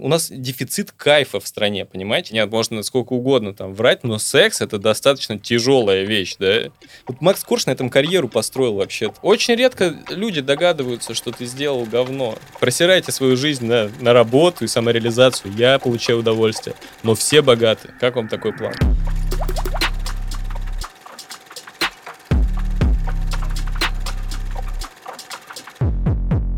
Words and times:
У 0.00 0.08
нас 0.08 0.30
дефицит 0.30 0.90
кайфа 0.90 1.38
в 1.38 1.46
стране, 1.46 1.84
понимаете? 1.84 2.32
Нет, 2.32 2.50
можно 2.50 2.82
сколько 2.82 3.12
угодно 3.12 3.52
там 3.52 3.74
врать, 3.74 4.04
но 4.04 4.18
секс 4.18 4.62
это 4.62 4.78
достаточно 4.78 5.38
тяжелая 5.38 6.04
вещь, 6.04 6.36
да? 6.38 6.70
Вот 7.06 7.20
Макс 7.20 7.44
Корж 7.44 7.66
на 7.66 7.72
этом 7.72 7.90
карьеру 7.90 8.26
построил 8.30 8.76
вообще. 8.76 9.12
Очень 9.20 9.54
редко 9.54 9.94
люди 10.08 10.40
догадываются, 10.40 11.12
что 11.12 11.30
ты 11.30 11.44
сделал 11.44 11.84
говно. 11.84 12.38
Просирайте 12.58 13.12
свою 13.12 13.36
жизнь 13.36 13.66
на, 13.66 13.90
на 14.00 14.14
работу 14.14 14.64
и 14.64 14.66
самореализацию. 14.66 15.52
Я 15.58 15.78
получаю 15.78 16.20
удовольствие. 16.20 16.74
Но 17.02 17.14
все 17.14 17.42
богаты. 17.42 17.90
Как 18.00 18.16
вам 18.16 18.28
такой 18.28 18.54
план? 18.54 18.72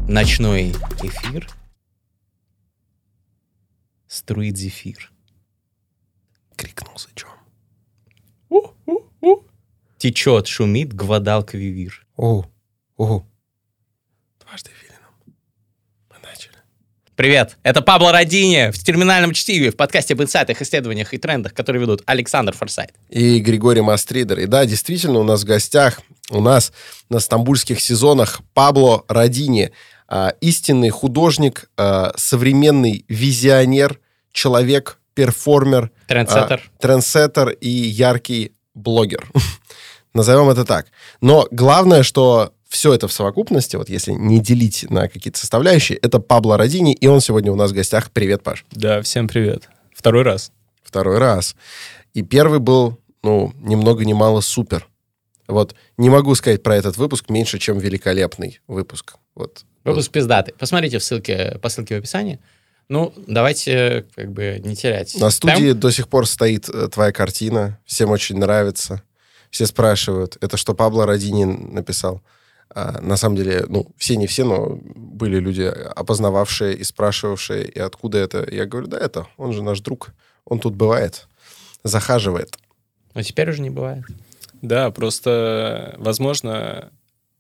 Ночной 0.07 0.71
эфир 1.03 1.49
струит 4.25 4.57
зефир. 4.57 5.13
Крикнул 6.57 6.97
за 6.97 7.09
чем? 7.15 7.29
Течет, 9.99 10.47
шумит 10.47 10.95
гвадалквивир. 10.95 12.07
О, 12.17 12.47
о. 12.97 13.27
Дважды 14.41 14.71
филином. 14.81 15.13
Мы 16.09 16.17
начали. 16.23 16.55
Привет, 17.17 17.59
это 17.63 17.83
Пабло 17.83 18.13
Родини 18.13 18.71
в 18.71 18.83
терминальном 18.83 19.35
чтиве 19.35 19.71
в 19.71 19.77
подкасте 19.77 20.15
об 20.15 20.23
инсайтах, 20.23 20.63
исследованиях 20.63 21.13
и 21.13 21.19
трендах, 21.19 21.53
которые 21.53 21.83
ведут 21.83 22.03
Александр 22.07 22.55
Форсайт. 22.55 22.95
И 23.11 23.41
Григорий 23.41 23.83
Мастридер. 23.83 24.41
И 24.41 24.47
да, 24.47 24.65
действительно, 24.65 25.19
у 25.19 25.25
нас 25.25 25.43
в 25.43 25.47
гостях, 25.47 26.01
у 26.31 26.41
нас 26.41 26.73
на 27.11 27.21
стамбульских 27.21 27.79
сезонах 27.79 28.41
Пабло 28.55 29.05
Родини, 29.09 29.71
а, 30.09 30.31
истинный 30.41 30.89
художник, 30.89 31.69
а, 31.77 32.15
современный 32.17 33.05
визионер, 33.09 34.01
человек, 34.35 34.99
перформер, 35.15 35.91
Трендсеттер. 36.09 36.61
а, 36.77 36.83
трендсеттер 36.83 37.51
и 37.51 37.69
яркий 37.71 38.53
блогер. 38.75 39.31
Назовем 40.13 40.51
это 40.51 40.65
так. 40.67 40.89
Но 41.23 41.49
главное, 41.51 42.03
что 42.03 42.53
все 42.69 42.93
это 42.93 43.09
в 43.09 43.13
совокупности, 43.13 43.77
вот 43.77 43.89
если 43.89 44.13
не 44.13 44.41
делить 44.41 44.91
на 44.91 45.09
какие-то 45.09 45.39
составляющие, 45.39 45.97
это 45.99 46.19
Пабло 46.19 46.59
Родини, 46.59 46.93
и 46.93 47.07
он 47.07 47.21
сегодня 47.21 47.53
у 47.53 47.57
нас 47.57 47.71
в 47.71 47.75
гостях. 47.75 48.11
Привет, 48.11 48.43
Паш. 48.43 48.67
Да, 48.73 49.01
всем 49.01 49.29
привет. 49.29 49.69
Второй 49.95 50.23
раз. 50.23 50.53
Второй 50.83 51.19
раз. 51.19 51.55
И 52.13 52.23
первый 52.23 52.59
был, 52.59 52.99
ну, 53.23 53.53
ни 53.61 53.77
много 53.77 54.05
ни 54.05 54.13
мало 54.13 54.41
супер. 54.41 54.89
Вот 55.47 55.75
не 55.97 56.11
могу 56.11 56.35
сказать 56.35 56.63
про 56.63 56.77
этот 56.77 56.97
выпуск 56.97 57.31
меньше, 57.31 57.59
чем 57.59 57.79
великолепный 57.79 58.61
выпуск. 58.67 59.17
Вот. 59.35 59.65
Выпуск 59.85 60.11
пиздатый. 60.11 60.55
Посмотрите 60.59 60.99
в 60.99 61.05
ссылке, 61.05 61.59
по 61.63 61.69
ссылке 61.69 61.97
в 61.97 61.99
описании. 61.99 62.41
Ну, 62.89 63.13
давайте 63.27 64.07
как 64.15 64.33
бы 64.33 64.61
не 64.63 64.77
терять. 64.77 65.15
На 65.19 65.31
студии 65.31 65.71
темп. 65.71 65.81
до 65.81 65.91
сих 65.91 66.09
пор 66.09 66.27
стоит 66.27 66.69
э, 66.69 66.89
твоя 66.89 67.13
картина. 67.13 67.79
Всем 67.85 68.11
очень 68.11 68.37
нравится. 68.37 69.03
Все 69.51 69.67
спрашивают, 69.67 70.37
это 70.41 70.57
что 70.57 70.75
Пабло 70.75 71.07
Родини 71.07 71.45
написал? 71.45 72.23
А, 72.71 73.01
на 73.01 73.17
самом 73.17 73.37
деле, 73.37 73.65
ну, 73.69 73.87
все 73.97 74.17
не 74.17 74.27
все, 74.27 74.45
но 74.45 74.81
были 74.97 75.39
люди, 75.39 75.63
опознававшие 75.63 76.75
и 76.75 76.83
спрашивавшие, 76.83 77.65
и 77.65 77.79
откуда 77.79 78.19
это. 78.19 78.49
Я 78.51 78.67
говорю, 78.67 78.89
да 78.89 78.99
это, 78.99 79.29
он 79.37 79.53
же 79.53 79.63
наш 79.63 79.81
друг. 79.81 80.11
Он 80.45 80.59
тут 80.59 80.75
бывает, 80.75 81.29
захаживает. 81.85 82.59
Но 83.15 83.23
теперь 83.23 83.49
уже 83.49 83.63
не 83.63 83.71
бывает. 83.71 84.05
Да, 84.61 84.91
просто, 84.91 85.95
возможно, 85.99 86.91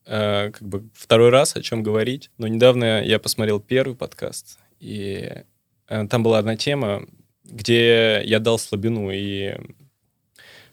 э, 0.07 0.51
как 0.53 0.63
бы 0.63 0.85
второй 0.95 1.31
раз 1.31 1.57
о 1.57 1.63
чем 1.63 1.83
говорить. 1.83 2.31
Но 2.39 2.47
недавно 2.47 3.03
я 3.03 3.19
посмотрел 3.19 3.59
первый 3.59 3.97
подкаст, 3.97 4.59
и 4.81 5.45
э, 5.89 6.07
там 6.09 6.23
была 6.23 6.39
одна 6.39 6.57
тема, 6.57 7.07
где 7.45 8.23
я 8.25 8.41
дал 8.41 8.59
слабину 8.59 9.11
и 9.11 9.55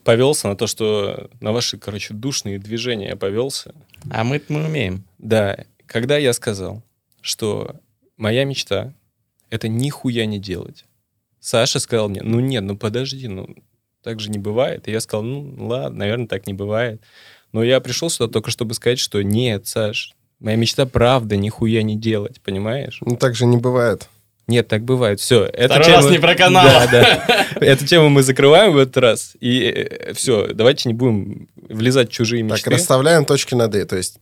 повелся 0.03 0.47
на 0.47 0.55
то, 0.55 0.67
что 0.67 1.29
на 1.39 1.51
ваши, 1.51 1.77
короче, 1.77 2.13
душные 2.13 2.59
движения 2.59 3.09
я 3.09 3.15
повелся. 3.15 3.73
А 4.09 4.23
мы, 4.23 4.41
мы 4.47 4.65
умеем. 4.65 5.03
Да, 5.17 5.65
когда 5.85 6.17
я 6.17 6.33
сказал, 6.33 6.83
что 7.21 7.75
моя 8.17 8.45
мечта— 8.45 8.93
это 9.49 9.67
нихуя 9.67 10.25
не 10.25 10.39
делать, 10.39 10.85
Саша 11.39 11.79
сказал 11.79 12.07
мне, 12.07 12.21
ну 12.21 12.39
нет, 12.39 12.63
ну 12.63 12.77
подожди, 12.77 13.27
ну 13.27 13.55
так 14.03 14.19
же 14.19 14.29
не 14.29 14.37
бывает. 14.39 14.87
И 14.87 14.91
я 14.91 14.99
сказал, 15.01 15.23
ну 15.23 15.67
ладно, 15.67 15.99
наверное, 15.99 16.27
так 16.27 16.47
не 16.47 16.53
бывает. 16.53 17.01
Но 17.51 17.63
я 17.63 17.79
пришел 17.81 18.09
сюда 18.09 18.31
только 18.31 18.51
чтобы 18.51 18.73
сказать, 18.73 18.99
что 18.99 19.21
нет, 19.21 19.67
Саш, 19.67 20.13
моя 20.41 20.57
мечта 20.57 20.85
правда 20.85 21.37
нихуя 21.37 21.83
не 21.83 21.95
делать, 21.95 22.41
понимаешь? 22.41 22.97
Ну, 23.05 23.15
так 23.15 23.35
же 23.35 23.45
не 23.45 23.57
бывает. 23.57 24.09
Нет, 24.47 24.67
так 24.67 24.83
бывает. 24.83 25.21
Все. 25.21 25.47
Второй 25.47 25.87
раз 25.87 26.09
не 26.09 26.19
проканало. 26.19 26.69
Да, 26.91 27.25
да. 27.27 27.47
Эту 27.65 27.85
тему 27.85 28.09
мы 28.09 28.21
закрываем 28.23 28.73
в 28.73 28.77
этот 28.77 28.97
раз. 28.97 29.37
И 29.39 29.89
все, 30.13 30.47
давайте 30.53 30.89
не 30.89 30.93
будем 30.93 31.47
влезать 31.55 32.09
в 32.09 32.11
чужие 32.11 32.43
Так, 32.43 32.57
мечты. 32.57 32.69
расставляем 32.71 33.23
точки 33.23 33.55
над 33.55 33.73
«и», 33.75 33.85
то 33.85 33.95
есть 33.95 34.19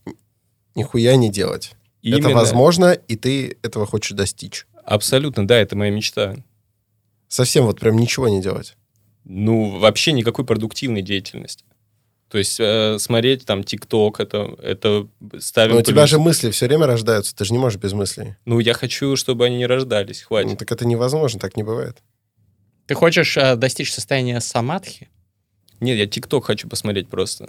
нихуя 0.76 1.16
не 1.16 1.30
делать. 1.30 1.72
Это 2.02 2.16
Именно. 2.18 2.34
возможно, 2.34 2.92
и 2.92 3.16
ты 3.16 3.56
этого 3.62 3.86
хочешь 3.86 4.12
достичь. 4.12 4.66
Абсолютно, 4.84 5.46
да, 5.46 5.56
это 5.58 5.76
моя 5.76 5.90
мечта. 5.90 6.36
Совсем 7.28 7.64
вот 7.64 7.80
прям 7.80 7.96
ничего 7.96 8.28
не 8.28 8.40
делать. 8.40 8.76
Ну, 9.24 9.78
вообще 9.78 10.12
никакой 10.12 10.44
продуктивной 10.44 11.02
деятельности. 11.02 11.64
То 12.30 12.38
есть 12.38 12.60
э, 12.60 12.98
смотреть 13.00 13.44
там 13.44 13.64
ТикТок, 13.64 14.20
это, 14.20 14.54
это 14.62 15.08
ставим... 15.40 15.74
Но 15.74 15.80
у 15.80 15.82
тебя 15.82 16.02
плюс. 16.02 16.10
же 16.10 16.18
мысли 16.20 16.50
все 16.52 16.66
время 16.68 16.86
рождаются, 16.86 17.34
ты 17.34 17.44
же 17.44 17.52
не 17.52 17.58
можешь 17.58 17.80
без 17.80 17.92
мыслей. 17.92 18.36
Ну, 18.44 18.60
я 18.60 18.72
хочу, 18.72 19.16
чтобы 19.16 19.46
они 19.46 19.56
не 19.56 19.66
рождались, 19.66 20.20
Ну, 20.22 20.26
хватит. 20.28 20.58
так 20.58 20.70
это 20.70 20.86
невозможно, 20.86 21.40
так 21.40 21.56
не 21.56 21.64
бывает. 21.64 21.98
Ты 22.86 22.94
хочешь 22.94 23.36
э, 23.36 23.56
достичь 23.56 23.92
состояния 23.92 24.40
самадхи? 24.40 25.08
Нет, 25.80 25.96
я 25.96 26.06
ТикТок 26.06 26.44
хочу 26.44 26.68
посмотреть 26.68 27.08
просто. 27.08 27.48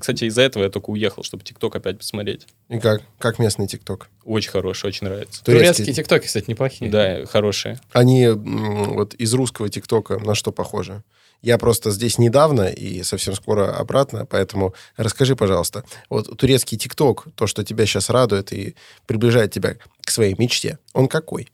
Кстати, 0.00 0.24
из-за 0.24 0.42
этого 0.42 0.64
я 0.64 0.70
только 0.70 0.90
уехал, 0.90 1.22
чтобы 1.22 1.44
ТикТок 1.44 1.76
опять 1.76 1.98
посмотреть. 1.98 2.46
И 2.68 2.80
как? 2.80 3.02
Как 3.18 3.38
местный 3.38 3.66
ТикТок? 3.68 4.08
Очень 4.24 4.50
хороший, 4.50 4.86
очень 4.86 5.06
нравится. 5.06 5.44
Турецкие 5.44 5.92
тиктоки, 5.92 6.26
кстати, 6.26 6.48
неплохие. 6.48 6.90
Да, 6.90 7.26
хорошие. 7.26 7.78
Они 7.92 8.26
вот 8.28 9.14
из 9.14 9.34
русского 9.34 9.68
ТикТока 9.68 10.18
на 10.18 10.34
что 10.34 10.52
похожи? 10.52 11.04
Я 11.42 11.56
просто 11.58 11.90
здесь 11.90 12.18
недавно 12.18 12.68
и 12.68 13.02
совсем 13.02 13.34
скоро 13.34 13.74
обратно, 13.76 14.26
поэтому 14.26 14.74
расскажи, 14.96 15.36
пожалуйста, 15.36 15.84
вот 16.08 16.36
турецкий 16.36 16.76
ТикТок, 16.76 17.28
то, 17.34 17.46
что 17.46 17.64
тебя 17.64 17.86
сейчас 17.86 18.10
радует 18.10 18.52
и 18.52 18.74
приближает 19.06 19.52
тебя 19.52 19.76
к 20.02 20.10
своей 20.10 20.34
мечте, 20.38 20.78
он 20.92 21.08
какой? 21.08 21.48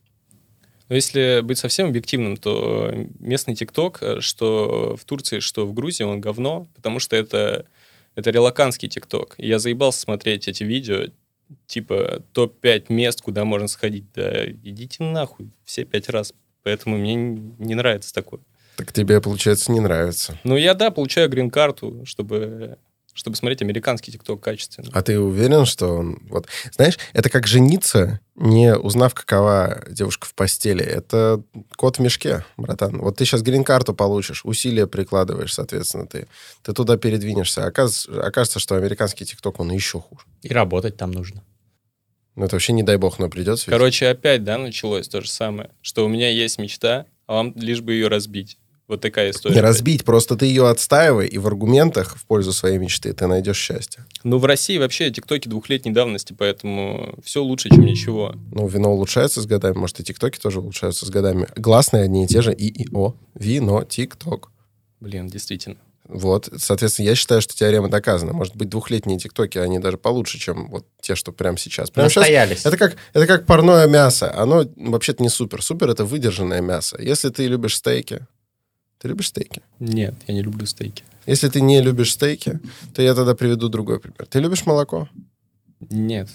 Но 0.89 0.95
если 0.95 1.41
быть 1.41 1.57
совсем 1.57 1.87
объективным, 1.87 2.37
то 2.37 2.93
местный 3.19 3.55
ТикТок, 3.55 3.99
э, 4.01 4.21
что 4.21 4.95
в 4.95 5.03
Турции, 5.05 5.39
что 5.39 5.65
в 5.65 5.73
Грузии, 5.73 6.03
он 6.03 6.21
говно, 6.21 6.67
потому 6.75 6.99
что 6.99 7.15
это, 7.15 7.65
это 8.15 8.29
релаканский 8.29 8.87
ТикТок. 8.87 9.35
Я 9.37 9.59
заебался 9.59 9.99
смотреть 9.99 10.47
эти 10.47 10.63
видео, 10.63 11.07
типа 11.65 12.23
топ-5 12.33 12.85
мест, 12.89 13.21
куда 13.21 13.43
можно 13.43 13.67
сходить. 13.67 14.05
Да 14.13 14.45
идите 14.45 15.03
нахуй 15.03 15.49
все 15.65 15.83
пять 15.83 16.09
раз. 16.09 16.33
Поэтому 16.63 16.97
мне 16.97 17.15
не 17.15 17.53
не 17.59 17.75
нравится 17.75 18.13
такое. 18.13 18.41
Так 18.77 18.93
тебе, 18.93 19.19
получается, 19.19 19.71
не 19.71 19.79
нравится. 19.79 20.39
Ну, 20.43 20.55
я, 20.55 20.75
да, 20.75 20.91
получаю 20.91 21.29
грин-карту, 21.29 22.03
чтобы, 22.05 22.77
чтобы 23.11 23.35
смотреть 23.35 23.63
американский 23.63 24.11
ТикТок 24.11 24.39
качественно. 24.39 24.91
А 24.93 25.01
ты 25.01 25.19
уверен, 25.19 25.65
что 25.65 25.87
он... 25.87 26.19
Вот, 26.29 26.45
знаешь, 26.71 26.99
это 27.13 27.31
как 27.31 27.47
жениться, 27.47 28.19
не 28.35 28.75
узнав, 28.75 29.15
какова 29.15 29.83
девушка 29.89 30.27
в 30.27 30.35
постели. 30.35 30.85
Это 30.85 31.41
кот 31.75 31.97
в 31.97 32.01
мешке, 32.01 32.45
братан. 32.55 32.99
Вот 32.99 33.17
ты 33.17 33.25
сейчас 33.25 33.41
грин-карту 33.41 33.95
получишь, 33.95 34.45
усилия 34.45 34.85
прикладываешь, 34.85 35.55
соответственно, 35.55 36.05
ты. 36.05 36.27
Ты 36.61 36.71
туда 36.73 36.97
передвинешься. 36.97 37.67
Оказ- 37.67 38.07
окажется, 38.07 38.59
что 38.59 38.75
американский 38.75 39.25
ТикТок, 39.25 39.59
он 39.59 39.71
еще 39.71 39.99
хуже. 39.99 40.21
И 40.43 40.49
работать 40.49 40.97
там 40.97 41.09
нужно. 41.09 41.43
Ну, 42.35 42.45
это 42.45 42.55
вообще, 42.55 42.73
не 42.73 42.83
дай 42.83 42.97
бог, 42.97 43.17
но 43.17 43.27
придется. 43.27 43.65
ведь. 43.65 43.75
Короче, 43.75 44.07
опять, 44.07 44.43
да, 44.43 44.59
началось 44.59 45.07
то 45.07 45.21
же 45.21 45.29
самое, 45.31 45.71
что 45.81 46.05
у 46.05 46.07
меня 46.07 46.29
есть 46.29 46.59
мечта, 46.59 47.07
а 47.25 47.33
вам 47.33 47.53
лишь 47.55 47.81
бы 47.81 47.93
ее 47.93 48.07
разбить. 48.09 48.59
Вот 48.87 49.01
такая 49.01 49.31
история. 49.31 49.55
Не 49.55 49.61
разбить, 49.61 50.05
просто 50.05 50.37
ты 50.37 50.45
ее 50.45 50.69
отстаивай, 50.69 51.27
и 51.27 51.37
в 51.37 51.45
аргументах 51.47 52.15
в 52.15 52.25
пользу 52.25 52.53
своей 52.53 52.77
мечты 52.77 53.11
ты 53.11 53.27
найдешь 53.27 53.57
счастье. 53.57 54.05
Ну, 54.23 54.37
в 54.37 54.45
России 54.45 54.77
вообще 54.77 55.11
тиктоки 55.11 55.49
двухлетней 55.49 55.91
давности, 55.91 56.33
поэтому 56.37 57.15
все 57.21 57.43
лучше, 57.43 57.69
чем 57.69 57.81
ничего. 57.81 58.35
Ну, 58.51 58.67
вино 58.67 58.93
улучшается 58.93 59.41
с 59.41 59.45
годами, 59.45 59.75
может, 59.77 59.99
и 59.99 60.03
тиктоки 60.03 60.39
тоже 60.39 60.61
улучшаются 60.61 61.05
с 61.05 61.09
годами. 61.09 61.47
Гласные 61.57 62.03
одни 62.03 62.23
и 62.23 62.27
те 62.27 62.41
же, 62.41 62.53
и, 62.53 62.67
и, 62.67 62.87
о. 62.93 63.13
Вино, 63.35 63.83
тикток. 63.83 64.51
Блин, 65.01 65.27
действительно. 65.27 65.77
Вот, 66.07 66.49
соответственно, 66.57 67.07
я 67.07 67.15
считаю, 67.15 67.41
что 67.41 67.53
теорема 67.53 67.89
доказана. 67.89 68.31
Может 68.31 68.55
быть, 68.55 68.69
двухлетние 68.69 69.19
тиктоки, 69.19 69.57
они 69.57 69.79
даже 69.79 69.97
получше, 69.97 70.39
чем 70.39 70.69
вот 70.69 70.85
те, 71.01 71.15
что 71.15 71.33
прямо 71.33 71.57
сейчас. 71.57 71.91
Прямо 71.91 72.09
сейчас 72.09 72.21
Настоялись. 72.21 72.65
это 72.65 72.77
как, 72.77 72.95
это 73.13 73.27
как 73.27 73.45
парное 73.45 73.85
мясо. 73.87 74.33
Оно 74.33 74.65
вообще-то 74.77 75.21
не 75.21 75.27
супер. 75.27 75.61
Супер— 75.61 75.89
это 75.89 76.05
выдержанное 76.05 76.61
мясо. 76.61 76.97
Если 77.01 77.29
ты 77.29 77.47
любишь 77.47 77.75
стейки, 77.75 78.25
ты 78.99 79.07
любишь 79.07 79.27
стейки? 79.27 79.61
Нет, 79.79 80.15
я 80.27 80.33
не 80.33 80.41
люблю 80.41 80.65
стейки. 80.65 81.03
Если 81.25 81.49
ты 81.49 81.61
не 81.61 81.81
любишь 81.81 82.13
стейки, 82.13 82.59
то 82.95 83.01
я 83.01 83.13
тогда 83.13 83.35
приведу 83.35 83.69
другой 83.69 83.99
пример. 83.99 84.25
Ты 84.29 84.39
любишь 84.39 84.65
молоко? 84.65 85.07
Нет. 85.89 86.29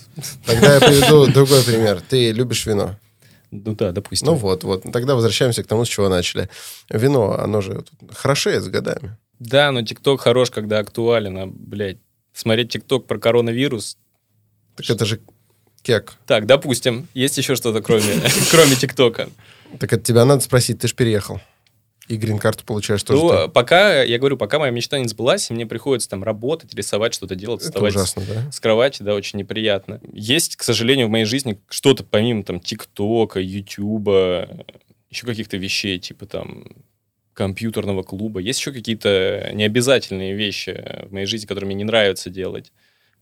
Тогда 0.46 0.74
я 0.74 0.80
приведу 0.80 1.26
другой 1.32 1.64
пример. 1.64 2.00
Ты 2.08 2.30
любишь 2.30 2.66
вино? 2.66 2.96
Ну 3.50 3.74
да, 3.74 3.92
допустим. 3.92 4.28
Ну 4.28 4.34
вот, 4.34 4.64
вот. 4.64 4.84
Тогда 4.92 5.14
возвращаемся 5.14 5.62
к 5.62 5.66
тому, 5.66 5.84
с 5.84 5.88
чего 5.88 6.08
начали. 6.08 6.48
Вино, 6.88 7.38
оно 7.38 7.60
же 7.60 7.84
хорошеет 8.10 8.62
с 8.62 8.68
годами. 8.68 9.16
Да, 9.38 9.72
но 9.72 9.82
ТикТок 9.82 10.20
хорош, 10.20 10.50
когда 10.50 10.78
актуален, 10.78 11.38
а, 11.38 11.46
блядь, 11.46 11.98
смотреть 12.32 12.72
ТикТок 12.72 13.06
про 13.06 13.18
коронавирус... 13.18 13.98
Так 14.76 14.88
это 14.88 15.04
же 15.04 15.20
кек. 15.82 16.14
Так, 16.26 16.46
допустим, 16.46 17.08
есть 17.12 17.36
еще 17.36 17.56
что-то 17.56 17.82
кроме, 17.82 18.22
кроме 18.50 18.76
ТикТока? 18.76 19.28
Так 19.78 19.92
от 19.92 20.04
тебя 20.04 20.24
надо 20.24 20.42
спросить, 20.42 20.78
ты 20.78 20.88
же 20.88 20.94
переехал. 20.94 21.40
И 22.12 22.16
грин-карту 22.18 22.66
получаешь 22.66 23.02
тоже. 23.02 23.22
Ну, 23.22 23.48
пока, 23.48 24.02
я 24.02 24.18
говорю, 24.18 24.36
пока 24.36 24.58
моя 24.58 24.70
мечта 24.70 24.98
не 24.98 25.08
сбылась, 25.08 25.48
мне 25.48 25.64
приходится 25.64 26.10
там 26.10 26.22
работать, 26.22 26.74
рисовать, 26.74 27.14
что-то 27.14 27.34
делать, 27.36 27.62
вставать 27.62 27.94
ужасно, 27.94 28.22
да? 28.28 28.52
с 28.52 28.60
кровати, 28.60 29.02
да, 29.02 29.14
очень 29.14 29.38
неприятно. 29.38 29.98
Есть, 30.12 30.56
к 30.56 30.62
сожалению, 30.62 31.06
в 31.06 31.10
моей 31.10 31.24
жизни 31.24 31.58
что-то 31.70 32.04
помимо 32.04 32.42
там 32.42 32.60
ТикТока, 32.60 33.40
Ютуба, 33.40 34.46
еще 35.08 35.24
каких-то 35.24 35.56
вещей, 35.56 35.98
типа 35.98 36.26
там 36.26 36.66
компьютерного 37.32 38.02
клуба. 38.02 38.40
Есть 38.40 38.60
еще 38.60 38.72
какие-то 38.72 39.50
необязательные 39.54 40.34
вещи 40.34 41.06
в 41.08 41.12
моей 41.14 41.24
жизни, 41.24 41.46
которые 41.46 41.68
мне 41.68 41.76
не 41.76 41.84
нравится 41.84 42.28
делать. 42.28 42.72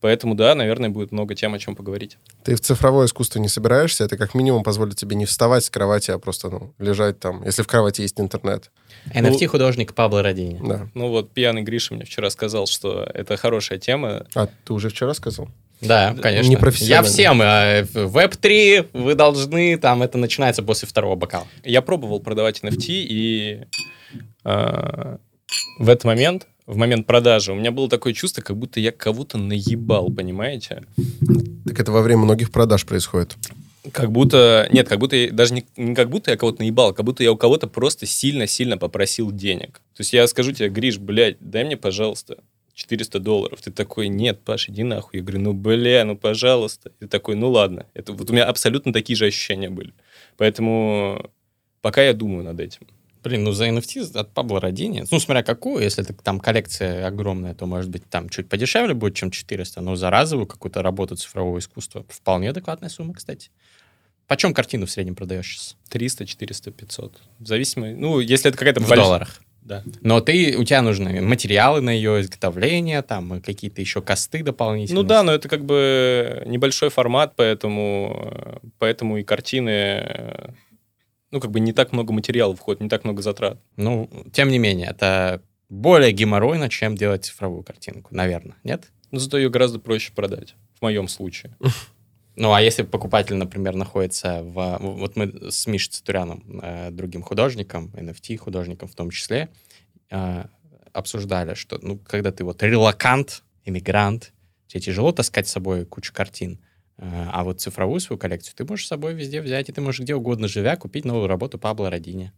Поэтому, 0.01 0.35
да, 0.35 0.55
наверное, 0.55 0.89
будет 0.89 1.13
много 1.13 1.35
тем, 1.35 1.55
о 1.55 1.59
чем 1.59 1.77
поговорить. 1.77 2.17
Ты 2.43 2.55
в 2.55 2.61
цифровое 2.61 3.07
искусство 3.07 3.39
не 3.39 3.49
собираешься, 3.49 4.05
это 4.05 4.17
как 4.17 4.35
минимум 4.35 4.63
позволит 4.63 4.97
тебе 4.97 5.15
не 5.17 5.27
вставать 5.27 5.65
с 5.65 5.71
кровати, 5.71 6.11
а 6.11 6.19
просто 6.19 6.49
ну, 6.49 6.73
лежать 6.79 7.19
там, 7.21 7.45
если 7.45 7.63
в 7.63 7.67
кровати 7.67 8.01
есть 8.01 8.19
интернет. 8.19 8.71
NFT-художник 9.15 9.95
Пабло 9.95 10.23
Родини. 10.23 10.61
Да. 10.63 10.89
Ну 10.95 11.09
вот, 11.09 11.31
пьяный 11.33 11.63
Гриша 11.63 11.95
мне 11.95 12.05
вчера 12.05 12.31
сказал, 12.31 12.67
что 12.67 13.03
это 13.03 13.37
хорошая 13.37 13.79
тема. 13.79 14.27
А 14.35 14.49
ты 14.65 14.73
уже 14.73 14.89
вчера 14.89 15.13
сказал? 15.15 15.49
Да, 15.81 16.15
конечно. 16.21 16.51
Непрофессионально. 16.51 17.07
Я 17.07 17.11
всем. 17.11 17.43
э, 17.43 17.85
Веб-3 18.07 18.89
вы 18.93 19.15
должны, 19.15 19.79
там 19.79 20.03
это 20.03 20.19
начинается 20.19 20.63
после 20.63 20.87
второго 20.87 21.15
бокала. 21.15 21.47
Я 21.65 21.81
пробовал 21.83 22.21
продавать 22.21 22.61
NFT, 22.63 22.87
и 22.89 23.63
э, 24.45 25.17
в 25.79 25.89
этот 25.89 26.05
момент, 26.05 26.47
в 26.71 26.77
момент 26.77 27.07
продажи, 27.07 27.53
у 27.53 27.57
меня 27.57 27.73
было 27.73 27.89
такое 27.89 28.13
чувство, 28.13 28.43
как 28.43 28.57
будто 28.57 28.79
я 28.81 28.93
кого-то 28.93 29.39
наебал, 29.39 30.09
понимаете? 30.11 30.85
Так 31.67 31.81
это 31.81 31.91
во 31.93 32.01
время 32.03 32.23
многих 32.23 32.51
продаж 32.53 32.87
происходит. 32.87 33.37
Как 33.93 34.13
будто... 34.13 34.69
Нет, 34.73 34.89
как 34.89 34.99
будто... 34.99 35.17
я- 35.17 35.31
Даже 35.33 35.55
не, 35.55 35.65
не 35.77 35.95
как 35.95 36.11
будто 36.11 36.31
я 36.31 36.37
кого-то 36.37 36.61
наебал, 36.63 36.95
как 36.95 37.05
будто 37.05 37.25
я 37.25 37.33
у 37.33 37.37
кого-то 37.37 37.67
просто 37.67 38.07
сильно-сильно 38.07 38.79
попросил 38.79 39.33
денег. 39.33 39.81
То 39.97 40.01
есть 40.03 40.13
я 40.13 40.27
скажу 40.29 40.53
тебе, 40.53 40.69
Гриш, 40.69 40.99
блядь, 40.99 41.39
дай 41.41 41.65
мне, 41.65 41.77
пожалуйста, 41.77 42.37
400 42.75 43.19
долларов. 43.19 43.61
Ты 43.63 43.73
такой, 43.73 44.09
нет, 44.09 44.41
Паш, 44.45 44.69
иди 44.69 44.83
нахуй. 44.85 45.19
Я 45.19 45.23
говорю, 45.25 45.41
ну, 45.41 45.53
бля, 45.55 46.05
ну, 46.05 46.17
пожалуйста. 46.17 46.93
Ты 47.01 47.09
такой, 47.09 47.35
ну, 47.37 47.51
ладно. 47.51 47.87
Это, 47.95 48.13
вот 48.13 48.31
у 48.31 48.33
меня 48.33 48.45
абсолютно 48.45 48.93
такие 48.93 49.17
же 49.17 49.27
ощущения 49.27 49.71
были. 49.71 49.93
Поэтому 50.37 51.31
пока 51.81 52.03
я 52.03 52.13
думаю 52.13 52.45
над 52.45 52.61
этим. 52.61 52.83
Блин, 53.23 53.45
ну 53.45 53.53
за 53.53 53.69
NFT 53.69 54.17
от 54.19 54.33
Пабло 54.33 54.61
Родини, 54.61 55.05
ну 55.11 55.21
смотря 55.21 55.43
какую, 55.43 55.83
если 55.85 56.03
это 56.03 56.15
там 56.15 56.41
коллекция 56.41 57.07
огромная, 57.07 57.55
то 57.55 57.67
может 57.67 57.91
быть 57.91 58.09
там 58.09 58.29
чуть 58.31 58.49
подешевле 58.49 58.95
будет, 58.95 59.15
чем 59.15 59.31
400, 59.31 59.81
но 59.83 59.97
за 59.97 60.11
разовую 60.11 60.47
какую-то 60.47 60.83
работу 60.83 61.17
цифрового 61.17 61.59
искусства 61.59 62.05
вполне 62.09 62.51
адекватная 62.51 62.89
сумма, 62.89 63.13
кстати. 63.15 63.51
Почем 64.27 64.55
картину 64.55 64.87
в 64.87 64.91
среднем 64.91 65.17
продаешь 65.17 65.49
сейчас? 65.59 65.77
300, 65.89 66.25
400, 66.25 66.71
500. 66.71 67.21
В 67.41 67.47
зависимости... 67.47 67.97
Ну, 67.99 68.21
если 68.21 68.49
это 68.49 68.57
какая-то 68.57 68.81
В 68.81 68.89
больш- 68.89 68.97
долларах. 68.97 69.41
Да. 69.63 69.83
Но 70.03 70.21
ты, 70.21 70.57
у 70.57 70.65
тебя 70.65 70.83
нужны 70.83 71.21
материалы 71.21 71.81
на 71.81 71.91
ее 71.91 72.21
изготовление, 72.21 73.03
там 73.03 73.41
какие-то 73.41 73.81
еще 73.81 74.01
косты 74.01 74.43
дополнительные. 74.43 75.03
Ну 75.03 75.07
да, 75.07 75.23
но 75.23 75.33
это 75.33 75.49
как 75.49 75.65
бы 75.65 76.45
небольшой 76.47 76.91
формат, 76.91 77.35
поэтому, 77.37 78.33
э, 78.33 78.69
поэтому 78.79 79.19
и 79.19 79.25
картины... 79.25 80.55
Ну, 81.31 81.41
как 81.41 81.51
бы 81.51 81.61
не 81.61 81.73
так 81.73 81.93
много 81.93 82.13
материалов 82.13 82.59
входит, 82.59 82.81
не 82.81 82.89
так 82.89 83.05
много 83.05 83.23
затрат. 83.23 83.61
Ну, 83.77 84.11
тем 84.33 84.49
не 84.49 84.59
менее, 84.59 84.89
это 84.89 85.43
более 85.69 86.13
геморройно, 86.13 86.69
чем 86.69 86.97
делать 86.97 87.25
цифровую 87.25 87.63
картинку, 87.63 88.15
наверное, 88.15 88.57
нет? 88.65 88.91
Но 89.11 89.19
зато 89.19 89.39
ее 89.39 89.51
гораздо 89.51 89.79
проще 89.79 90.13
продать, 90.13 90.55
в 90.79 90.83
моем 90.83 91.09
случае. 91.09 91.57
Ну, 92.37 92.53
а 92.53 92.63
если 92.63 92.85
покупатель, 92.85 93.35
например, 93.35 93.75
находится 93.75 94.43
в... 94.43 94.79
Вот 94.81 95.17
мы 95.17 95.51
с 95.51 95.67
Мишей 95.67 95.91
Цитуряном, 95.91 96.61
э, 96.63 96.91
другим 96.91 97.23
художником, 97.23 97.91
NFT-художником 97.95 98.89
в 98.89 98.95
том 98.95 99.11
числе, 99.11 99.51
э, 100.11 100.45
обсуждали, 100.93 101.55
что, 101.55 101.79
ну, 101.83 101.99
когда 101.99 102.33
ты 102.33 102.45
вот 102.45 102.63
релакант, 102.63 103.43
иммигрант, 103.65 104.33
тебе 104.69 104.81
тяжело 104.81 105.13
таскать 105.13 105.49
с 105.49 105.53
собой 105.53 105.85
кучу 105.85 106.15
картин, 106.15 106.61
а 107.01 107.45
вот 107.45 107.61
цифровую 107.61 108.01
свою 108.01 108.19
коллекцию 108.19 108.55
ты 108.57 108.65
можешь 108.65 108.85
с 108.85 108.89
собой 108.89 109.15
везде 109.15 109.41
взять, 109.41 109.69
и 109.69 109.73
ты 109.73 109.81
можешь 109.81 110.01
где 110.01 110.15
угодно 110.15 110.49
живя 110.49 110.77
купить 110.77 111.05
новую 111.05 111.29
работу 111.29 111.59
Пабло 111.59 111.91
Родини. 111.91 112.33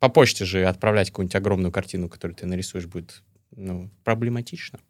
По 0.00 0.08
почте 0.08 0.44
же 0.44 0.64
отправлять 0.64 1.10
какую-нибудь 1.10 1.36
огромную 1.36 1.72
картину, 1.72 2.08
которую 2.08 2.36
ты 2.36 2.46
нарисуешь, 2.46 2.86
будет 2.86 3.22
ну, 3.54 3.90
проблематично. 4.04 4.80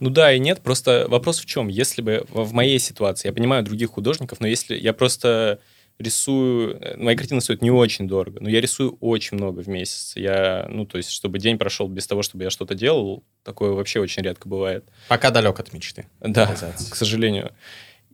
Ну 0.00 0.10
да 0.10 0.32
и 0.32 0.38
нет, 0.38 0.60
просто 0.62 1.06
вопрос 1.08 1.38
в 1.38 1.46
чем? 1.46 1.68
Если 1.68 2.02
бы 2.02 2.26
в 2.28 2.52
моей 2.52 2.78
ситуации, 2.78 3.28
я 3.28 3.32
понимаю 3.32 3.62
других 3.62 3.90
художников, 3.90 4.40
но 4.40 4.46
если 4.46 4.76
я 4.76 4.92
просто 4.92 5.60
рисую, 5.98 6.76
э, 6.80 6.96
мои 6.96 7.14
картины 7.14 7.40
стоят 7.40 7.62
не 7.62 7.70
очень 7.70 8.08
дорого, 8.08 8.40
но 8.40 8.48
я 8.48 8.60
рисую 8.60 8.96
очень 9.00 9.36
много 9.36 9.60
в 9.60 9.68
месяц. 9.68 10.14
Я, 10.16 10.66
ну 10.68 10.86
то 10.86 10.98
есть, 10.98 11.10
чтобы 11.10 11.38
день 11.38 11.56
прошел 11.56 11.88
без 11.88 12.06
того, 12.06 12.22
чтобы 12.22 12.44
я 12.44 12.50
что-то 12.50 12.74
делал, 12.74 13.22
такое 13.44 13.70
вообще 13.70 14.00
очень 14.00 14.22
редко 14.22 14.48
бывает. 14.48 14.84
Пока 15.08 15.30
далек 15.30 15.58
от 15.60 15.72
мечты. 15.72 16.06
Да, 16.20 16.46
реализации. 16.46 16.90
к 16.90 16.96
сожалению. 16.96 17.52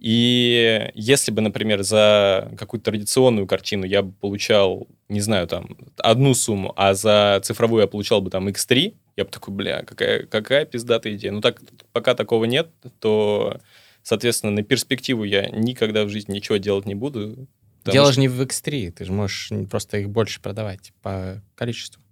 И 0.00 0.90
если 0.94 1.30
бы, 1.30 1.42
например, 1.42 1.82
за 1.82 2.50
какую-то 2.56 2.90
традиционную 2.90 3.46
картину 3.46 3.84
я 3.84 4.00
бы 4.02 4.12
получал, 4.12 4.88
не 5.10 5.20
знаю, 5.20 5.46
там, 5.46 5.76
одну 5.98 6.32
сумму, 6.32 6.72
а 6.74 6.94
за 6.94 7.38
цифровую 7.44 7.82
я 7.82 7.86
получал 7.86 8.22
бы 8.22 8.30
там 8.30 8.48
X3, 8.48 8.94
я 9.16 9.24
бы 9.26 9.30
такой, 9.30 9.52
бля, 9.52 9.82
какая, 9.82 10.24
какая 10.24 10.64
пиздатая 10.64 11.14
идея. 11.16 11.32
Ну, 11.32 11.42
так, 11.42 11.60
пока 11.92 12.14
такого 12.14 12.46
нет, 12.46 12.70
то, 12.98 13.60
соответственно, 14.02 14.52
на 14.52 14.62
перспективу 14.62 15.22
я 15.24 15.46
никогда 15.50 16.04
в 16.04 16.08
жизни 16.08 16.36
ничего 16.36 16.56
делать 16.56 16.86
не 16.86 16.94
буду. 16.94 17.46
Дело 17.84 18.06
что- 18.06 18.14
же 18.14 18.20
не 18.20 18.28
в 18.28 18.40
X3, 18.40 18.92
ты 18.92 19.04
же 19.04 19.12
можешь 19.12 19.50
просто 19.70 19.98
их 19.98 20.08
больше 20.08 20.40
продавать 20.40 20.92
по 21.02 21.42
количеству. 21.54 22.02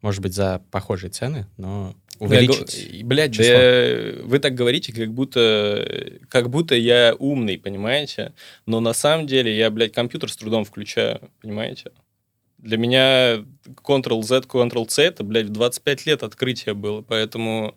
Может 0.00 0.22
быть, 0.22 0.32
за 0.32 0.62
похожие 0.70 1.10
цены, 1.10 1.46
но 1.58 1.94
увеличить. 2.18 3.00
го- 3.02 3.06
Блядь, 3.08 3.30
да 3.32 3.36
число. 3.36 3.52
я- 3.54 4.22
вы 4.24 4.38
так 4.38 4.54
говорите, 4.54 4.92
как 4.92 5.12
будто, 5.12 6.18
как 6.28 6.50
будто 6.50 6.74
я 6.74 7.14
умный, 7.18 7.58
понимаете? 7.58 8.32
Но 8.66 8.80
на 8.80 8.92
самом 8.94 9.26
деле 9.26 9.56
я, 9.56 9.70
блядь, 9.70 9.92
компьютер 9.92 10.30
с 10.30 10.36
трудом 10.36 10.64
включаю, 10.64 11.20
понимаете? 11.40 11.92
Для 12.58 12.76
меня 12.76 13.44
Ctrl-Z, 13.84 14.40
Ctrl-C, 14.46 15.02
это, 15.02 15.22
блядь, 15.22 15.46
в 15.46 15.50
25 15.50 16.06
лет 16.06 16.22
открытие 16.22 16.74
было, 16.74 17.02
поэтому 17.02 17.74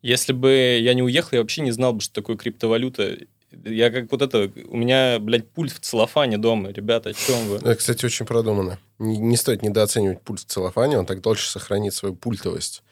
если 0.00 0.32
бы 0.32 0.78
я 0.80 0.94
не 0.94 1.02
уехал, 1.02 1.30
я 1.32 1.40
вообще 1.40 1.60
не 1.62 1.70
знал 1.72 1.92
бы, 1.92 2.00
что 2.00 2.14
такое 2.14 2.36
криптовалюта. 2.36 3.18
Я 3.64 3.90
как 3.90 4.10
вот 4.10 4.22
это, 4.22 4.50
у 4.68 4.76
меня, 4.78 5.18
блядь, 5.18 5.46
пульт 5.50 5.72
в 5.72 5.80
целлофане 5.80 6.38
дома, 6.38 6.70
ребята, 6.70 7.10
о 7.10 7.12
чем 7.12 7.46
вы? 7.48 7.56
Это, 7.56 7.74
кстати, 7.76 8.06
очень 8.06 8.24
продумано. 8.24 8.78
Не, 8.98 9.18
не 9.18 9.36
стоит 9.36 9.62
недооценивать 9.62 10.22
пульт 10.22 10.40
в 10.40 10.44
целлофане, 10.46 10.98
он 10.98 11.04
так 11.04 11.20
дольше 11.20 11.50
сохранит 11.50 11.92
свою 11.92 12.14
пультовость. 12.14 12.82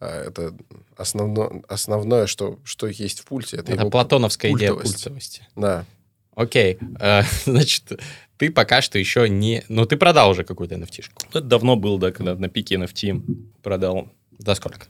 А 0.00 0.24
это 0.26 0.54
основно, 0.96 1.62
основное, 1.68 2.26
что, 2.26 2.58
что 2.64 2.86
есть 2.86 3.20
в 3.20 3.24
пульте. 3.24 3.56
Это, 3.56 3.72
Это 3.72 3.80
его 3.82 3.90
платоновская 3.90 4.52
идея 4.52 4.70
пультовость. 4.70 4.94
пультовости. 5.04 5.48
Да. 5.56 5.84
Окей, 6.34 6.78
э, 7.00 7.22
значит, 7.44 8.00
ты 8.36 8.50
пока 8.50 8.80
что 8.80 8.98
еще 8.98 9.28
не... 9.28 9.64
Ну, 9.68 9.86
ты 9.86 9.96
продал 9.96 10.30
уже 10.30 10.44
какую-то 10.44 10.76
NFT-шку. 10.76 11.26
Это 11.30 11.40
давно 11.40 11.74
было, 11.76 11.98
да, 11.98 12.12
когда 12.12 12.36
на 12.36 12.48
пике 12.48 12.76
NFT 12.76 13.22
продал 13.62 14.08
За 14.38 14.54
сколько? 14.54 14.86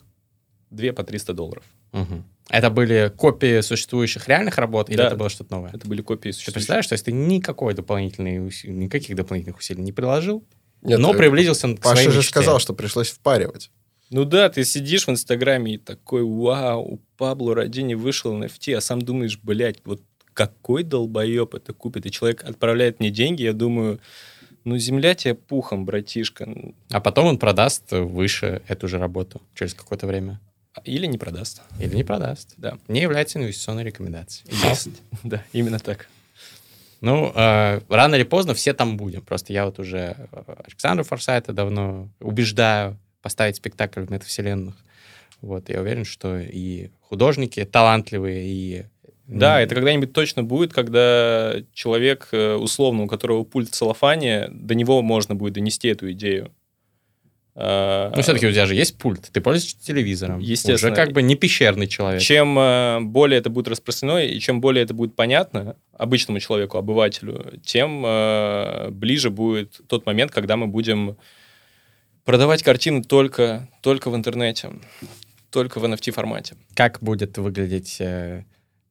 две 0.71 0.93
по 0.93 1.03
300 1.05 1.33
долларов. 1.33 1.65
Мгм. 1.93 2.25
Это 2.51 2.69
были 2.69 3.11
копии 3.17 3.63
существующих 3.63 4.29
реальных 4.29 4.59
работ, 4.59 4.91
или 4.91 4.99
Да. 4.99 5.07
это 5.07 5.17
было 5.17 5.31
что-то 5.31 5.55
новое? 5.55 5.71
Это 5.73 5.89
были 5.89 6.03
копии 6.03 6.29
Ты 6.29 6.33
существующих. 6.35 6.55
представляешь, 6.55 6.87
то 6.87 6.93
есть 6.93 7.05
ты 7.07 7.13
никакой 7.13 7.73
дополнительный, 7.73 8.39
уси- 8.47 8.69
никаких 8.69 9.17
дополнительных 9.17 9.59
усилий 9.59 9.83
не 9.83 9.93
приложил, 9.93 10.45
Нет, 10.83 10.99
но 10.99 11.15
э, 11.15 11.17
приблизился 11.17 11.67
к 11.75 11.81
Паша 11.81 11.95
своей 11.97 12.11
же 12.11 12.19
мечте. 12.19 12.31
сказал, 12.31 12.59
что 12.59 12.75
пришлось 12.75 13.09
впаривать. 13.11 13.71
Ну 14.11 14.25
да, 14.25 14.49
ты 14.49 14.65
сидишь 14.65 15.07
в 15.07 15.11
Инстаграме 15.11 15.75
и 15.75 15.79
такой, 15.79 16.23
вау, 16.23 16.83
у 16.83 17.01
Пабло 17.17 17.55
Родини 17.55 17.95
вышел 17.95 18.33
NFT, 18.33 18.75
а 18.75 18.81
сам 18.81 19.03
думаешь, 19.03 19.39
блядь, 19.43 19.79
вот 19.85 20.03
какой 20.33 20.83
долбоеб 20.83 21.55
это 21.55 21.73
купит? 21.73 22.07
И 22.07 22.11
человек 22.11 22.45
отправляет 22.45 23.01
мне 23.01 23.11
деньги, 23.11 23.43
я 23.43 23.53
думаю, 23.53 24.01
ну 24.65 24.79
земля 24.79 25.15
тебе 25.15 25.35
пухом, 25.35 25.85
братишка. 25.85 26.49
А 26.91 27.01
потом 27.01 27.27
он 27.27 27.39
продаст 27.39 27.91
выше 27.91 28.63
эту 28.69 28.89
же 28.89 28.99
работу 28.99 29.43
через 29.55 29.75
какое-то 29.75 30.07
время. 30.07 30.41
Или 30.85 31.07
не 31.07 31.19
продаст. 31.19 31.63
Или 31.81 31.97
не 31.97 32.05
продаст. 32.05 32.55
Да. 32.57 32.79
Не 32.87 33.01
является 33.01 33.39
инвестиционной 33.39 33.85
рекомендацией. 33.85 34.49
Есть. 34.69 35.03
Да, 35.23 35.43
именно 35.53 35.79
так. 35.79 36.09
Ну, 37.01 37.33
э, 37.35 37.81
рано 37.89 38.15
или 38.15 38.25
поздно 38.25 38.55
все 38.55 38.73
там 38.75 38.97
будем. 38.97 39.23
Просто 39.23 39.53
я 39.53 39.65
вот 39.65 39.79
уже 39.79 40.17
Александра 40.65 41.05
Форсайта 41.05 41.53
давно 41.53 42.09
убеждаю 42.21 42.97
поставить 43.23 43.57
спектакль 43.57 44.03
в 44.03 44.11
метавселенных. 44.11 44.75
Вот, 45.41 45.69
я 45.69 45.81
уверен, 45.81 46.05
что 46.05 46.39
и 46.39 46.91
художники 47.01 47.65
талантливые, 47.65 48.49
и 48.49 48.85
Да, 49.27 49.61
это 49.61 49.75
когда-нибудь 49.75 50.13
точно 50.13 50.43
будет, 50.43 50.73
когда 50.73 51.55
человек, 51.75 52.29
э, 52.33 52.55
условно, 52.55 53.05
у 53.05 53.07
которого 53.07 53.45
пульт 53.45 53.69
в 53.69 53.73
целлофане, 53.73 54.49
до 54.51 54.75
него 54.75 55.03
можно 55.03 55.35
будет 55.35 55.55
донести 55.55 55.89
эту 55.89 56.11
идею. 56.13 56.53
А, 57.61 58.13
Ну, 58.15 58.23
все-таки 58.23 58.47
у 58.47 58.53
тебя 58.53 58.67
же 58.67 58.77
есть 58.77 58.97
пульт, 58.99 59.29
ты 59.33 59.41
пользуешься 59.41 59.85
телевизором. 59.85 60.39
Естественно. 60.39 60.93
Уже 60.93 60.95
как 60.95 61.13
бы 61.13 61.23
не 61.23 61.35
пещерный 61.35 61.89
человек. 61.89 62.23
Чем 62.23 62.57
э, 62.57 63.01
более 63.01 63.41
это 63.41 63.51
будет 63.51 63.67
распространено 63.67 64.25
и 64.25 64.39
чем 64.39 64.61
более 64.61 64.85
это 64.85 64.95
будет 64.95 65.17
понятно 65.17 65.75
обычному 65.93 66.39
человеку, 66.39 66.79
обывателю, 66.79 67.59
тем 67.65 68.05
э, 68.07 68.91
ближе 68.91 69.31
будет 69.31 69.81
тот 69.89 70.07
момент, 70.07 70.31
когда 70.31 70.57
мы 70.57 70.69
будем 70.69 71.17
продавать 72.29 72.63
картины 72.63 73.03
только, 73.03 73.71
только 73.81 74.11
в 74.11 74.15
интернете, 74.15 74.73
только 75.51 75.81
в 75.81 75.85
NFT 75.87 76.11
формате. 76.11 76.57
Как 76.75 76.99
будет 77.01 77.39
выглядеть 77.39 78.03
э, 78.03 78.45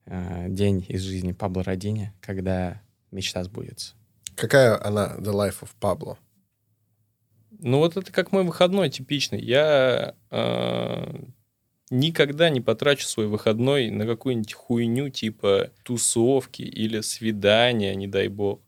э, 0.07 0.45
день 0.49 0.83
из 0.87 1.03
жизни 1.03 1.33
Пабло 1.33 1.63
Родини, 1.63 2.13
когда 2.19 2.81
мечта 3.11 3.43
сбудется? 3.43 3.93
Какая 4.35 4.83
она, 4.83 5.17
The 5.19 5.31
Life 5.31 5.57
of 5.61 5.69
Pablo? 5.79 6.17
Ну 7.59 7.77
вот 7.77 7.95
это 7.95 8.11
как 8.11 8.31
мой 8.31 8.43
выходной 8.43 8.89
типичный. 8.89 9.39
Я 9.39 10.15
э, 10.31 11.19
никогда 11.91 12.49
не 12.49 12.61
потрачу 12.61 13.05
свой 13.05 13.27
выходной 13.27 13.91
на 13.91 14.07
какую-нибудь 14.07 14.53
хуйню 14.55 15.09
типа 15.09 15.69
тусовки 15.83 16.63
или 16.63 17.01
свидания, 17.01 17.93
не 17.93 18.07
дай 18.07 18.29
бог. 18.29 18.61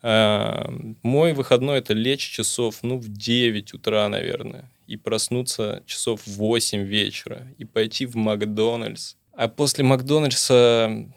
А, 0.00 0.70
мой 1.02 1.32
выходной 1.32 1.78
это 1.78 1.94
лечь 1.94 2.28
часов, 2.28 2.78
ну, 2.82 2.98
в 2.98 3.08
9 3.08 3.74
утра, 3.74 4.08
наверное, 4.08 4.70
и 4.86 4.96
проснуться 4.96 5.82
часов 5.86 6.22
в 6.26 6.36
8 6.36 6.82
вечера, 6.84 7.46
и 7.58 7.64
пойти 7.64 8.06
в 8.06 8.16
Макдональдс. 8.16 9.14
А 9.32 9.48
после 9.48 9.84
Макдональдса 9.84 11.08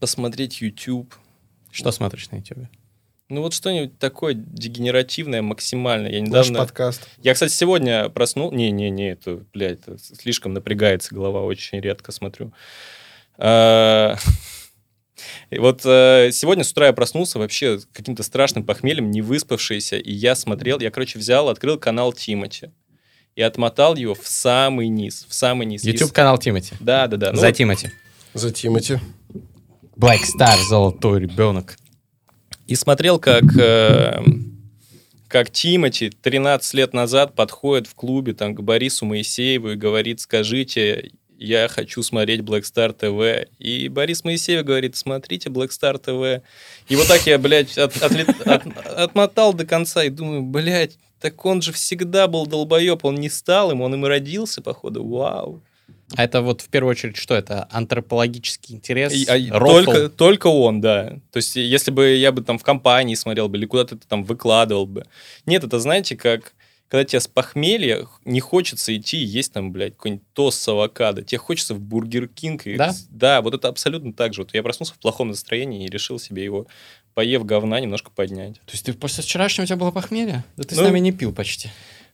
посмотреть 0.00 0.60
YouTube. 0.60 1.14
Что 1.70 1.90
смотришь 1.90 2.30
на 2.30 2.36
YouTube? 2.36 2.66
Ну 3.28 3.42
вот 3.42 3.54
что-нибудь 3.54 3.98
такое 3.98 4.34
дегенеративное 4.34 5.42
максимально. 5.42 6.06
Я 6.06 6.20
Наш 6.20 6.48
недавно... 6.48 6.58
подкаст. 6.60 7.08
Я, 7.22 7.34
кстати, 7.34 7.52
сегодня 7.52 8.08
проснул... 8.08 8.52
Не-не-не, 8.52 9.10
это, 9.10 9.44
блядь, 9.52 9.80
это 9.80 9.98
слишком 9.98 10.52
напрягается 10.54 11.12
голова, 11.12 11.42
очень 11.42 11.80
редко 11.80 12.12
смотрю. 12.12 12.52
И 15.50 15.58
Вот 15.58 15.82
э, 15.84 16.30
сегодня 16.32 16.64
с 16.64 16.72
утра 16.72 16.86
я 16.86 16.92
проснулся 16.92 17.38
вообще 17.38 17.78
с 17.78 17.88
каким-то 17.92 18.22
страшным 18.22 18.64
похмельем, 18.64 19.10
не 19.10 19.22
выспавшийся, 19.22 19.96
и 19.96 20.12
я 20.12 20.34
смотрел, 20.34 20.80
я, 20.80 20.90
короче, 20.90 21.18
взял, 21.18 21.48
открыл 21.48 21.78
канал 21.78 22.12
Тимати 22.12 22.70
и 23.36 23.42
отмотал 23.42 23.96
его 23.96 24.14
в 24.14 24.26
самый 24.26 24.88
низ, 24.88 25.26
в 25.28 25.34
самый 25.34 25.66
низ. 25.66 25.84
YouTube-канал 25.84 26.38
Тимати. 26.38 26.74
Да, 26.80 27.06
да, 27.06 27.16
да. 27.16 27.32
Ну, 27.32 27.40
За 27.40 27.52
Тимати. 27.52 27.92
За 28.34 28.50
Тимати. 28.50 28.98
Black 29.96 30.20
Star, 30.38 30.56
золотой 30.68 31.20
ребенок. 31.20 31.76
И 32.66 32.74
смотрел, 32.74 33.18
как, 33.18 33.44
э, 33.56 34.22
как 35.28 35.50
Тимати 35.50 36.10
13 36.10 36.74
лет 36.74 36.94
назад 36.94 37.34
подходит 37.34 37.86
в 37.86 37.94
клубе 37.94 38.32
там, 38.32 38.54
к 38.54 38.60
Борису 38.60 39.06
Моисееву 39.06 39.70
и 39.70 39.76
говорит, 39.76 40.20
скажите, 40.20 41.12
я 41.38 41.68
хочу 41.68 42.02
смотреть 42.02 42.40
Black 42.40 42.62
Star 42.62 42.96
TV. 42.98 43.48
И 43.58 43.88
Борис 43.88 44.24
Моисеев 44.24 44.64
говорит, 44.64 44.96
смотрите 44.96 45.48
Black 45.50 45.68
Star 45.68 46.00
TV. 46.02 46.42
И 46.88 46.96
вот 46.96 47.06
так 47.08 47.26
я, 47.26 47.38
блядь, 47.38 47.76
от- 47.78 47.96
отлет- 47.96 48.42
от- 48.42 48.66
отмотал 48.86 49.52
до 49.54 49.66
конца 49.66 50.04
и 50.04 50.10
думаю, 50.10 50.42
блядь, 50.42 50.98
так 51.20 51.44
он 51.44 51.62
же 51.62 51.72
всегда 51.72 52.26
был 52.28 52.46
долбоеб, 52.46 53.04
он 53.04 53.16
не 53.16 53.28
стал 53.30 53.70
им, 53.70 53.80
он 53.80 53.94
им 53.94 54.04
родился, 54.04 54.62
походу. 54.62 55.06
Вау. 55.06 55.62
А 56.14 56.22
это 56.22 56.40
вот 56.40 56.60
в 56.60 56.68
первую 56.68 56.92
очередь 56.92 57.16
что 57.16 57.34
это? 57.34 57.66
Антропологический 57.70 58.74
интерес? 58.76 59.12
И- 59.12 59.26
а, 59.26 59.58
только, 59.58 60.08
только 60.08 60.46
он, 60.46 60.80
да. 60.80 61.18
То 61.32 61.38
есть, 61.38 61.56
если 61.56 61.90
бы 61.90 62.14
я 62.14 62.30
бы 62.32 62.42
там 62.42 62.58
в 62.58 62.62
компании 62.62 63.14
смотрел 63.16 63.48
бы 63.48 63.58
или 63.58 63.66
куда-то 63.66 63.96
там 63.96 64.22
выкладывал 64.24 64.86
бы. 64.86 65.04
Нет, 65.46 65.64
это 65.64 65.80
знаете, 65.80 66.16
как 66.16 66.52
когда 66.88 67.04
тебе 67.04 67.20
с 67.20 67.26
похмелья 67.26 68.06
не 68.24 68.40
хочется 68.40 68.96
идти 68.96 69.18
и 69.18 69.24
есть 69.24 69.52
там, 69.52 69.72
блядь, 69.72 69.94
какой-нибудь 69.94 70.24
тост 70.32 70.60
с 70.60 70.68
авокадо. 70.68 71.22
Тебе 71.22 71.38
хочется 71.38 71.74
в 71.74 71.80
Бургер 71.80 72.28
Кинг. 72.28 72.66
И... 72.66 72.76
Да? 72.76 72.94
Да, 73.10 73.42
вот 73.42 73.54
это 73.54 73.68
абсолютно 73.68 74.12
так 74.12 74.34
же. 74.34 74.42
Вот 74.42 74.54
я 74.54 74.62
проснулся 74.62 74.94
в 74.94 74.98
плохом 74.98 75.28
настроении 75.28 75.84
и 75.84 75.90
решил 75.90 76.18
себе 76.18 76.44
его, 76.44 76.66
поев 77.14 77.44
говна, 77.44 77.80
немножко 77.80 78.10
поднять. 78.10 78.54
То 78.66 78.72
есть 78.72 78.86
ты 78.86 78.92
после 78.92 79.24
вчерашнего 79.24 79.64
у 79.64 79.66
тебя 79.66 79.76
было 79.76 79.90
похмелье? 79.90 80.44
Да 80.56 80.64
ты 80.64 80.74
с 80.74 80.78
Ну, 80.78 80.84
нами 80.84 81.00
не 81.00 81.12
пил 81.12 81.32
почти. 81.32 81.70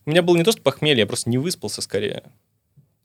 У 0.07 0.11
меня 0.11 0.23
было 0.23 0.37
не 0.37 0.45
то, 0.45 0.53
что 0.53 0.63
похмелье, 0.63 1.01
я 1.01 1.07
просто 1.07 1.29
не 1.29 1.39
выспался 1.39 1.83
скорее. 1.83 2.23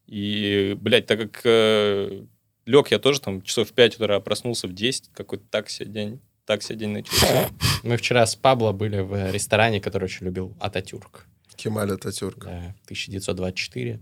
И, 0.08 0.78
блядь, 0.80 1.06
так 1.06 1.20
как 1.20 1.44
лег 1.46 2.92
я 2.92 3.00
тоже 3.00 3.20
там 3.20 3.42
часов 3.42 3.70
в 3.70 3.74
5 3.74 4.00
утра, 4.00 4.20
проснулся 4.22 4.68
в 4.68 4.74
10, 4.74 5.10
какой-то 5.14 5.44
так 5.50 5.70
себе 5.70 5.90
день. 5.90 6.22
Так 6.46 6.64
себе 6.64 6.80
день 6.80 6.90
начался. 6.92 7.50
Мы 7.84 7.98
вчера 7.98 8.26
с 8.26 8.38
Пабло 8.38 8.72
были 8.72 9.00
в 9.02 9.32
ресторане, 9.32 9.82
который 9.82 10.06
очень 10.06 10.26
любил 10.26 10.56
Ататюрк. 10.62 11.28
Кемаль 11.58 11.92
Ататюрк. 11.92 12.46
Да, 12.46 12.76
1924. 12.86 14.00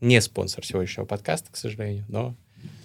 Не 0.00 0.20
спонсор 0.20 0.64
сегодняшнего 0.66 1.04
подкаста, 1.06 1.52
к 1.52 1.56
сожалению, 1.56 2.04
но... 2.08 2.34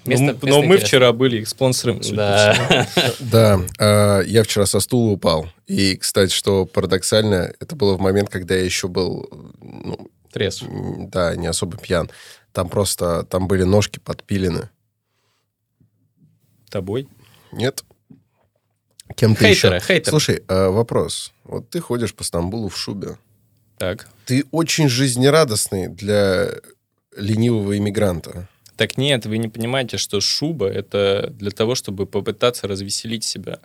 Но 0.06 0.12
место- 0.12 0.24
мы- 0.26 0.32
место 0.34 0.46
но 0.48 0.58
мы 0.58 0.66
интересное. 0.66 0.86
вчера 0.88 1.14
были 1.14 1.38
их 1.40 1.48
спонсором. 1.48 2.02
Да. 2.12 2.88
Да, 3.20 3.60
э, 3.80 4.24
я 4.28 4.44
вчера 4.44 4.66
со 4.66 4.80
стула 4.82 5.12
упал. 5.14 5.48
И, 5.68 5.96
кстати, 5.96 6.32
что 6.34 6.66
парадоксально, 6.66 7.54
это 7.60 7.76
было 7.78 7.96
в 7.98 8.02
момент, 8.02 8.30
когда 8.30 8.56
я 8.56 8.64
еще 8.64 8.88
был, 8.90 9.30
ну, 9.62 10.12
Трезв. 10.32 10.66
да, 10.70 11.36
не 11.36 11.48
особо 11.48 11.78
пьян. 11.78 12.10
Там 12.52 12.68
просто, 12.70 13.24
там 13.24 13.48
были 13.48 13.64
ножки 13.64 14.00
подпилены. 14.00 14.70
Тобой. 16.70 17.08
Нет? 17.52 17.84
Кем-то 19.16 19.44
Хейтеры, 19.46 19.78
еще. 19.78 19.86
хейтеры. 19.86 20.12
Слушай, 20.12 20.44
э, 20.48 20.68
вопрос. 20.70 21.32
Вот 21.44 21.70
ты 21.70 21.80
ходишь 21.80 22.14
по 22.14 22.24
Стамбулу 22.24 22.70
в 22.70 22.78
шубе. 22.78 23.18
Так. 23.80 24.08
Ты 24.26 24.46
очень 24.52 24.88
жизнерадостный 24.90 25.88
для 25.88 26.52
ленивого 27.18 27.76
иммигранта. 27.78 28.48
Так 28.76 28.98
нет, 28.98 29.26
вы 29.26 29.38
не 29.40 29.48
понимаете, 29.48 29.98
что 29.98 30.22
шуба— 30.22 30.68
это 30.70 31.30
для 31.32 31.50
того, 31.52 31.74
чтобы 31.76 32.06
попытаться 32.06 32.68
развеселить 32.68 33.24
себя. 33.24 33.60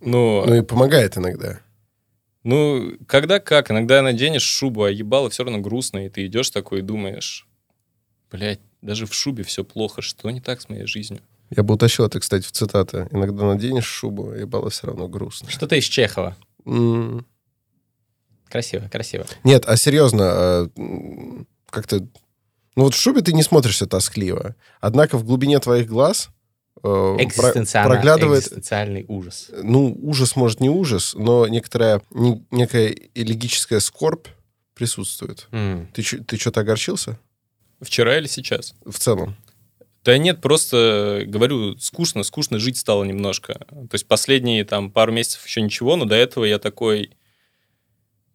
Ну, 0.00 0.44
Ну 0.46 0.54
и 0.56 0.62
помогает 0.62 1.16
иногда. 1.16 1.60
ну, 2.42 2.94
когда 3.06 3.38
как, 3.38 3.70
иногда 3.70 4.02
наденешь 4.02 4.42
шубу, 4.42 4.82
а 4.84 4.90
ебало 4.90 5.30
все 5.30 5.44
равно 5.44 5.60
грустно, 5.60 6.04
и 6.04 6.08
ты 6.08 6.26
идешь 6.26 6.50
такой 6.50 6.80
и 6.80 6.82
думаешь, 6.82 7.46
блядь, 8.30 8.60
даже 8.82 9.06
в 9.06 9.14
шубе 9.14 9.44
все 9.44 9.62
плохо, 9.64 10.02
что 10.02 10.28
не 10.30 10.40
так 10.40 10.60
с 10.60 10.68
моей 10.68 10.86
жизнью? 10.86 11.20
Я 11.50 11.62
бы 11.62 11.74
утащил 11.74 12.04
это, 12.06 12.18
кстати, 12.18 12.44
в 12.46 12.52
цитаты. 12.52 13.08
Иногда 13.12 13.44
наденешь 13.44 13.84
шубу, 13.84 14.32
и 14.34 14.44
было 14.44 14.70
все 14.70 14.86
равно 14.88 15.06
грустно. 15.06 15.50
Что-то 15.50 15.76
из 15.76 15.84
Чехова. 15.84 16.34
М, 16.64 17.26
Красиво, 18.52 18.86
красиво. 18.92 19.24
Нет, 19.44 19.64
а 19.66 19.76
серьезно, 19.78 20.22
э, 20.22 20.68
м, 20.76 21.46
как-то... 21.70 22.00
Ну 22.76 22.84
вот 22.84 22.94
в 22.94 22.98
шубе 23.00 23.22
ты 23.22 23.32
не 23.32 23.42
смотришься 23.42 23.86
тоскливо. 23.86 24.54
Однако 24.80 25.16
в 25.16 25.24
глубине 25.24 25.58
твоих 25.58 25.86
глаз 25.88 26.28
э, 26.84 26.86
Экзистенциально- 27.18 27.88
проглядывает... 27.88 28.42
Экзистенциальный 28.42 29.06
ужас. 29.08 29.50
Ну, 29.62 29.98
ужас, 30.02 30.36
может, 30.36 30.60
не 30.60 30.68
ужас, 30.68 31.14
но 31.14 31.46
некоторая, 31.48 32.02
не- 32.10 32.44
некая 32.50 32.94
элегическая 33.14 33.80
скорбь 33.80 34.26
присутствует. 34.74 35.48
М. 35.52 35.88
Ты, 35.94 36.02
ты 36.02 36.36
что-то 36.36 36.60
огорчился? 36.60 37.18
Вчера 37.80 38.18
или 38.18 38.26
сейчас? 38.26 38.74
В 38.84 38.98
целом. 38.98 39.34
Да 40.04 40.18
нет, 40.18 40.40
просто, 40.42 41.22
говорю, 41.26 41.78
скучно, 41.78 42.22
скучно 42.22 42.58
жить 42.58 42.76
стало 42.76 43.04
немножко. 43.04 43.54
То 43.70 43.88
есть 43.94 44.06
последние 44.06 44.64
там 44.66 44.90
пару 44.90 45.10
месяцев 45.12 45.46
еще 45.46 45.62
ничего, 45.62 45.96
но 45.96 46.04
до 46.04 46.16
этого 46.16 46.44
я 46.44 46.58
такой, 46.58 47.12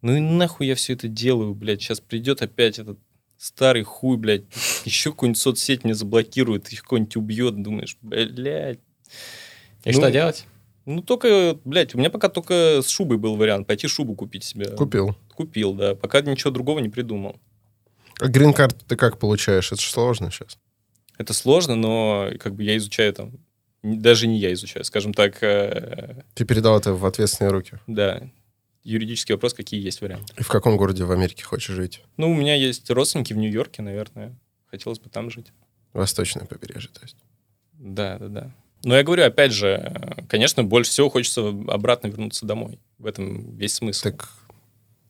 ну 0.01 0.15
и 0.15 0.19
нахуй 0.19 0.67
я 0.67 0.75
все 0.75 0.93
это 0.93 1.07
делаю, 1.07 1.53
блядь, 1.53 1.81
сейчас 1.81 1.99
придет 1.99 2.41
опять 2.41 2.79
этот 2.79 2.99
старый 3.37 3.83
хуй, 3.83 4.17
блядь, 4.17 4.43
еще 4.85 5.11
какую-нибудь 5.11 5.41
соцсеть 5.41 5.83
мне 5.83 5.93
заблокирует, 5.93 6.71
их 6.71 6.81
какой-нибудь 6.81 7.15
убьет, 7.15 7.61
думаешь, 7.61 7.97
блядь. 8.01 8.79
И 9.83 9.91
Ну, 9.91 9.93
что 9.93 10.11
делать? 10.11 10.45
Ну 10.85 11.01
только, 11.01 11.59
блядь, 11.65 11.93
у 11.95 11.97
меня 11.97 12.09
пока 12.09 12.29
только 12.29 12.81
с 12.81 12.87
шубой 12.87 13.17
был 13.17 13.35
вариант, 13.35 13.67
пойти 13.67 13.87
шубу 13.87 14.15
купить 14.15 14.43
себе. 14.43 14.71
Купил. 14.71 15.15
Купил, 15.35 15.73
да, 15.73 15.95
пока 15.95 16.21
ничего 16.21 16.51
другого 16.51 16.79
не 16.79 16.89
придумал. 16.89 17.39
А 18.19 18.27
грин-карт 18.27 18.85
ты 18.87 18.95
как 18.95 19.19
получаешь? 19.19 19.71
Это 19.71 19.81
же 19.81 19.87
сложно 19.87 20.31
сейчас. 20.31 20.57
Это 21.17 21.33
сложно, 21.33 21.75
но 21.75 22.29
как 22.39 22.55
бы 22.55 22.63
я 22.63 22.77
изучаю 22.77 23.13
там, 23.13 23.31
даже 23.83 24.27
не 24.27 24.39
я 24.39 24.53
изучаю, 24.53 24.85
скажем 24.85 25.13
так, 25.13 25.41
э, 25.43 26.23
Ты 26.33 26.45
передал 26.45 26.77
это 26.77 26.93
в 26.93 27.05
ответственные 27.05 27.51
руки. 27.51 27.79
Да. 27.87 28.29
Юридический 28.88 29.36
вопрос, 29.36 29.53
какие 29.53 29.82
есть 29.84 30.00
варианты. 30.01 30.34
И 30.38 30.44
в 30.44 30.48
каком 30.48 30.77
городе 30.77 31.03
в 31.03 31.12
Америке 31.12 31.44
хочешь 31.44 31.75
жить? 31.75 32.03
Ну, 32.15 32.32
у 32.32 32.34
меня 32.34 32.56
есть 32.56 32.89
родственники 32.89 33.34
в 33.34 33.38
Нью-Йорке, 33.38 33.82
наверное. 33.82 34.34
Хотелось 34.67 35.00
бы 35.00 35.10
там 35.10 35.29
жить. 35.29 35.48
Восточное 35.94 36.46
побережье, 36.46 36.89
то 36.94 37.01
есть. 37.01 37.17
Да, 37.74 38.17
да, 38.17 38.27
да. 38.29 38.56
Но 38.84 38.96
я 38.96 39.03
говорю, 39.03 39.25
опять 39.25 39.51
же, 39.51 40.25
конечно, 40.29 40.63
больше 40.63 40.91
всего 40.91 41.10
хочется 41.10 41.50
обратно 41.50 42.08
вернуться 42.08 42.46
домой. 42.46 42.79
В 42.98 43.06
этом 43.08 43.56
весь 43.58 43.74
смысл. 43.74 44.03
Так 44.03 44.29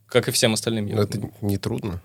Как 0.07 0.27
и 0.27 0.31
всем 0.31 0.53
остальным. 0.53 0.87
ну, 0.87 1.01
это 1.01 1.19
думаю. 1.19 1.33
не 1.41 1.57
трудно. 1.57 2.01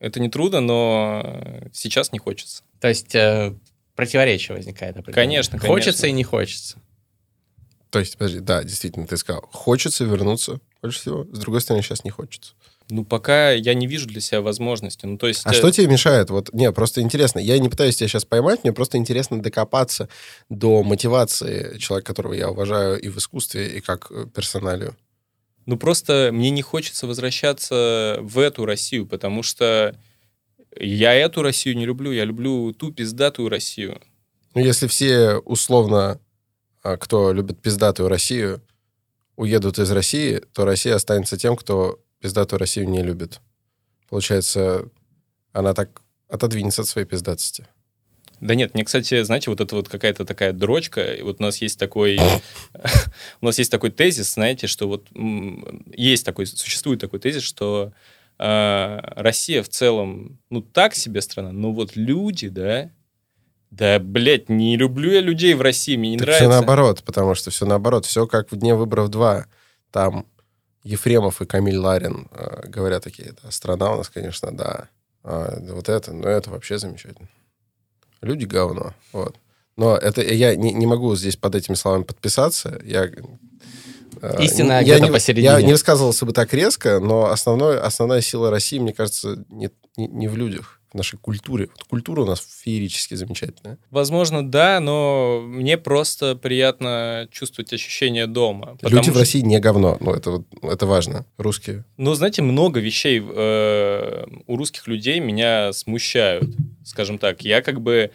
Это 0.00 0.20
не 0.20 0.28
трудно, 0.28 0.60
но 0.60 1.62
сейчас 1.72 2.12
не 2.12 2.18
хочется. 2.18 2.62
То 2.80 2.88
есть 2.88 3.14
э, 3.14 3.56
противоречие 3.94 4.56
возникает. 4.56 4.96
определенное. 4.96 5.14
Конечно, 5.14 5.58
Хочется 5.58 6.02
конечно. 6.02 6.06
и 6.06 6.12
не 6.12 6.24
хочется. 6.24 6.78
То 7.90 7.98
есть, 7.98 8.18
подожди, 8.18 8.40
да, 8.40 8.62
действительно, 8.62 9.06
ты 9.06 9.16
сказал, 9.16 9.48
хочется 9.52 10.04
вернуться 10.04 10.60
больше 10.82 11.00
всего, 11.00 11.24
с 11.24 11.38
другой 11.38 11.60
стороны, 11.60 11.82
сейчас 11.82 12.04
не 12.04 12.10
хочется. 12.10 12.52
Ну, 12.90 13.04
пока 13.04 13.50
я 13.50 13.74
не 13.74 13.86
вижу 13.86 14.06
для 14.06 14.20
себя 14.20 14.40
возможности. 14.40 15.04
Ну, 15.04 15.18
то 15.18 15.28
есть... 15.28 15.42
А 15.44 15.50
э, 15.50 15.52
что 15.52 15.70
тебе 15.70 15.88
мешает? 15.88 16.30
Вот, 16.30 16.52
не, 16.54 16.72
просто 16.72 17.02
интересно. 17.02 17.38
Я 17.38 17.58
не 17.58 17.68
пытаюсь 17.68 17.96
тебя 17.96 18.08
сейчас 18.08 18.24
поймать, 18.24 18.64
мне 18.64 18.72
просто 18.72 18.96
интересно 18.96 19.42
докопаться 19.42 20.08
до 20.48 20.82
мотивации 20.82 21.76
человека, 21.78 22.08
которого 22.08 22.32
я 22.32 22.48
уважаю 22.48 22.98
и 22.98 23.08
в 23.08 23.18
искусстве, 23.18 23.76
и 23.76 23.80
как 23.80 24.10
э, 24.10 24.26
персоналию. 24.34 24.96
Ну, 25.66 25.76
просто 25.76 26.30
мне 26.32 26.48
не 26.48 26.62
хочется 26.62 27.06
возвращаться 27.06 28.18
в 28.22 28.38
эту 28.38 28.64
Россию, 28.64 29.06
потому 29.06 29.42
что 29.42 29.94
я 30.80 31.12
эту 31.12 31.42
Россию 31.42 31.76
не 31.76 31.84
люблю, 31.84 32.10
я 32.10 32.24
люблю 32.24 32.72
ту 32.72 32.90
пиздатую 32.90 33.50
Россию. 33.50 34.00
Ну, 34.54 34.64
если 34.64 34.86
все 34.86 35.34
условно, 35.44 36.20
кто 36.82 37.32
любит 37.32 37.60
пиздатую 37.60 38.08
Россию, 38.08 38.62
уедут 39.36 39.78
из 39.78 39.90
России, 39.90 40.42
то 40.52 40.64
Россия 40.64 40.94
останется 40.94 41.36
тем, 41.36 41.56
кто 41.56 42.00
пиздатую 42.20 42.58
Россию 42.58 42.88
не 42.88 43.02
любит. 43.02 43.40
Получается, 44.08 44.88
она 45.52 45.74
так 45.74 46.02
отодвинется 46.28 46.82
от 46.82 46.88
своей 46.88 47.06
пиздатости. 47.06 47.66
Да 48.40 48.54
нет, 48.54 48.74
мне, 48.74 48.84
кстати, 48.84 49.22
знаете, 49.22 49.50
вот 49.50 49.60
это 49.60 49.74
вот 49.74 49.88
какая-то 49.88 50.24
такая 50.24 50.52
дрочка, 50.52 51.12
и 51.12 51.22
вот 51.22 51.40
у 51.40 51.42
нас 51.42 51.60
есть 51.60 51.78
такой, 51.78 52.18
у 53.40 53.46
нас 53.46 53.58
есть 53.58 53.70
такой 53.70 53.90
тезис, 53.90 54.34
знаете, 54.34 54.66
что 54.68 54.86
вот 54.86 55.08
есть 55.92 56.24
такой, 56.24 56.46
существует 56.46 57.00
такой 57.00 57.18
тезис, 57.18 57.42
что 57.42 57.92
э, 58.38 58.98
Россия 59.16 59.62
в 59.62 59.68
целом, 59.68 60.38
ну, 60.50 60.62
так 60.62 60.94
себе 60.94 61.20
страна, 61.20 61.50
но 61.50 61.72
вот 61.72 61.96
люди, 61.96 62.48
да, 62.48 62.90
да, 63.70 63.98
блядь, 63.98 64.48
не 64.48 64.76
люблю 64.76 65.10
я 65.10 65.20
людей 65.20 65.54
в 65.54 65.60
России, 65.60 65.96
мне 65.96 66.10
не 66.10 66.18
Так 66.18 66.26
нравится. 66.26 66.44
все 66.44 66.50
наоборот, 66.50 67.02
потому 67.04 67.34
что 67.34 67.50
все 67.50 67.66
наоборот. 67.66 68.06
Все 68.06 68.26
как 68.26 68.50
в 68.50 68.56
«Дне 68.56 68.74
выборов 68.74 69.10
2». 69.10 69.44
Там 69.90 70.26
Ефремов 70.84 71.42
и 71.42 71.46
Камиль 71.46 71.76
Ларин 71.76 72.28
э, 72.30 72.66
говорят 72.68 73.04
такие, 73.04 73.34
да, 73.42 73.50
страна 73.50 73.92
у 73.92 73.96
нас, 73.96 74.08
конечно, 74.08 74.56
да. 74.56 74.88
А, 75.22 75.58
да 75.60 75.74
вот 75.74 75.88
это, 75.88 76.12
ну 76.12 76.26
это 76.26 76.50
вообще 76.50 76.78
замечательно. 76.78 77.28
Люди 78.22 78.46
говно, 78.46 78.94
вот. 79.12 79.36
Но 79.76 79.96
это 79.96 80.22
я 80.22 80.56
не, 80.56 80.72
не 80.72 80.86
могу 80.86 81.14
здесь 81.14 81.36
под 81.36 81.54
этими 81.54 81.74
словами 81.74 82.02
подписаться. 82.02 82.80
Я, 82.84 83.04
э, 83.04 84.42
Истина 84.42 84.82
я 84.82 84.98
не, 84.98 85.10
посередине. 85.10 85.46
Я 85.46 85.62
не 85.62 85.72
высказывался 85.72 86.24
бы 86.26 86.32
так 86.32 86.52
резко, 86.54 87.00
но 87.00 87.26
основной, 87.26 87.78
основная 87.78 88.22
сила 88.22 88.50
России, 88.50 88.78
мне 88.78 88.92
кажется, 88.92 89.44
не, 89.50 89.70
не, 89.96 90.08
не 90.08 90.28
в 90.28 90.36
людях, 90.36 90.77
нашей 90.98 91.18
культуре. 91.18 91.68
Вот 91.74 91.84
культура 91.84 92.22
у 92.22 92.26
нас 92.26 92.46
феерически 92.62 93.14
замечательная. 93.14 93.78
Возможно, 93.90 94.48
да, 94.48 94.80
но 94.80 95.40
мне 95.44 95.78
просто 95.78 96.36
приятно 96.36 97.28
чувствовать 97.32 97.72
ощущение 97.72 98.26
дома. 98.26 98.76
Люди 98.82 99.08
в 99.08 99.12
что- 99.12 99.18
России 99.20 99.40
не 99.40 99.58
говно, 99.58 99.96
ну 100.00 100.12
это, 100.12 100.44
это 100.62 100.86
важно. 100.86 101.24
Русские. 101.38 101.84
Ну, 101.96 102.14
знаете, 102.14 102.42
много 102.42 102.80
вещей 102.80 103.20
э, 103.20 104.26
у 104.46 104.56
русских 104.56 104.86
людей 104.86 105.20
меня 105.20 105.72
смущают, 105.72 106.44
скажем 106.84 107.18
так. 107.18 107.42
Я 107.42 107.62
как 107.62 107.80
бы 107.80 108.10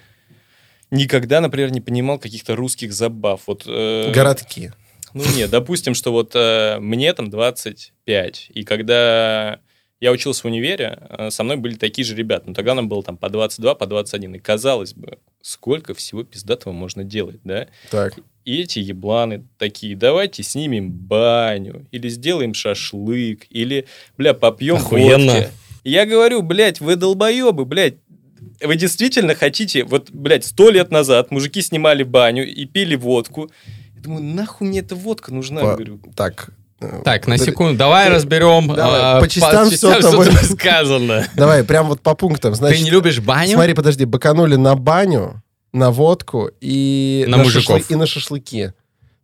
никогда, 0.91 1.41
например, 1.41 1.71
не 1.71 1.81
понимал 1.81 2.19
каких-то 2.19 2.55
русских 2.55 2.93
забав. 2.93 3.41
Вот, 3.47 3.63
э, 3.65 4.11
Городки. 4.13 4.71
Ну, 5.13 5.23
нет, 5.35 5.49
допустим, 5.49 5.93
что 5.93 6.11
вот 6.11 6.31
э, 6.35 6.79
мне 6.79 7.13
там 7.13 7.29
25, 7.29 8.51
и 8.53 8.63
когда 8.63 9.59
я 10.03 10.11
учился 10.11 10.41
в 10.41 10.45
универе, 10.45 10.99
э, 11.17 11.29
со 11.31 11.43
мной 11.45 11.55
были 11.55 11.75
такие 11.75 12.03
же 12.03 12.13
ребята. 12.13 12.49
Но 12.49 12.53
тогда 12.53 12.75
нам 12.75 12.89
было 12.89 13.01
там 13.03 13.15
по 13.15 13.29
22, 13.29 13.73
по 13.73 13.85
21. 13.87 14.35
И 14.35 14.39
казалось 14.39 14.93
бы, 14.93 15.17
сколько 15.41 15.93
всего 15.93 16.23
пиздатого 16.23 16.73
можно 16.73 17.05
делать, 17.05 17.39
да? 17.45 17.67
Так. 17.89 18.19
И 18.43 18.59
эти 18.63 18.79
ебланы 18.79 19.45
такие, 19.57 19.95
давайте 19.95 20.43
снимем 20.43 20.91
баню, 20.91 21.87
или 21.91 22.09
сделаем 22.09 22.53
шашлык, 22.53 23.45
или, 23.49 23.85
бля, 24.17 24.33
попьем 24.33 24.75
Охуенно. 24.75 25.31
водки. 25.35 25.49
И 25.85 25.91
Я 25.91 26.05
говорю, 26.05 26.41
блядь, 26.41 26.81
вы 26.81 26.97
долбоебы, 26.97 27.63
блядь, 27.63 27.95
вы 28.61 28.75
действительно 28.75 29.35
хотите, 29.35 29.85
вот, 29.85 30.11
блядь, 30.11 30.43
сто 30.43 30.69
лет 30.69 30.91
назад 30.91 31.31
мужики 31.31 31.61
снимали 31.61 32.03
баню 32.03 32.45
и 32.45 32.65
пили 32.65 32.95
водку. 32.95 33.49
Я 33.95 34.01
думаю, 34.01 34.21
нахуй 34.23 34.67
мне 34.67 34.79
эта 34.79 34.95
водка 34.95 35.33
нужна? 35.33 35.61
По- 35.61 35.75
Говорю, 35.75 36.01
Так. 36.13 36.49
Так, 37.03 37.27
на 37.27 37.37
секунду, 37.37 37.77
давай 37.77 38.09
разберем. 38.09 38.67
Давай, 38.67 38.99
а, 39.01 39.19
по 39.19 39.27
частям 39.27 39.69
всё 39.69 39.99
что 39.99 40.11
тобой. 40.11 40.27
тут 40.27 40.51
сказано. 40.59 41.25
Давай, 41.35 41.63
прям 41.63 41.87
вот 41.87 42.01
по 42.01 42.15
пунктам. 42.15 42.55
Значит, 42.55 42.79
Ты 42.79 42.83
не 42.83 42.89
любишь 42.91 43.19
баню? 43.19 43.53
смотри, 43.53 43.73
подожди, 43.73 44.05
баканули 44.05 44.55
на 44.55 44.75
баню, 44.75 45.41
на 45.71 45.91
водку 45.91 46.49
и 46.61 47.25
На 47.27 47.37
мужиков. 47.37 47.77
шашлы- 47.79 47.85
и 47.89 47.95
на 47.95 48.05
шашлыки. 48.05 48.71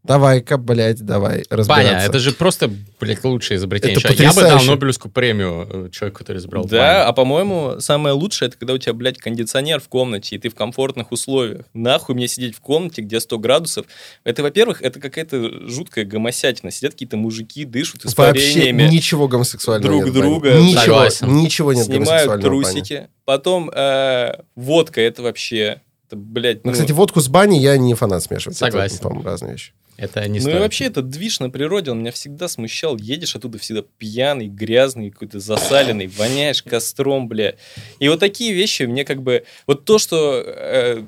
Давай-ка, 0.04 0.58
блядь, 0.58 1.02
давай 1.02 1.44
разбираться. 1.50 1.68
Баня, 1.68 2.06
это 2.06 2.20
же 2.20 2.32
просто, 2.32 2.72
блядь, 3.00 3.24
лучшее 3.26 3.58
изобретение. 3.58 3.98
Это 4.02 4.24
Я 4.24 4.34
бы 4.34 4.42
дал. 4.42 4.64
Нобелевскую 4.64 5.12
премию 5.12 5.68
э, 5.70 5.90
человеку, 5.92 6.20
который 6.20 6.38
изобрел 6.38 6.64
да, 6.64 6.78
баню. 6.78 7.10
а 7.10 7.14
по-моему, 7.14 7.76
самое 7.80 8.16
лучшее, 8.16 8.48
это 8.48 8.58
когда 8.58 8.74
у 8.74 8.78
тебя, 8.78 8.94
блядь, 8.94 9.18
кондиционер 9.18 9.82
в 9.82 9.90
комнате, 9.90 10.36
и 10.36 10.40
ты 10.40 10.50
в 10.50 10.56
комфортных 10.56 11.12
условиях. 11.12 11.66
Нахуй 11.74 12.16
мне 12.16 12.28
сидеть 12.28 12.56
в 12.56 12.62
комнате, 12.62 13.02
где 13.02 13.20
100 13.20 13.38
градусов. 13.40 13.86
Это, 14.24 14.42
во-первых, 14.42 14.82
это 14.82 15.00
какая-то 15.02 15.68
жуткая 15.68 16.06
гомосятина. 16.06 16.72
Сидят 16.72 16.94
какие-то 16.94 17.18
мужики, 17.18 17.66
дышат 17.66 18.06
Вообще 18.06 18.42
испарениями. 18.42 18.84
ничего 18.90 19.28
гомосексуального 19.28 19.92
друг 19.92 20.06
нет 20.06 20.14
друга. 20.14 20.54
Ничего, 20.54 20.82
Согласен. 20.82 21.36
ничего 21.36 21.74
нет 21.74 21.86
снимают 21.86 22.42
трусики. 22.42 23.10
Потом 23.26 23.70
э, 23.70 24.32
водка, 24.56 25.02
это 25.02 25.24
вообще... 25.24 25.82
Это, 26.10 26.16
блядь, 26.16 26.66
Ну, 26.66 26.72
ну, 26.72 26.74
кстати, 26.74 26.92
водку 26.92 27.22
с 27.22 27.28
баней 27.28 27.62
я 27.62 27.78
не 27.78 27.94
фанат 27.94 28.24
смешивать. 28.24 28.58
Это, 28.58 28.66
Согласен. 28.66 28.98
по-моему, 28.98 29.24
разные 29.24 29.52
вещи. 29.52 29.74
Это 29.96 30.22
не 30.28 30.30
ну 30.30 30.36
и 30.38 30.40
стоит. 30.40 30.60
вообще 30.60 30.86
этот 30.86 31.10
движ 31.10 31.40
на 31.40 31.52
природе, 31.52 31.92
он 31.92 32.00
меня 32.00 32.12
всегда 32.12 32.48
смущал. 32.48 32.98
Едешь 32.98 33.36
оттуда 33.36 33.60
всегда 33.60 33.84
пьяный, 34.00 34.48
грязный, 34.48 35.12
какой-то 35.12 35.40
засаленный, 35.40 36.08
воняешь 36.08 36.64
костром, 36.64 37.28
бля. 37.28 37.56
И 38.00 38.08
вот 38.10 38.20
такие 38.20 38.54
вещи 38.54 38.84
мне 38.84 39.06
как 39.06 39.22
бы... 39.22 39.44
Вот 39.68 39.86
то, 39.86 40.00
что... 40.00 40.42
э, 40.44 41.04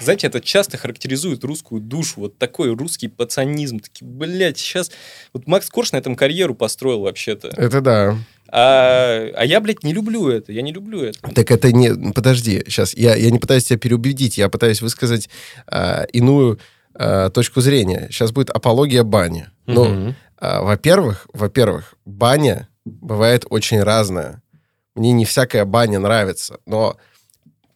знаете, 0.00 0.26
это 0.26 0.40
часто 0.40 0.76
характеризует 0.76 1.44
русскую 1.44 1.80
душу. 1.80 2.20
Вот 2.20 2.36
такой 2.36 2.74
русский 2.74 3.06
пацанизм. 3.06 3.78
Такие, 3.78 4.08
блядь, 4.10 4.58
сейчас... 4.58 4.90
Вот 5.32 5.46
Макс 5.46 5.70
Корж 5.70 5.92
на 5.92 5.98
этом 5.98 6.16
карьеру 6.16 6.56
построил 6.56 7.02
вообще-то. 7.02 7.48
Это 7.48 7.80
да. 7.80 8.18
А, 8.48 9.28
а 9.34 9.44
я, 9.44 9.60
блядь, 9.60 9.82
не 9.82 9.92
люблю 9.92 10.28
это. 10.28 10.52
Я 10.52 10.62
не 10.62 10.72
люблю 10.72 11.02
это. 11.02 11.18
Так 11.34 11.50
это 11.50 11.72
не... 11.72 12.12
Подожди, 12.12 12.62
сейчас. 12.66 12.94
Я, 12.94 13.14
я 13.16 13.30
не 13.30 13.38
пытаюсь 13.38 13.64
тебя 13.64 13.78
переубедить, 13.78 14.38
я 14.38 14.48
пытаюсь 14.48 14.82
высказать 14.82 15.28
а, 15.66 16.04
иную 16.12 16.58
а, 16.94 17.30
точку 17.30 17.60
зрения. 17.60 18.08
Сейчас 18.10 18.32
будет 18.32 18.50
апология 18.50 19.02
бани. 19.02 19.48
Ну, 19.66 20.14
а, 20.38 20.62
во-первых, 20.62 21.26
во-первых, 21.32 21.94
баня 22.04 22.68
бывает 22.84 23.44
очень 23.50 23.82
разная. 23.82 24.42
Мне 24.94 25.12
не 25.12 25.24
всякая 25.24 25.64
баня 25.64 25.98
нравится, 25.98 26.58
но 26.66 26.96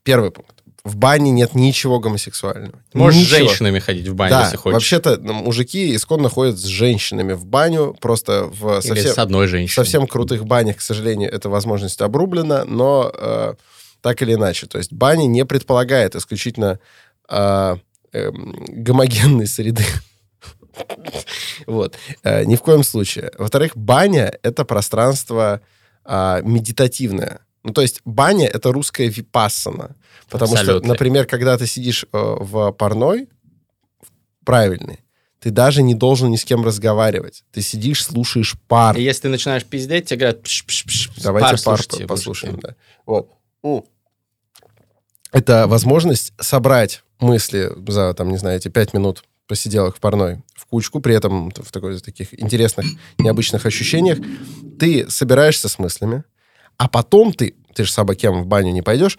первый 0.03 0.31
пункт. 0.31 0.60
В 0.83 0.97
бане 0.97 1.31
нет 1.31 1.55
ничего 1.55 2.01
гомосексуального. 2.01 2.75
Можешь 2.95 3.21
с 3.21 3.25
Ничего. 3.27 3.49
женщинами 3.49 3.79
ходить 3.81 4.09
в 4.09 4.15
баню, 4.15 4.31
да, 4.31 4.45
если 4.45 4.57
хочешь. 4.57 4.75
вообще-то 4.75 5.19
ну, 5.19 5.35
мужики 5.35 5.95
исконно 5.95 6.31
ходят 6.31 6.59
с 6.59 6.65
женщинами 6.65 7.35
в 7.35 7.45
баню, 7.45 7.95
просто 8.01 8.45
в 8.45 8.79
Или 8.79 8.89
совсем, 8.89 9.15
с 9.15 9.19
одной 9.19 9.47
женщиной. 9.47 9.75
совсем 9.75 10.07
крутых 10.07 10.47
банях, 10.47 10.77
к 10.77 10.81
сожалению, 10.81 11.31
эта 11.31 11.51
возможность 11.51 12.01
обрублена, 12.01 12.65
но 12.65 13.13
э, 13.15 13.55
так 14.01 14.23
или 14.23 14.35
иначе. 14.35 14.67
То 14.67 14.79
есть 14.79 14.91
баня 14.93 15.27
не 15.27 15.45
предполагает 15.45 16.17
исключительно 16.17 16.79
э, 17.29 17.77
эм, 18.13 18.65
гомогенной 18.69 19.47
среды. 19.47 19.85
Вот. 21.67 21.97
Э, 22.23 22.45
Ни 22.45 22.57
в 22.57 22.63
коем 22.63 22.85
случае. 22.85 23.33
Во-вторых, 23.37 23.77
баня— 23.77 24.33
это 24.43 24.65
пространство 24.65 25.61
а, 26.05 26.41
медитативное. 26.43 27.41
Ну, 27.63 27.73
то 27.73 27.83
есть 27.83 28.01
баня— 28.05 28.47
это 28.53 28.73
русская 28.73 29.09
випассана. 29.09 29.97
Потому 30.29 30.53
Абсолютно. 30.53 30.81
что, 30.81 30.89
например, 30.89 31.27
когда 31.27 31.59
ты 31.59 31.67
сидишь 31.67 32.05
э, 32.05 32.09
в 32.13 32.73
парной, 32.73 33.29
правильный, 34.45 35.01
ты 35.41 35.51
даже 35.51 35.83
не 35.83 35.95
должен 35.95 36.31
ни 36.31 36.37
с 36.37 36.45
кем 36.45 36.65
разговаривать. 36.65 37.45
Ты 37.53 37.63
сидишь, 37.63 38.05
слушаешь 38.05 38.57
пар. 38.69 38.97
И 38.97 39.03
если 39.03 39.23
ты 39.23 39.29
начинаешь 39.29 39.65
пиздеть, 39.65 40.07
тебе 40.07 40.21
говорят, 40.21 40.43
пш 40.43 40.65
-пш 40.67 40.87
-пш, 40.87 41.11
Давайте 41.23 41.49
пар, 41.49 41.59
слушайте, 41.59 42.07
послушаем. 42.07 42.61
Да. 42.61 42.77
Вот. 43.07 43.31
Ну, 43.63 43.87
Это 45.33 45.67
возможность 45.67 46.33
собрать 46.39 47.03
мысли 47.21 47.71
за, 47.87 48.13
там, 48.15 48.31
не 48.31 48.39
знаю, 48.39 48.57
эти 48.57 48.69
пять 48.69 48.95
минут 48.95 49.25
посиделок 49.47 49.97
в 49.97 50.01
парной 50.01 50.43
в 50.55 50.67
кучку, 50.67 51.01
при 51.01 51.15
этом 51.15 51.51
в 51.51 51.73
такой, 51.73 51.99
таких 52.01 52.41
интересных, 52.41 52.87
необычных 53.19 53.67
ощущениях. 53.67 54.19
Ты 54.79 55.11
собираешься 55.11 55.69
с 55.69 55.79
мыслями, 55.79 56.25
а 56.81 56.89
потом 56.89 57.35
ты, 57.35 57.55
ты 57.75 57.85
же 57.85 57.93
собакем 57.93 58.41
в 58.41 58.47
баню 58.47 58.73
не 58.73 58.81
пойдешь, 58.81 59.19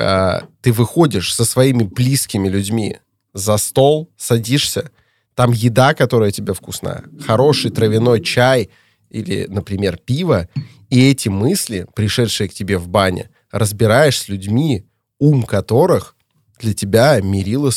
а, 0.00 0.48
ты 0.60 0.72
выходишь 0.72 1.32
со 1.32 1.44
своими 1.44 1.84
близкими 1.84 2.48
людьми 2.48 2.98
за 3.32 3.56
стол, 3.56 4.10
садишься, 4.16 4.90
там 5.36 5.52
еда, 5.52 5.94
которая 5.94 6.32
тебе 6.32 6.54
вкусная, 6.54 7.04
хороший 7.24 7.70
травяной 7.70 8.20
чай 8.20 8.70
или, 9.10 9.46
например, 9.48 9.96
пиво, 9.96 10.48
и 10.90 11.08
эти 11.08 11.28
мысли, 11.28 11.86
пришедшие 11.94 12.48
к 12.48 12.52
тебе 12.52 12.78
в 12.78 12.88
бане, 12.88 13.30
разбираешь 13.52 14.18
с 14.18 14.28
людьми, 14.28 14.84
ум 15.20 15.44
которых 15.44 16.16
для 16.58 16.74
тебя 16.74 17.20
мерило 17.20 17.70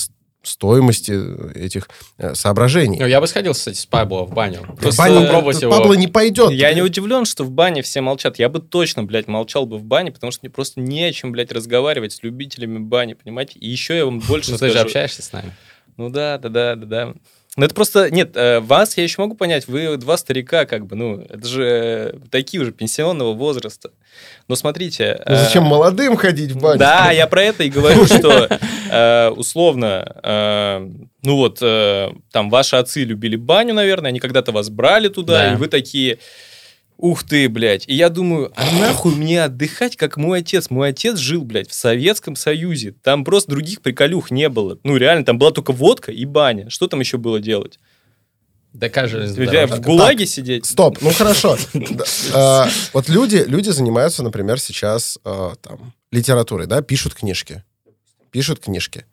стоимости 0.43 1.11
этих 1.57 1.89
э, 2.17 2.33
соображений. 2.35 2.99
Ну, 2.99 3.05
я 3.07 3.21
бы 3.21 3.27
сходил, 3.27 3.53
кстати, 3.53 3.77
с 3.77 3.85
Пабло 3.85 4.23
в 4.25 4.33
баню. 4.33 4.61
Просто 4.79 5.01
баню 5.03 5.21
попробовать 5.21 5.61
его. 5.61 5.71
Пабло 5.71 5.93
не 5.93 6.07
пойдет. 6.07 6.51
Я 6.51 6.73
не 6.73 6.81
удивлен, 6.81 7.25
что 7.25 7.43
в 7.43 7.51
бане 7.51 7.81
все 7.81 8.01
молчат. 8.01 8.39
Я 8.39 8.49
бы 8.49 8.59
точно, 8.59 9.03
блядь, 9.03 9.27
молчал 9.27 9.65
бы 9.65 9.77
в 9.77 9.83
бане, 9.83 10.11
потому 10.11 10.31
что 10.31 10.39
мне 10.43 10.49
просто 10.51 10.79
не 10.79 11.03
о 11.03 11.13
чем, 11.13 11.31
блядь, 11.31 11.51
разговаривать 11.51 12.13
с 12.13 12.23
любителями 12.23 12.79
бани, 12.79 13.13
понимаете? 13.13 13.59
И 13.59 13.69
еще 13.69 13.95
я 13.97 14.05
вам 14.05 14.19
больше 14.19 14.51
Ну, 14.51 14.57
ты 14.57 14.69
скажу. 14.69 14.73
же 14.73 14.79
общаешься 14.79 15.21
с 15.21 15.31
нами. 15.31 15.53
Ну 15.97 16.09
да, 16.09 16.37
да, 16.37 16.49
да, 16.49 16.75
да, 16.75 16.85
да. 16.85 17.13
Ну 17.61 17.65
это 17.65 17.75
просто, 17.75 18.09
нет, 18.09 18.31
э, 18.33 18.59
вас 18.59 18.97
я 18.97 19.03
еще 19.03 19.21
могу 19.21 19.35
понять, 19.35 19.67
вы 19.67 19.95
два 19.97 20.17
старика, 20.17 20.65
как 20.65 20.87
бы, 20.87 20.95
ну, 20.95 21.21
это 21.29 21.47
же 21.47 21.63
э, 21.63 22.13
такие 22.31 22.59
уже 22.59 22.71
пенсионного 22.71 23.33
возраста. 23.33 23.91
Но 24.47 24.55
смотрите... 24.55 25.21
Ну, 25.27 25.33
э, 25.35 25.45
Зачем 25.45 25.65
молодым 25.65 26.15
ходить 26.17 26.53
в 26.53 26.59
баню? 26.59 26.79
Да, 26.79 27.11
я 27.11 27.27
про 27.27 27.43
это 27.43 27.63
и 27.63 27.69
говорю, 27.69 28.07
что 28.07 28.49
э, 28.89 29.29
условно, 29.29 30.11
э, 30.23 30.89
ну 31.21 31.35
вот, 31.35 31.59
э, 31.61 32.09
там 32.31 32.49
ваши 32.49 32.77
отцы 32.77 33.03
любили 33.03 33.35
баню, 33.35 33.75
наверное, 33.75 34.09
они 34.09 34.19
когда-то 34.19 34.51
вас 34.51 34.71
брали 34.71 35.09
туда, 35.09 35.33
Да. 35.49 35.53
и 35.53 35.55
вы 35.55 35.67
такие, 35.67 36.17
ух 37.01 37.23
ты, 37.23 37.49
блядь. 37.49 37.87
И 37.87 37.95
я 37.95 38.09
думаю, 38.09 38.53
а 38.55 38.71
нахуй 38.79 39.15
мне 39.15 39.43
отдыхать, 39.43 39.97
как 39.97 40.17
мой 40.17 40.39
отец? 40.39 40.69
Мой 40.69 40.89
отец 40.89 41.17
жил, 41.17 41.43
блядь, 41.43 41.69
в 41.69 41.73
Советском 41.73 42.35
Союзе. 42.35 42.93
Там 43.03 43.25
просто 43.25 43.51
других 43.51 43.81
приколюх 43.81 44.31
не 44.31 44.47
было. 44.47 44.79
Ну, 44.83 44.95
реально, 44.95 45.25
там 45.25 45.37
была 45.37 45.51
только 45.51 45.73
водка 45.73 46.11
и 46.11 46.25
баня. 46.25 46.69
Что 46.69 46.87
там 46.87 46.99
еще 46.99 47.17
было 47.17 47.39
делать? 47.39 47.79
Докажи. 48.73 49.27
Тебя 49.33 49.67
в 49.67 49.81
ГУЛАГе 49.81 50.25
сидеть? 50.25 50.65
Стоп, 50.65 50.99
ну 51.01 51.11
хорошо. 51.11 51.57
Да, 51.73 52.05
а, 52.33 52.69
Вот 52.93 53.09
люди, 53.09 53.43
люди 53.45 53.69
занимаются, 53.69 54.23
например, 54.23 54.59
сейчас 54.59 55.19
а, 55.25 55.55
там 55.61 55.93
литературой, 56.11 56.67
да, 56.67 56.81
пишут 56.81 57.15
книжки. 57.15 57.63
Пишут 58.31 58.59
книжки. 58.59 59.05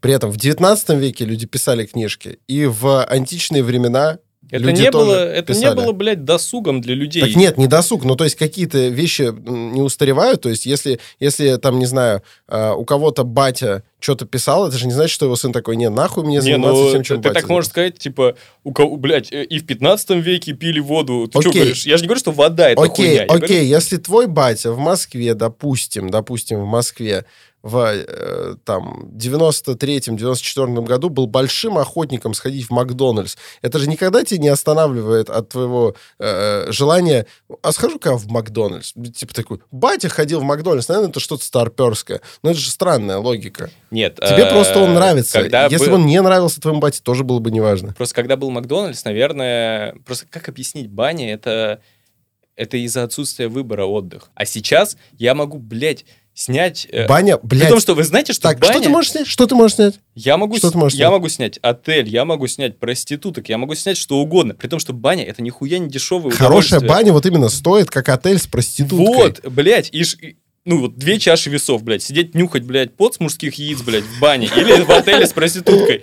При 0.00 0.12
этом 0.12 0.30
в 0.30 0.36
19 0.36 0.90
веке 0.90 1.24
люди 1.24 1.46
писали 1.46 1.86
книжки, 1.86 2.38
и 2.46 2.66
в 2.66 3.04
античные 3.04 3.62
времена 3.62 4.18
Это 4.52 4.64
люди 4.64 4.82
не 4.82 4.90
было, 4.90 5.14
это 5.14 5.54
не 5.54 5.60
писали. 5.60 5.76
было, 5.76 5.92
блядь, 5.92 6.24
досугом 6.24 6.82
для 6.82 6.94
людей. 6.94 7.22
Так 7.22 7.34
нет, 7.36 7.56
не 7.56 7.66
досуг. 7.66 8.04
Ну, 8.04 8.16
то 8.16 8.24
есть 8.24 8.36
какие-то 8.36 8.88
вещи 8.88 9.32
не 9.32 9.80
устаревают. 9.80 10.42
То 10.42 10.50
есть 10.50 10.66
если, 10.66 11.00
если 11.18 11.56
там, 11.56 11.78
не 11.78 11.86
знаю, 11.86 12.22
а, 12.48 12.74
у 12.74 12.84
кого-то 12.84 13.24
батя 13.24 13.82
что-то 13.98 14.26
писал, 14.26 14.68
это 14.68 14.76
же 14.76 14.86
не 14.86 14.92
значит, 14.92 15.14
что 15.14 15.24
его 15.24 15.36
сын 15.36 15.54
такой, 15.54 15.76
не, 15.76 15.88
нахуй 15.88 16.24
мне 16.24 16.34
Не, 16.34 16.40
заниматься 16.42 16.82
ну, 16.82 16.92
тем, 16.92 17.02
чем 17.02 17.22
ты 17.22 17.30
батя 17.30 17.40
так 17.40 17.48
можешь 17.48 17.70
сказать, 17.70 17.98
типа, 17.98 18.36
у 18.62 18.72
кого, 18.72 18.96
блядь, 18.98 19.32
э, 19.32 19.44
и 19.44 19.58
в 19.58 19.64
15 19.64 20.10
веке 20.22 20.52
пили 20.52 20.80
воду. 20.80 21.30
Ты 21.32 21.40
что 21.40 21.48
Окей. 21.48 21.62
говоришь? 21.62 21.86
Я 21.86 21.96
же 21.96 22.02
не 22.02 22.08
говорю, 22.08 22.20
что 22.20 22.32
вода 22.32 22.68
это 22.68 22.82
Окей, 22.82 23.06
хуйня. 23.06 23.22
Окей, 23.22 23.46
говорю, 23.46 23.64
если 23.64 23.96
твой 23.96 24.26
батя 24.26 24.72
в 24.72 24.78
Москве, 24.78 25.32
допустим, 25.32 26.10
допустим, 26.10 26.60
в 26.60 26.66
Москве 26.66 27.24
в 27.62 27.92
э, 27.94 28.56
там 28.64 29.10
93-94 29.14 30.84
году 30.84 31.08
был 31.08 31.26
большим 31.26 31.78
охотником 31.78 32.34
сходить 32.34 32.66
в 32.66 32.70
Макдональдс, 32.70 33.36
это 33.62 33.78
же 33.78 33.88
никогда 33.88 34.24
тебя 34.24 34.40
не 34.40 34.48
останавливает 34.48 35.30
от 35.30 35.50
твоего 35.50 35.94
э, 36.18 36.70
желания, 36.70 37.26
а 37.62 37.72
схожу-ка 37.72 38.16
в 38.18 38.26
Макдональдс. 38.28 38.92
Типа 39.14 39.34
такой, 39.34 39.60
батя 39.70 40.08
ходил 40.08 40.40
в 40.40 40.44
Макдональдс, 40.44 40.88
наверное, 40.88 41.10
это 41.10 41.20
что-то 41.20 41.44
старперское. 41.44 42.20
Но 42.42 42.50
это 42.50 42.58
же 42.58 42.70
странная 42.70 43.18
логика. 43.18 43.70
Нет. 43.90 44.16
Тебе 44.16 44.44
э, 44.44 44.50
просто 44.50 44.80
он 44.80 44.94
нравится. 44.94 45.40
Если 45.40 45.88
бы 45.88 45.94
он 45.94 46.06
не 46.06 46.20
нравился 46.20 46.60
твоему 46.60 46.80
бате, 46.80 47.00
тоже 47.02 47.24
было 47.24 47.38
бы 47.38 47.50
неважно. 47.50 47.94
Просто 47.94 48.14
когда 48.14 48.36
был 48.36 48.50
Макдональдс, 48.50 49.04
наверное, 49.04 49.94
просто 50.04 50.26
как 50.28 50.48
объяснить 50.48 50.88
баня, 50.88 51.32
это, 51.32 51.80
это 52.56 52.76
из-за 52.78 53.04
отсутствия 53.04 53.48
выбора 53.48 53.84
отдых. 53.84 54.30
А 54.34 54.44
сейчас 54.44 54.96
я 55.18 55.34
могу, 55.34 55.58
блядь, 55.58 56.04
снять... 56.34 56.86
э, 56.90 57.06
Баня, 57.06 57.36
При 57.36 57.58
блядь. 57.58 57.68
том, 57.68 57.80
что 57.80 57.94
вы 57.94 58.04
знаете, 58.04 58.32
что 58.32 58.42
Так, 58.48 58.58
баня... 58.60 58.72
что 58.74 58.82
ты 58.82 58.88
можешь 58.88 59.10
снять? 59.12 59.26
Что 59.26 59.46
ты 59.46 59.54
можешь 59.54 59.74
снять? 59.76 60.00
Я 60.14 60.36
могу, 60.36 60.56
Что 60.56 60.68
с- 60.68 60.72
ты 60.72 60.78
можешь 60.78 60.98
я 60.98 61.06
снять? 61.06 61.10
могу 61.12 61.28
снять 61.28 61.58
отель, 61.58 62.08
я 62.08 62.24
могу 62.24 62.46
снять 62.46 62.78
проституток, 62.78 63.48
я 63.48 63.58
могу 63.58 63.74
снять 63.74 63.96
что 63.96 64.18
угодно. 64.18 64.54
При 64.54 64.68
том, 64.68 64.78
что 64.80 64.92
баня 64.92 65.24
это 65.24 65.42
нихуя 65.42 65.78
не 65.78 65.88
дешевое 65.88 66.32
Хорошая 66.32 66.80
баня 66.80 67.12
вот 67.12 67.26
именно 67.26 67.48
стоит, 67.48 67.90
как 67.90 68.08
отель 68.08 68.38
с 68.38 68.46
проституткой. 68.46 69.06
Вот, 69.14 69.40
блядь, 69.46 69.88
и- 69.92 70.36
ну 70.64 70.80
вот 70.80 70.96
две 70.96 71.18
чаши 71.18 71.50
весов, 71.50 71.82
блядь, 71.82 72.02
сидеть 72.02 72.34
нюхать, 72.34 72.62
блядь, 72.62 72.94
пот 72.94 73.14
с 73.14 73.20
мужских 73.20 73.54
яиц, 73.54 73.82
блядь, 73.82 74.04
в 74.04 74.20
бане 74.20 74.48
или 74.56 74.82
в 74.82 74.90
отеле 74.90 75.26
с 75.26 75.32
проституткой. 75.32 76.02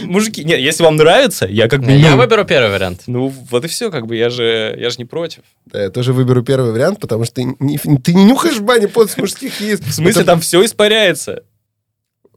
Мужики, 0.00 0.44
нет, 0.44 0.60
если 0.60 0.82
вам 0.82 0.96
нравится, 0.96 1.46
я 1.46 1.68
как 1.68 1.84
бы... 1.84 1.92
Я 1.92 2.12
ну, 2.12 2.16
выберу 2.16 2.44
первый 2.46 2.70
вариант. 2.70 3.02
Ну, 3.06 3.28
вот 3.28 3.64
и 3.64 3.68
все, 3.68 3.90
как 3.90 4.06
бы, 4.06 4.16
я 4.16 4.30
же, 4.30 4.74
я 4.78 4.88
же 4.88 4.96
не 4.98 5.04
против. 5.04 5.42
Да, 5.66 5.82
я 5.82 5.90
тоже 5.90 6.14
выберу 6.14 6.42
первый 6.42 6.72
вариант, 6.72 7.00
потому 7.00 7.24
что 7.24 7.36
ты 7.36 7.56
не, 7.58 7.76
ты 7.76 8.14
не 8.14 8.24
нюхаешь 8.24 8.56
в 8.56 8.62
бане 8.62 8.88
пот 8.88 9.10
с 9.10 9.18
мужских 9.18 9.60
яиц. 9.60 9.80
В 9.80 9.92
смысле, 9.92 10.22
Это 10.22 10.24
там 10.24 10.40
все 10.40 10.64
испаряется. 10.64 11.42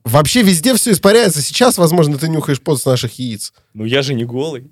Вообще 0.03 0.41
везде 0.41 0.75
все 0.75 0.91
испаряется. 0.91 1.41
Сейчас, 1.41 1.77
возможно, 1.77 2.17
ты 2.17 2.27
нюхаешь 2.27 2.59
пот 2.59 2.81
с 2.81 2.85
наших 2.85 3.17
яиц. 3.19 3.53
Ну, 3.73 3.85
я 3.85 4.01
же 4.01 4.13
не 4.13 4.25
голый. 4.25 4.71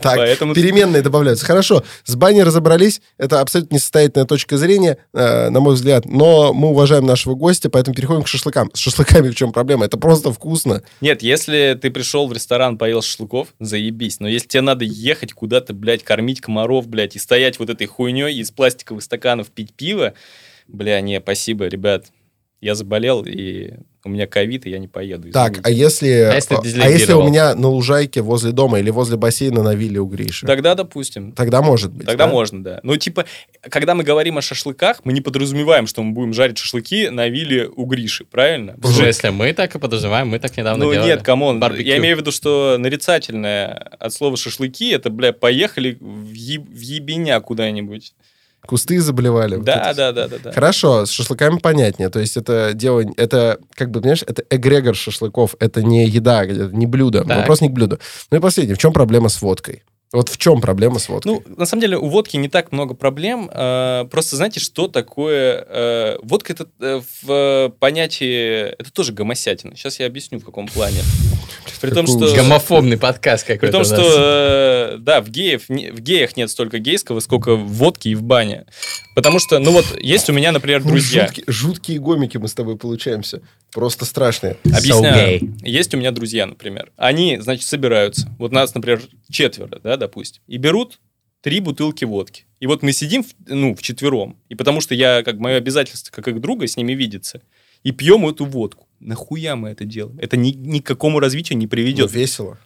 Так, 0.00 0.16
Поэтому- 0.16 0.54
переменные 0.54 1.02
добавляются. 1.02 1.44
Хорошо, 1.46 1.84
с 2.04 2.14
баней 2.14 2.42
разобрались. 2.42 3.00
Это 3.16 3.40
абсолютно 3.40 3.74
несостоятельная 3.76 4.26
точка 4.26 4.56
зрения, 4.56 4.98
э, 5.12 5.48
на 5.50 5.60
мой 5.60 5.74
взгляд. 5.74 6.04
Но 6.06 6.52
мы 6.52 6.68
уважаем 6.68 7.06
нашего 7.06 7.34
гостя, 7.34 7.70
поэтому 7.70 7.94
переходим 7.94 8.22
к 8.22 8.28
шашлыкам. 8.28 8.70
С 8.74 8.78
шашлыками 8.78 9.28
в 9.30 9.34
чем 9.34 9.52
проблема? 9.52 9.84
Это 9.86 9.96
просто 9.98 10.32
вкусно. 10.32 10.82
Нет, 11.00 11.22
если 11.22 11.78
ты 11.80 11.90
пришел 11.90 12.26
в 12.28 12.32
ресторан, 12.32 12.78
поел 12.78 13.02
шашлыков, 13.02 13.48
заебись. 13.60 14.20
Но 14.20 14.28
если 14.28 14.48
тебе 14.48 14.62
надо 14.62 14.84
ехать 14.84 15.32
куда-то, 15.32 15.72
блядь, 15.74 16.04
кормить 16.04 16.40
комаров, 16.40 16.88
блядь, 16.88 17.16
и 17.16 17.18
стоять 17.18 17.58
вот 17.58 17.70
этой 17.70 17.86
хуйней 17.86 18.34
из 18.38 18.50
пластиковых 18.50 19.02
стаканов 19.02 19.48
пить 19.48 19.74
пиво, 19.74 20.14
бля, 20.66 21.00
не, 21.00 21.20
спасибо, 21.20 21.66
ребят. 21.66 22.06
Я 22.60 22.74
заболел, 22.74 23.24
и 23.24 23.74
у 24.04 24.08
меня 24.08 24.26
ковид, 24.26 24.66
и 24.66 24.70
я 24.70 24.78
не 24.78 24.88
поеду. 24.88 25.30
Так, 25.32 25.60
а 25.62 25.70
если, 25.70 26.08
А 26.08 26.34
если 26.34 26.80
а 26.80 26.88
если 26.88 27.12
у 27.12 27.26
меня 27.26 27.54
на 27.54 27.68
лужайке 27.68 28.22
возле 28.22 28.52
дома 28.52 28.78
или 28.78 28.90
возле 28.90 29.16
бассейна 29.16 29.62
на 29.62 29.74
вилле 29.74 30.00
у 30.00 30.06
Гриши? 30.06 30.46
Тогда, 30.46 30.74
допустим. 30.74 31.32
Тогда 31.32 31.62
может 31.62 31.92
быть. 31.92 32.06
Тогда 32.06 32.26
да? 32.26 32.32
можно, 32.32 32.62
да. 32.62 32.80
Ну, 32.82 32.96
типа, 32.96 33.24
когда 33.62 33.94
мы 33.94 34.04
говорим 34.04 34.38
о 34.38 34.42
шашлыках, 34.42 35.00
мы 35.04 35.12
не 35.12 35.20
подразумеваем, 35.20 35.86
что 35.86 36.02
мы 36.02 36.12
будем 36.12 36.32
жарить 36.32 36.58
шашлыки 36.58 37.08
на 37.08 37.28
вилле 37.28 37.68
у 37.68 37.86
Гриши, 37.86 38.24
правильно? 38.24 38.74
В 38.78 38.86
смысле, 38.92 39.30
мы 39.32 39.52
так 39.52 39.74
и 39.74 39.78
подозреваем, 39.78 40.28
мы 40.28 40.38
так 40.38 40.56
недавно 40.56 40.84
Ну 40.84 40.92
делали. 40.92 41.08
нет, 41.08 41.22
come 41.22 41.44
on. 41.44 41.60
Барбекю. 41.60 41.88
Я 41.88 41.98
имею 41.98 42.16
в 42.16 42.20
виду, 42.20 42.32
что 42.32 42.76
нарицательное 42.78 43.72
от 43.98 44.12
слова 44.12 44.36
шашлыки, 44.36 44.90
это, 44.90 45.10
бля, 45.10 45.32
поехали 45.32 45.96
в, 46.00 46.32
еб- 46.32 46.68
в 46.68 46.80
ебеня 46.80 47.40
куда-нибудь. 47.40 48.14
Кусты 48.68 49.00
заболевали. 49.00 49.56
вот 49.56 49.64
Да, 49.64 49.90
это 49.90 49.94
да, 49.94 50.12
да, 50.12 50.28
да, 50.28 50.36
да. 50.44 50.52
Хорошо, 50.52 51.06
с 51.06 51.10
шашлыками 51.10 51.56
понятнее. 51.56 52.10
То 52.10 52.18
есть 52.18 52.36
это 52.36 52.72
дело, 52.74 53.02
это, 53.16 53.58
как 53.74 53.90
бы, 53.90 54.02
понимаешь, 54.02 54.22
это 54.26 54.44
эгрегор 54.50 54.94
шашлыков, 54.94 55.54
это 55.58 55.82
не 55.82 56.06
еда, 56.06 56.44
это 56.44 56.68
не 56.76 56.84
блюдо. 56.84 57.24
Так. 57.24 57.38
Вопрос 57.38 57.62
не 57.62 57.70
к 57.70 57.72
блюду. 57.72 57.98
Ну 58.30 58.36
и 58.36 58.40
последнее, 58.40 58.76
в 58.76 58.78
чем 58.78 58.92
проблема 58.92 59.30
с 59.30 59.40
водкой? 59.40 59.84
Вот 60.12 60.30
в 60.30 60.38
чем 60.38 60.60
проблема 60.62 60.98
с 60.98 61.08
водкой? 61.08 61.32
Ну, 61.32 61.42
на 61.56 61.66
самом 61.66 61.82
деле, 61.82 61.98
у 61.98 62.08
водки 62.08 62.36
не 62.38 62.48
так 62.48 62.72
много 62.72 62.94
проблем. 62.94 63.50
э, 63.52 64.06
Просто 64.10 64.36
знаете, 64.36 64.58
что 64.58 64.88
такое... 64.88 65.66
э, 65.68 66.18
Водка 66.22 66.54
это 66.54 66.66
э, 66.80 67.02
в 67.22 67.74
понятии... 67.78 68.68
Это 68.78 68.90
тоже 68.90 69.12
гомосятина. 69.12 69.76
Сейчас 69.76 70.00
я 70.00 70.06
объясню, 70.06 70.38
в 70.38 70.44
каком 70.44 70.66
плане. 70.66 71.00
При 71.80 71.90
том, 71.90 72.06
что... 72.06 72.34
Гомофобный 72.34 72.96
подкаст 72.96 73.46
какой-то 73.46 73.66
При 73.66 73.70
том, 73.70 73.84
что, 73.84 74.96
да, 74.98 75.20
в, 75.20 75.28
геев, 75.28 75.68
в 75.68 76.00
геях 76.00 76.36
нет 76.36 76.50
столько 76.50 76.78
гейского, 76.78 77.20
сколько 77.20 77.54
в 77.54 77.66
водке 77.66 78.10
и 78.10 78.14
в 78.14 78.22
бане. 78.22 78.64
Потому 79.14 79.38
что, 79.38 79.58
ну 79.58 79.72
вот, 79.72 79.84
есть 80.00 80.30
у 80.30 80.32
меня, 80.32 80.52
например, 80.52 80.82
друзья. 80.82 81.26
жуткие, 81.26 81.44
жуткие 81.48 81.98
гомики 81.98 82.38
мы 82.38 82.48
с 82.48 82.54
тобой 82.54 82.76
получаемся. 82.76 83.42
Просто 83.72 84.04
страшные. 84.04 84.56
Объясняю. 84.64 85.40
gay. 85.42 85.50
Есть 85.62 85.94
у 85.94 85.98
меня 85.98 86.10
друзья, 86.10 86.46
например. 86.46 86.90
Они, 86.96 87.38
значит, 87.38 87.66
собираются. 87.66 88.28
Вот 88.38 88.50
нас, 88.52 88.74
например, 88.74 89.02
четверо, 89.30 89.78
да, 89.82 89.96
допустим. 89.96 90.42
И 90.46 90.56
берут 90.56 91.00
три 91.42 91.60
бутылки 91.60 92.04
водки. 92.04 92.46
И 92.60 92.66
вот 92.66 92.82
мы 92.82 92.92
сидим, 92.92 93.22
в- 93.22 93.34
ну, 93.46 93.74
в 93.74 93.82
четвером. 93.82 94.38
И 94.48 94.54
потому 94.54 94.80
что 94.80 94.94
я, 94.94 95.22
как 95.22 95.38
мое 95.38 95.56
обязательство, 95.56 96.10
как 96.12 96.28
их 96.28 96.40
друга, 96.40 96.66
с 96.66 96.76
ними 96.76 96.92
видеться. 96.92 97.42
И 97.82 97.92
пьем 97.92 98.26
эту 98.26 98.44
водку. 98.46 98.88
Нахуя 99.00 99.54
мы 99.54 99.68
это 99.68 99.84
делаем? 99.84 100.18
Это 100.18 100.36
ни, 100.36 100.50
ни 100.50 100.80
к 100.80 100.86
какому 100.86 101.20
развитию 101.20 101.58
не 101.58 101.66
Ну, 101.66 101.70
приведет. 101.70 102.10
весело. 102.10 102.58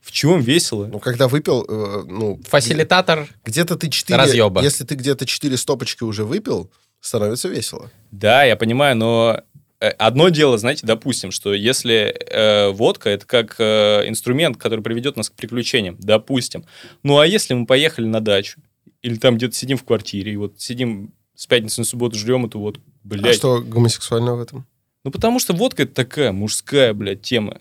В 0.00 0.12
чем 0.12 0.40
весело? 0.40 0.86
Ну, 0.86 1.00
когда 1.00 1.26
выпил, 1.26 1.66
э, 1.68 2.04
ну... 2.06 2.40
Фасилитатор. 2.46 3.28
Где-то 3.44 3.76
ты 3.76 3.90
четыре... 3.90 4.18
Разъеба. 4.20 4.62
Если 4.62 4.84
ты 4.84 4.94
где-то 4.94 5.26
четыре 5.26 5.56
стопочки 5.56 6.04
уже 6.04 6.24
выпил, 6.24 6.70
становится 7.00 7.48
весело. 7.48 7.90
Да, 8.12 8.44
я 8.44 8.56
понимаю, 8.56 8.96
но 8.96 9.42
одно 9.80 10.28
дело, 10.30 10.58
знаете, 10.58 10.86
допустим, 10.86 11.30
что 11.30 11.52
если 11.54 12.14
э, 12.30 12.70
водка 12.70 13.10
это 13.10 13.26
как 13.26 13.56
э, 13.58 14.08
инструмент, 14.08 14.56
который 14.56 14.80
приведет 14.80 15.16
нас 15.16 15.30
к 15.30 15.34
приключениям, 15.34 15.96
допустим. 15.98 16.64
Ну 17.02 17.18
а 17.18 17.26
если 17.26 17.54
мы 17.54 17.66
поехали 17.66 18.06
на 18.06 18.20
дачу 18.20 18.60
или 19.02 19.16
там 19.16 19.36
где-то 19.36 19.54
сидим 19.54 19.76
в 19.76 19.84
квартире 19.84 20.32
и 20.32 20.36
вот 20.36 20.54
сидим 20.60 21.12
с 21.34 21.46
пятницы 21.46 21.80
на 21.82 21.84
субботу 21.84 22.16
жрем 22.16 22.46
эту 22.46 22.58
водку, 22.58 22.82
А 22.86 23.08
блядь. 23.08 23.36
что 23.36 23.60
гомосексуального 23.60 24.36
в 24.36 24.42
этом? 24.42 24.66
Ну 25.04 25.10
потому 25.10 25.38
что 25.38 25.52
водка 25.52 25.84
это 25.84 25.94
такая 25.94 26.32
мужская, 26.32 26.92
блядь, 26.94 27.22
тема. 27.22 27.60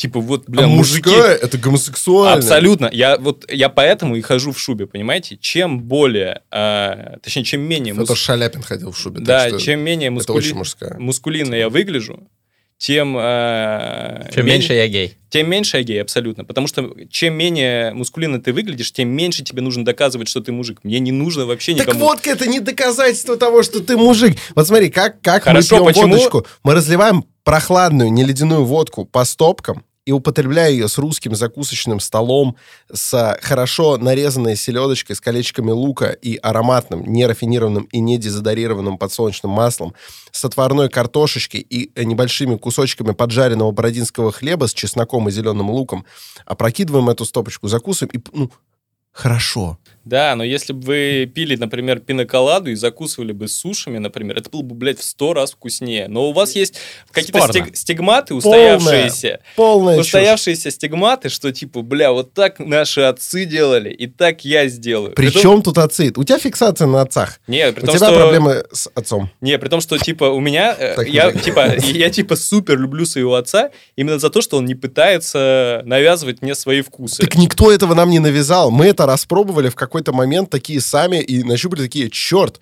Типа 0.00 0.18
вот, 0.20 0.48
бля, 0.48 0.64
а 0.64 0.66
мужики. 0.66 1.08
мужская 1.10 1.34
это 1.34 1.58
гомосексуально. 1.58 2.36
Абсолютно. 2.38 2.88
Я 2.90 3.18
вот 3.18 3.44
я 3.52 3.68
поэтому 3.68 4.16
и 4.16 4.22
хожу 4.22 4.52
в 4.52 4.58
шубе, 4.58 4.86
понимаете? 4.86 5.36
Чем 5.36 5.80
более, 5.80 6.40
а, 6.50 7.18
точнее, 7.22 7.44
чем 7.44 7.60
менее 7.60 7.92
Это 7.92 8.02
мус- 8.12 8.16
Шаляпин 8.16 8.62
ходил 8.62 8.92
в 8.92 8.98
шубе. 8.98 9.18
так 9.18 9.26
да, 9.26 9.48
что 9.50 9.58
чем 9.60 9.80
менее 9.80 10.08
мускули- 10.10 10.98
мускулинно 10.98 11.54
я 11.54 11.68
выгляжу, 11.68 12.26
тем... 12.78 13.14
э, 13.18 14.30
Чем 14.34 14.46
мен- 14.46 14.54
меньше 14.54 14.72
я 14.72 14.88
гей. 14.88 15.18
Тем 15.28 15.50
меньше 15.50 15.76
я 15.76 15.82
гей, 15.82 16.00
абсолютно. 16.00 16.46
Потому 16.46 16.66
что 16.66 16.94
чем 17.10 17.34
менее 17.34 17.92
мускулинно 17.92 18.40
ты 18.40 18.54
выглядишь, 18.54 18.90
тем 18.92 19.10
меньше 19.10 19.44
тебе 19.44 19.60
нужно 19.60 19.84
доказывать, 19.84 20.28
что 20.28 20.40
ты 20.40 20.50
мужик. 20.50 20.78
Мне 20.82 20.98
не 20.98 21.12
нужно 21.12 21.44
вообще 21.44 21.74
Так 21.74 21.88
никому... 21.88 22.06
водка 22.06 22.30
это 22.30 22.46
не 22.48 22.60
доказательство 22.60 23.36
того, 23.36 23.62
что 23.62 23.80
ты 23.80 23.98
мужик. 23.98 24.38
Вот 24.54 24.66
смотри, 24.66 24.88
как, 24.88 25.20
как 25.20 25.42
Хорошо, 25.44 25.84
мы 25.84 25.92
пьем 25.92 26.04
почему- 26.04 26.14
водочку. 26.16 26.46
Мы 26.64 26.74
разливаем 26.74 27.24
прохладную, 27.44 28.10
не 28.10 28.24
ледяную 28.24 28.64
водку 28.64 29.04
по 29.04 29.24
стопкам 29.26 29.84
и 30.06 30.12
употребляя 30.12 30.70
ее 30.70 30.88
с 30.88 30.98
русским 30.98 31.34
закусочным 31.34 32.00
столом, 32.00 32.56
с 32.92 33.38
хорошо 33.42 33.96
нарезанной 33.96 34.56
селедочкой, 34.56 35.16
с 35.16 35.20
колечками 35.20 35.70
лука 35.70 36.10
и 36.10 36.36
ароматным, 36.36 37.04
нерафинированным 37.06 37.84
и 37.84 38.00
не 38.00 38.18
дезодорированным 38.18 38.98
подсолнечным 38.98 39.52
маслом, 39.52 39.94
с 40.32 40.44
отварной 40.44 40.88
картошечкой 40.88 41.60
и 41.60 41.92
э, 41.94 42.04
небольшими 42.04 42.56
кусочками 42.56 43.12
поджаренного 43.12 43.70
бородинского 43.72 44.32
хлеба 44.32 44.66
с 44.66 44.74
чесноком 44.74 45.28
и 45.28 45.32
зеленым 45.32 45.70
луком, 45.70 46.06
опрокидываем 46.46 47.10
эту 47.10 47.24
стопочку, 47.24 47.68
закусываем 47.68 48.10
и, 48.18 48.24
ну, 48.32 48.50
хорошо. 49.12 49.78
Да, 50.04 50.34
но 50.34 50.44
если 50.44 50.72
бы 50.72 50.80
вы 50.86 51.32
пили, 51.32 51.56
например, 51.56 52.00
пиноколаду 52.00 52.70
и 52.70 52.74
закусывали 52.74 53.32
бы 53.32 53.48
сушами, 53.48 53.98
например, 53.98 54.38
это 54.38 54.48
было 54.48 54.62
бы, 54.62 54.74
блядь, 54.74 54.98
в 54.98 55.04
сто 55.04 55.34
раз 55.34 55.52
вкуснее. 55.52 56.08
Но 56.08 56.28
у 56.30 56.32
вас 56.32 56.54
есть 56.54 56.76
какие-то 57.10 57.38
стиг- 57.40 57.74
стигматы 57.74 58.34
устоявшиеся. 58.34 59.40
Полная 59.56 59.98
чушь. 59.98 60.06
Устоявшиеся 60.06 60.70
стигматы, 60.70 61.28
что 61.28 61.52
типа, 61.52 61.82
бля, 61.82 62.12
вот 62.12 62.32
так 62.32 62.58
наши 62.58 63.02
отцы 63.02 63.44
делали, 63.44 63.90
и 63.90 64.06
так 64.06 64.44
я 64.44 64.68
сделаю. 64.68 65.12
При 65.12 65.26
Притом- 65.26 65.42
чем 65.42 65.62
тут 65.62 65.78
отцы? 65.78 66.12
У 66.16 66.24
тебя 66.24 66.38
фиксация 66.38 66.86
на 66.86 67.02
отцах. 67.02 67.40
Не, 67.46 67.70
при 67.72 67.82
У 67.82 67.86
том, 67.86 67.96
тебя 67.96 68.06
что... 68.06 68.16
проблемы 68.18 68.64
с 68.72 68.88
отцом. 68.94 69.30
Не, 69.40 69.58
при 69.58 69.68
том, 69.68 69.80
что, 69.80 69.98
типа, 69.98 70.24
у 70.24 70.40
меня, 70.40 70.74
э, 70.78 70.96
я, 71.06 71.32
типа, 71.32 71.76
я, 71.78 72.10
типа, 72.10 72.36
супер 72.36 72.78
люблю 72.78 73.04
своего 73.04 73.34
отца 73.34 73.70
именно 73.96 74.18
за 74.18 74.30
то, 74.30 74.40
что 74.40 74.56
он 74.56 74.64
не 74.64 74.74
пытается 74.74 75.82
навязывать 75.84 76.42
мне 76.42 76.54
свои 76.54 76.80
вкусы. 76.82 77.20
Так 77.20 77.34
никто 77.36 77.70
этого 77.70 77.94
нам 77.94 78.10
не 78.10 78.18
навязал. 78.18 78.70
Мы 78.70 78.86
это 78.86 79.06
распробовали 79.06 79.68
в 79.68 79.74
какой-то 79.90 80.12
момент 80.12 80.50
такие 80.50 80.80
сами 80.80 81.20
и 81.20 81.42
нащупали 81.42 81.82
такие, 81.82 82.10
черт, 82.10 82.60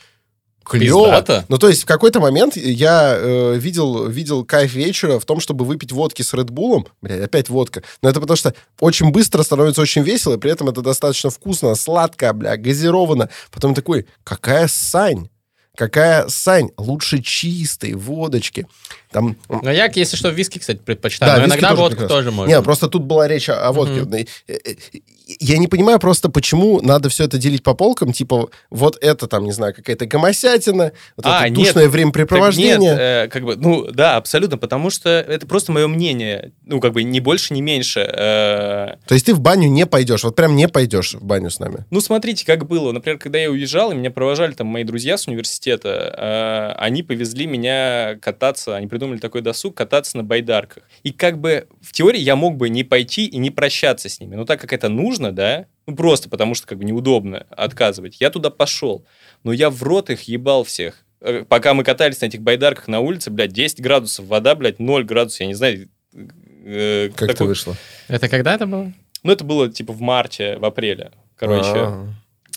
клево. 0.65 1.05
Пиздато. 1.05 1.45
Ну, 1.49 1.59
то 1.59 1.69
есть 1.69 1.83
в 1.83 1.87
какой-то 1.87 2.21
момент 2.21 2.57
я 2.57 3.15
э, 3.17 3.57
видел, 3.57 4.07
видел 4.07 4.45
кайф 4.45 4.73
вечера 4.75 5.19
в 5.19 5.25
том, 5.25 5.41
чтобы 5.41 5.65
выпить 5.65 5.93
водки 5.93 6.23
с 6.23 6.33
Редбулом. 6.35 6.87
Бля, 7.03 7.25
опять 7.25 7.49
водка. 7.49 7.83
Но 8.03 8.09
это 8.09 8.21
потому 8.21 8.37
что 8.37 8.55
очень 8.81 9.11
быстро 9.11 9.43
становится 9.43 9.83
очень 9.83 10.03
весело, 10.03 10.35
и 10.35 10.39
при 10.39 10.51
этом 10.51 10.69
это 10.69 10.83
достаточно 10.83 11.31
вкусно, 11.31 11.75
сладко, 11.75 12.33
бля, 12.33 12.57
газировано. 12.57 13.29
Потом 13.51 13.75
такой, 13.75 14.07
какая 14.25 14.69
сань? 14.69 15.29
Какая 15.77 16.27
сань? 16.27 16.71
Лучше 16.77 17.23
чистой 17.23 17.95
водочки. 17.95 18.67
Там 19.13 19.37
Но 19.49 19.71
я, 19.71 19.87
если 19.95 20.17
что, 20.17 20.29
виски, 20.31 20.59
кстати, 20.59 20.79
предпочитаю. 20.79 21.37
Да, 21.37 21.41
но 21.41 21.47
иногда 21.47 21.75
водку 21.77 21.91
прекрасно. 21.91 22.09
тоже 22.09 22.31
можно. 22.33 22.51
Не, 22.51 22.63
просто 22.63 22.89
тут 22.89 23.05
была 23.05 23.29
речь 23.29 23.49
о, 23.49 23.61
о 23.65 23.73
водке. 23.73 24.03
Мгм. 24.03 24.27
Я 25.41 25.59
не 25.59 25.69
понимаю 25.69 25.99
просто, 25.99 26.31
почему 26.31 26.81
надо 26.81 27.11
все 27.11 27.25
это 27.25 27.37
делить 27.37 27.63
по 27.63 27.75
полкам. 27.75 28.13
Типа, 28.13 28.49
вот 28.71 28.97
это 29.03 29.27
там, 29.27 29.45
не 29.45 29.53
знаю, 29.53 29.75
какая-то 29.75 30.07
гомосятина, 30.07 30.93
вот 31.17 31.27
А, 31.27 31.41
это 31.41 31.51
нет. 31.51 31.67
душное 31.67 31.89
времяпрепровождение. 31.89 32.79
нет, 32.79 32.99
э, 32.99 33.29
как 33.31 33.45
бы, 33.45 33.57
ну, 33.57 33.87
да, 33.91 34.17
абсолютно, 34.17 34.57
потому 34.57 34.89
что 34.89 35.11
это 35.11 35.47
просто 35.47 35.71
мое 35.73 35.87
мнение. 35.87 36.53
Ну, 36.65 36.81
как 36.81 36.93
бы, 36.95 37.03
не 37.03 37.21
больше, 37.21 37.53
не 37.53 37.61
меньше. 37.61 38.01
Э, 38.01 38.97
То 39.07 39.15
есть 39.15 39.27
ты 39.27 39.35
в 39.35 39.41
баню 39.41 39.69
не 39.69 39.85
пойдешь, 39.87 40.25
вот 40.25 40.35
прям 40.35 40.57
не 40.57 40.67
пойдешь 40.69 41.15
в 41.15 41.23
баню 41.23 41.51
с 41.51 41.59
нами. 41.61 41.85
Ну, 41.91 42.01
смотрите, 42.01 42.47
как 42.47 42.67
было. 42.67 42.93
Например, 42.93 43.19
когда 43.19 43.39
я 43.39 43.51
уезжал, 43.51 43.93
и 43.93 43.95
меня 43.95 44.11
провожали 44.11 44.53
там 44.53 44.69
мои 44.69 44.85
друзья 44.85 45.19
с 45.19 45.27
университета, 45.27 46.75
э, 46.79 46.81
они 46.81 47.03
повезли 47.03 47.47
меня 47.47 48.17
кататься, 48.23 48.77
они 48.77 48.87
придумали 48.87 49.19
такой 49.19 49.43
досуг, 49.43 49.75
кататься 49.77 50.17
на 50.17 50.25
байдарках. 50.25 50.85
И 51.03 51.13
как 51.13 51.39
бы 51.39 51.67
в 51.83 51.93
теории 51.93 52.21
я 52.21 52.35
мог 52.37 52.57
бы 52.57 52.69
не 52.69 52.85
пойти 52.85 53.27
и 53.27 53.37
не 53.37 53.51
прощаться 53.51 54.09
с 54.09 54.21
ними. 54.21 54.37
Но 54.37 54.45
так 54.45 54.61
как 54.61 54.73
это 54.73 54.89
нужно, 54.89 55.18
да, 55.33 55.67
ну 55.87 55.95
просто 55.97 56.29
потому 56.29 56.55
что 56.55 56.67
как 56.67 56.79
бы 56.79 56.85
неудобно 56.85 57.47
отказывать, 57.51 58.21
я 58.21 58.31
туда 58.31 58.51
пошел. 58.51 59.05
Но 59.45 59.53
я 59.53 59.71
в 59.71 59.83
рот 59.83 60.11
их 60.11 60.23
ебал 60.23 60.65
всех. 60.65 61.05
Э, 61.21 61.45
Пока 61.49 61.75
мы 61.75 61.85
катались 61.85 62.21
на 62.21 62.27
этих 62.27 62.41
байдарках 62.43 62.89
на 62.89 63.01
улице, 63.01 63.31
блядь, 63.31 63.53
10 63.53 63.81
градусов, 63.81 64.27
вода, 64.27 64.55
блядь, 64.55 64.79
0 64.79 65.05
градусов, 65.05 65.41
я 65.41 65.47
не 65.47 65.55
знаю. 65.55 65.89
э, 66.65 67.09
Как 67.11 67.29
такой- 67.29 67.35
ты 67.35 67.45
вышло? 67.45 67.77
Это 68.09 68.29
когда 68.29 68.55
это 68.55 68.67
было? 68.67 68.93
Ну, 69.23 69.33
это 69.33 69.45
было 69.45 69.69
типа 69.69 69.93
в 69.93 70.01
марте, 70.01 70.57
в 70.59 70.65
апреле. 70.65 71.11
Короче, 71.37 71.69
А. 71.75 72.09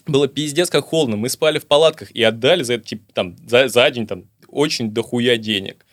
было 0.05 0.27
пиздец 0.27 0.69
как 0.69 0.85
холодно. 0.85 1.15
Мы 1.17 1.29
спали 1.29 1.59
в 1.59 1.65
палатках 1.65 2.11
и 2.11 2.21
отдали 2.23 2.63
за 2.63 2.73
это, 2.75 2.85
типа, 2.85 3.11
там, 3.13 3.35
за, 3.47 3.67
за 3.67 3.89
день 3.91 4.05
там 4.07 4.25
очень 4.47 4.91
дохуя 4.91 5.37
денег. 5.37 5.85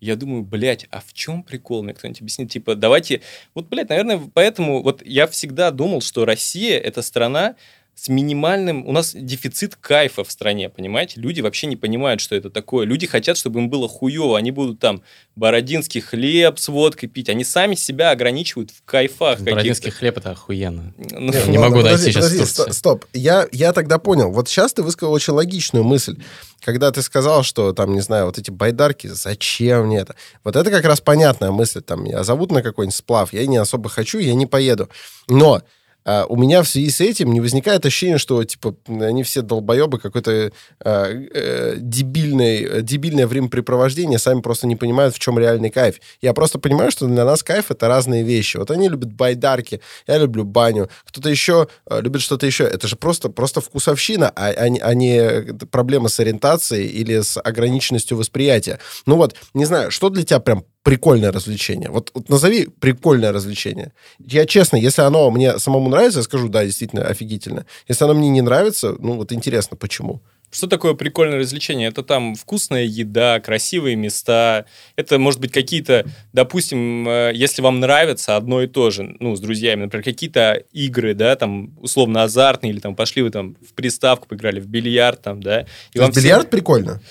Я 0.00 0.16
думаю, 0.16 0.42
блядь, 0.42 0.86
а 0.90 1.00
в 1.00 1.12
чем 1.14 1.42
прикол? 1.42 1.82
Мне 1.82 1.94
кто-нибудь 1.94 2.20
объяснит, 2.20 2.50
типа, 2.50 2.74
давайте... 2.74 3.22
Вот, 3.54 3.68
блядь, 3.68 3.88
наверное, 3.88 4.20
поэтому 4.34 4.82
вот 4.82 5.04
я 5.04 5.26
всегда 5.26 5.70
думал, 5.70 6.02
что 6.02 6.24
Россия— 6.24 6.78
это 6.80 7.02
страна 7.02 7.56
с 7.98 8.08
минимальным... 8.08 8.86
У 8.86 8.92
нас 8.92 9.12
дефицит 9.14 9.74
кайфа 9.74 10.22
в 10.22 10.30
стране, 10.30 10.68
понимаете? 10.68 11.18
Люди 11.18 11.40
вообще 11.40 11.66
не 11.66 11.76
понимают, 11.76 12.20
что 12.20 12.36
это 12.36 12.50
такое. 12.50 12.84
Люди 12.84 13.06
хотят, 13.06 13.38
чтобы 13.38 13.58
им 13.60 13.70
было 13.70 13.88
хуево. 13.88 14.36
Они 14.36 14.50
будут 14.50 14.78
там 14.78 15.02
бородинский 15.34 16.02
хлеб 16.02 16.58
с 16.58 16.68
водкой 16.68 17.08
пить. 17.08 17.30
Они 17.30 17.42
сами 17.42 17.74
себя 17.74 18.10
ограничивают 18.10 18.70
в 18.70 18.82
кайфах 18.84 19.40
Бородинский 19.40 19.90
хлеб 19.90 20.18
это 20.18 20.32
охуенно. 20.32 20.92
Ну, 20.98 21.32
Не, 21.32 21.50
Не 21.52 21.56
ну 21.58 21.64
могу 21.64 21.82
дойти 21.82 22.12
подожди, 22.12 22.12
сейчас 22.12 22.24
в 22.26 22.28
подожди, 22.28 22.38
Турции. 22.38 22.70
ст- 22.70 22.78
Стоп, 22.78 23.04
я, 23.14 23.48
я 23.50 23.72
тогда 23.72 23.98
понял. 23.98 24.30
Вот 24.30 24.48
сейчас 24.50 24.74
ты 24.74 24.82
высказал 24.82 25.12
очень 25.14 25.32
логичную 25.32 25.82
мысль. 25.82 26.18
Когда 26.60 26.92
ты 26.92 27.00
сказал, 27.00 27.44
что 27.44 27.72
там, 27.72 27.94
не 27.94 28.00
знаю, 28.02 28.26
вот 28.26 28.36
эти 28.36 28.50
байдарки, 28.50 29.06
зачем 29.06 29.86
мне 29.86 30.00
это? 30.00 30.16
Вот 30.44 30.54
это 30.54 30.70
как 30.70 30.84
раз 30.84 31.00
понятная 31.00 31.50
мысль. 31.50 31.80
Там, 31.80 32.04
меня 32.04 32.24
зовут 32.24 32.52
на 32.52 32.62
какой-нибудь 32.62 32.94
сплав, 32.94 33.32
я 33.32 33.46
не 33.46 33.56
особо 33.56 33.88
хочу, 33.88 34.18
я 34.18 34.34
не 34.34 34.44
поеду. 34.46 34.90
Но 35.28 35.62
а, 36.06 36.24
у 36.28 36.36
меня 36.36 36.62
в 36.62 36.68
связи 36.68 36.88
с 36.90 37.00
этим 37.00 37.32
не 37.32 37.40
возникает 37.40 37.84
ощущение, 37.84 38.18
что, 38.18 38.44
типа, 38.44 38.76
они 38.86 39.24
все 39.24 39.42
долбоебы, 39.42 39.98
какое-то 39.98 40.52
а, 40.84 41.10
э, 41.10 41.74
дебильное, 41.78 42.80
дебильное 42.80 43.26
времяпрепровождение, 43.26 44.20
сами 44.20 44.40
просто 44.40 44.68
не 44.68 44.76
понимают, 44.76 45.16
в 45.16 45.18
чем 45.18 45.36
реальный 45.36 45.70
кайф. 45.70 45.96
Я 46.22 46.32
просто 46.32 46.60
понимаю, 46.60 46.92
что 46.92 47.08
для 47.08 47.24
нас 47.24 47.42
кайф— 47.42 47.66
это 47.72 47.88
разные 47.88 48.22
вещи. 48.22 48.56
Вот 48.56 48.70
они 48.70 48.88
любят 48.88 49.12
байдарки, 49.12 49.80
я 50.06 50.18
люблю 50.18 50.44
баню, 50.44 50.88
кто-то 51.04 51.28
еще 51.28 51.66
э, 51.90 52.00
любит 52.00 52.22
что-то 52.22 52.46
еще. 52.46 52.64
Это 52.64 52.86
же 52.86 52.94
просто, 52.94 53.28
просто 53.28 53.60
вкусовщина, 53.60 54.28
а, 54.28 54.50
а 54.50 54.66
а 54.80 54.94
не 54.94 55.54
проблема 55.72 56.08
с 56.08 56.20
ориентацией 56.20 56.86
или 56.86 57.20
с 57.20 57.40
ограниченностью 57.40 58.16
восприятия. 58.16 58.78
Ну 59.06 59.16
вот, 59.16 59.34
не 59.54 59.64
знаю, 59.64 59.90
что 59.90 60.08
для 60.08 60.22
тебя 60.22 60.38
прям 60.38 60.64
прикольное 60.86 61.32
развлечение? 61.32 61.90
Вот, 61.90 62.12
вот 62.14 62.28
назови 62.28 62.68
прикольное 62.78 63.32
развлечение. 63.32 63.92
Я 64.20 64.46
честно, 64.46 64.76
если 64.76 65.02
оно 65.02 65.28
мне 65.32 65.58
самому 65.58 65.88
нравится, 65.88 66.20
я 66.20 66.22
скажу, 66.22 66.48
да, 66.48 66.64
действительно, 66.64 67.02
офигительно. 67.02 67.66
Если 67.88 68.04
оно 68.04 68.14
мне 68.14 68.28
не 68.28 68.40
нравится, 68.40 68.94
ну 69.00 69.14
вот 69.16 69.32
интересно, 69.32 69.76
почему? 69.76 70.22
Что 70.52 70.68
такое 70.68 70.94
прикольное 70.94 71.38
развлечение? 71.40 71.88
Это 71.88 72.04
там 72.04 72.36
вкусная 72.36 72.84
еда, 72.84 73.40
красивые 73.40 73.96
места. 73.96 74.64
Это, 74.94 75.18
может 75.18 75.40
быть, 75.40 75.50
какие-то, 75.50 76.06
допустим, 76.32 77.08
э, 77.08 77.32
если 77.34 77.62
вам 77.62 77.80
нравится 77.80 78.36
одно 78.36 78.62
и 78.62 78.68
то 78.68 78.90
же, 78.90 79.16
ну, 79.18 79.34
с 79.34 79.40
друзьями, 79.40 79.82
например, 79.82 80.04
какие-то 80.04 80.62
игры, 80.72 81.14
да, 81.14 81.34
там, 81.34 81.76
условно, 81.80 82.22
азартные, 82.22 82.72
или 82.72 82.78
там 82.78 82.94
пошли 82.94 83.22
вы 83.22 83.30
там 83.30 83.56
в 83.68 83.74
приставку 83.74 84.28
поиграли, 84.28 84.60
в 84.60 84.68
бильярд, 84.68 85.20
там, 85.20 85.42
да. 85.42 85.66
И 85.92 85.98
То 85.98 86.10
все- 86.12 86.20
бильярд 86.20 86.48
прикольно? 86.48 87.02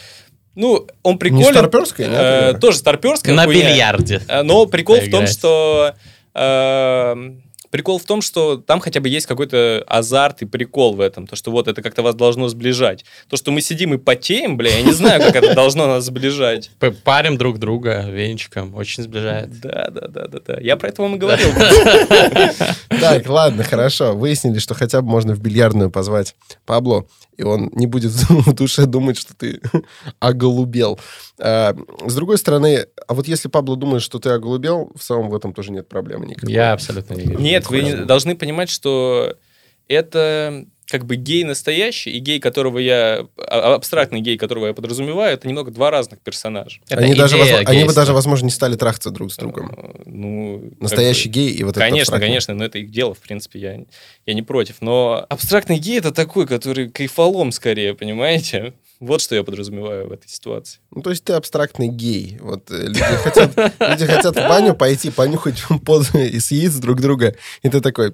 Ну, 0.56 0.88
он 1.04 1.18
приколен. 1.18 1.52
старпёрская, 1.54 2.08
нет, 2.08 2.56
э? 2.56 2.60
Тоже 2.60 2.78
старперская 2.78 3.36
На 3.36 3.44
хуйня. 3.46 3.70
бильярде. 3.72 4.22
Э, 4.28 4.42
Но 4.42 4.66
прикол 4.66 4.98
в 5.02 5.10
том, 5.12 5.28
что... 5.28 5.94
э, 6.34 7.16
Прикол 7.72 8.00
в 8.00 8.04
том, 8.06 8.22
что 8.22 8.56
там 8.56 8.80
хотя 8.80 9.02
бы 9.02 9.10
есть 9.10 9.26
какой-то 9.26 9.84
азарт 9.88 10.42
и 10.44 10.46
прикол 10.46 10.94
в 10.96 11.02
этом. 11.02 11.28
То, 11.28 11.36
что 11.36 11.52
вот 11.52 11.68
это 11.68 11.82
как-то 11.82 12.04
вас 12.04 12.16
должно 12.16 12.48
сближать. 12.48 13.04
То, 13.30 13.36
что 13.36 13.52
мы 13.52 13.60
сидим 13.60 13.94
и 13.94 13.98
потеем, 13.98 14.56
бля, 14.56 14.70
я 14.78 14.82
не 14.82 14.94
знаю, 14.94 15.22
как 15.22 15.36
это 15.36 15.54
должно 15.54 15.86
нас 15.86 16.06
сближать. 16.06 16.72
Парим 17.04 17.38
друг 17.38 17.58
друга 17.60 18.06
венчиком. 18.10 18.74
Очень 18.76 19.04
сближает. 19.04 19.60
Да, 19.60 19.90
да, 19.92 20.08
да, 20.08 20.28
да, 20.28 20.40
да. 20.48 20.58
Я 20.62 20.78
про 20.78 20.88
это 20.88 21.02
вам 21.02 21.16
и 21.16 21.18
говорил. 21.18 21.50
Так, 22.88 23.28
ладно, 23.28 23.64
хорошо. 23.64 24.14
Выяснили, 24.14 24.60
что 24.60 24.74
хотя 24.74 25.02
бы 25.02 25.10
можно 25.10 25.34
в 25.36 25.40
бильярдную 25.42 25.90
позвать 25.92 26.36
Пабло, 26.66 27.06
и 27.38 27.44
он 27.44 27.70
не 27.74 27.88
будет 27.88 28.12
в 28.30 28.54
душе 28.54 28.86
думать, 28.86 29.18
что 29.18 29.36
ты 29.36 29.62
оголубел. 30.20 31.00
А, 31.40 31.76
С 32.06 32.16
другой 32.16 32.38
стороны, 32.38 32.88
а 33.08 33.14
вот 33.14 33.28
если 33.28 33.48
Пабло 33.50 33.76
думает, 33.78 34.02
что 34.02 34.20
ты 34.20 34.30
оголубел, 34.30 34.92
в 34.96 35.04
самом 35.04 35.30
в 35.30 35.36
этом 35.36 35.54
тоже 35.54 35.72
нет 35.72 35.88
проблемы 35.88 36.26
никакой. 36.26 36.52
Я 36.54 36.74
абсолютно 36.74 37.14
не 37.16 37.24
вижу. 37.24 37.40
Нет, 37.40 37.70
вы 37.70 37.82
Правда. 37.82 38.06
должны 38.06 38.36
понимать, 38.36 38.70
что 38.70 39.36
это 39.88 40.66
как 40.88 41.06
бы 41.06 41.16
гей 41.16 41.44
настоящий 41.44 42.12
и 42.12 42.20
гей, 42.20 42.40
которого 42.40 42.78
я... 42.80 43.26
а- 43.38 43.74
Абстрактный 43.76 44.20
гей, 44.22 44.38
которого 44.38 44.68
я 44.68 44.74
подразумеваю, 44.74 45.34
это 45.34 45.48
немного 45.48 45.72
два 45.72 45.90
разных 45.92 46.20
персонажа. 46.20 46.80
Это 46.90 47.02
Они, 47.02 47.16
даже, 47.16 47.38
возможно, 47.38 47.70
они 47.70 47.84
бы 47.86 47.94
даже, 47.94 48.14
возможно, 48.14 48.46
не 48.46 48.52
стали 48.52 48.76
трахаться 48.76 49.10
друг 49.10 49.32
с 49.34 49.38
другом. 49.38 49.72
Э, 49.76 50.02
Ну, 50.06 50.70
как 50.72 50.82
Настоящий 50.82 51.30
бы- 51.30 51.34
гей 51.34 51.50
и 51.52 51.64
вот 51.64 51.72
это 51.72 51.80
Конечно, 51.80 52.02
абстрактный. 52.02 52.28
конечно, 52.28 52.54
но 52.54 52.66
это 52.66 52.78
их 52.80 52.92
дело, 52.92 53.14
в 53.16 53.20
принципе, 53.20 53.60
я, 53.60 53.80
я 54.26 54.34
не 54.34 54.42
против. 54.44 54.76
Но 54.82 55.26
абстрактный 55.30 55.78
гей 55.80 55.98
это 55.98 56.12
такой, 56.12 56.46
который 56.48 56.90
кайфолом 56.90 57.52
скорее, 57.52 57.94
понимаете? 57.96 58.74
Вот 59.00 59.22
что 59.22 59.36
я 59.36 59.44
подразумеваю 59.44 60.08
в 60.08 60.12
этой 60.14 60.30
ситуации. 60.30 60.80
Ну, 60.92 61.02
то 61.02 61.10
есть 61.10 61.24
ты 61.24 61.34
абстрактный 61.34 61.90
гей. 61.90 62.38
Вот 62.40 62.70
э, 62.72 62.84
люди 62.88 63.00
хотят, 63.00 63.56
люди 63.80 64.06
хотят 64.06 64.36
в 64.36 64.48
баню 64.48 64.74
пойти, 64.76 65.10
понюхать 65.12 65.64
пот 65.86 66.14
из 66.16 66.52
яиц 66.52 66.76
друг 66.76 67.02
друга, 67.02 67.36
и 67.64 67.70
ты 67.70 67.82
такой, 67.82 68.14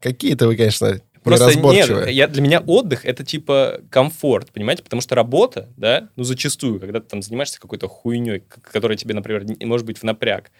какие-то 0.00 0.46
вы, 0.48 0.56
конечно, 0.56 1.00
Просто 1.22 1.58
нет, 1.58 2.08
я, 2.08 2.26
для 2.26 2.42
меня 2.42 2.60
отдых 2.60 3.04
это 3.04 3.24
типа 3.24 3.80
комфорт, 3.90 4.50
понимаете? 4.52 4.82
Потому 4.82 5.00
что 5.02 5.14
работа, 5.14 5.68
да, 5.76 6.08
ну 6.16 6.24
зачастую, 6.24 6.80
когда 6.80 7.00
ты 7.00 7.06
там 7.08 7.22
занимаешься 7.22 7.60
какой-то 7.60 7.88
хуйней, 7.88 8.42
которая 8.72 8.96
тебе, 8.96 9.14
например, 9.14 9.44
не- 9.44 9.64
может 9.64 9.86
быть 9.86 9.98
в 9.98 10.02
напряг, 10.02 10.50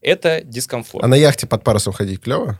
это 0.00 0.40
дискомфорт. 0.42 1.04
А 1.04 1.08
на 1.08 1.14
яхте 1.14 1.46
под 1.46 1.62
парусом 1.62 1.92
ходить 1.92 2.20
клево? 2.20 2.58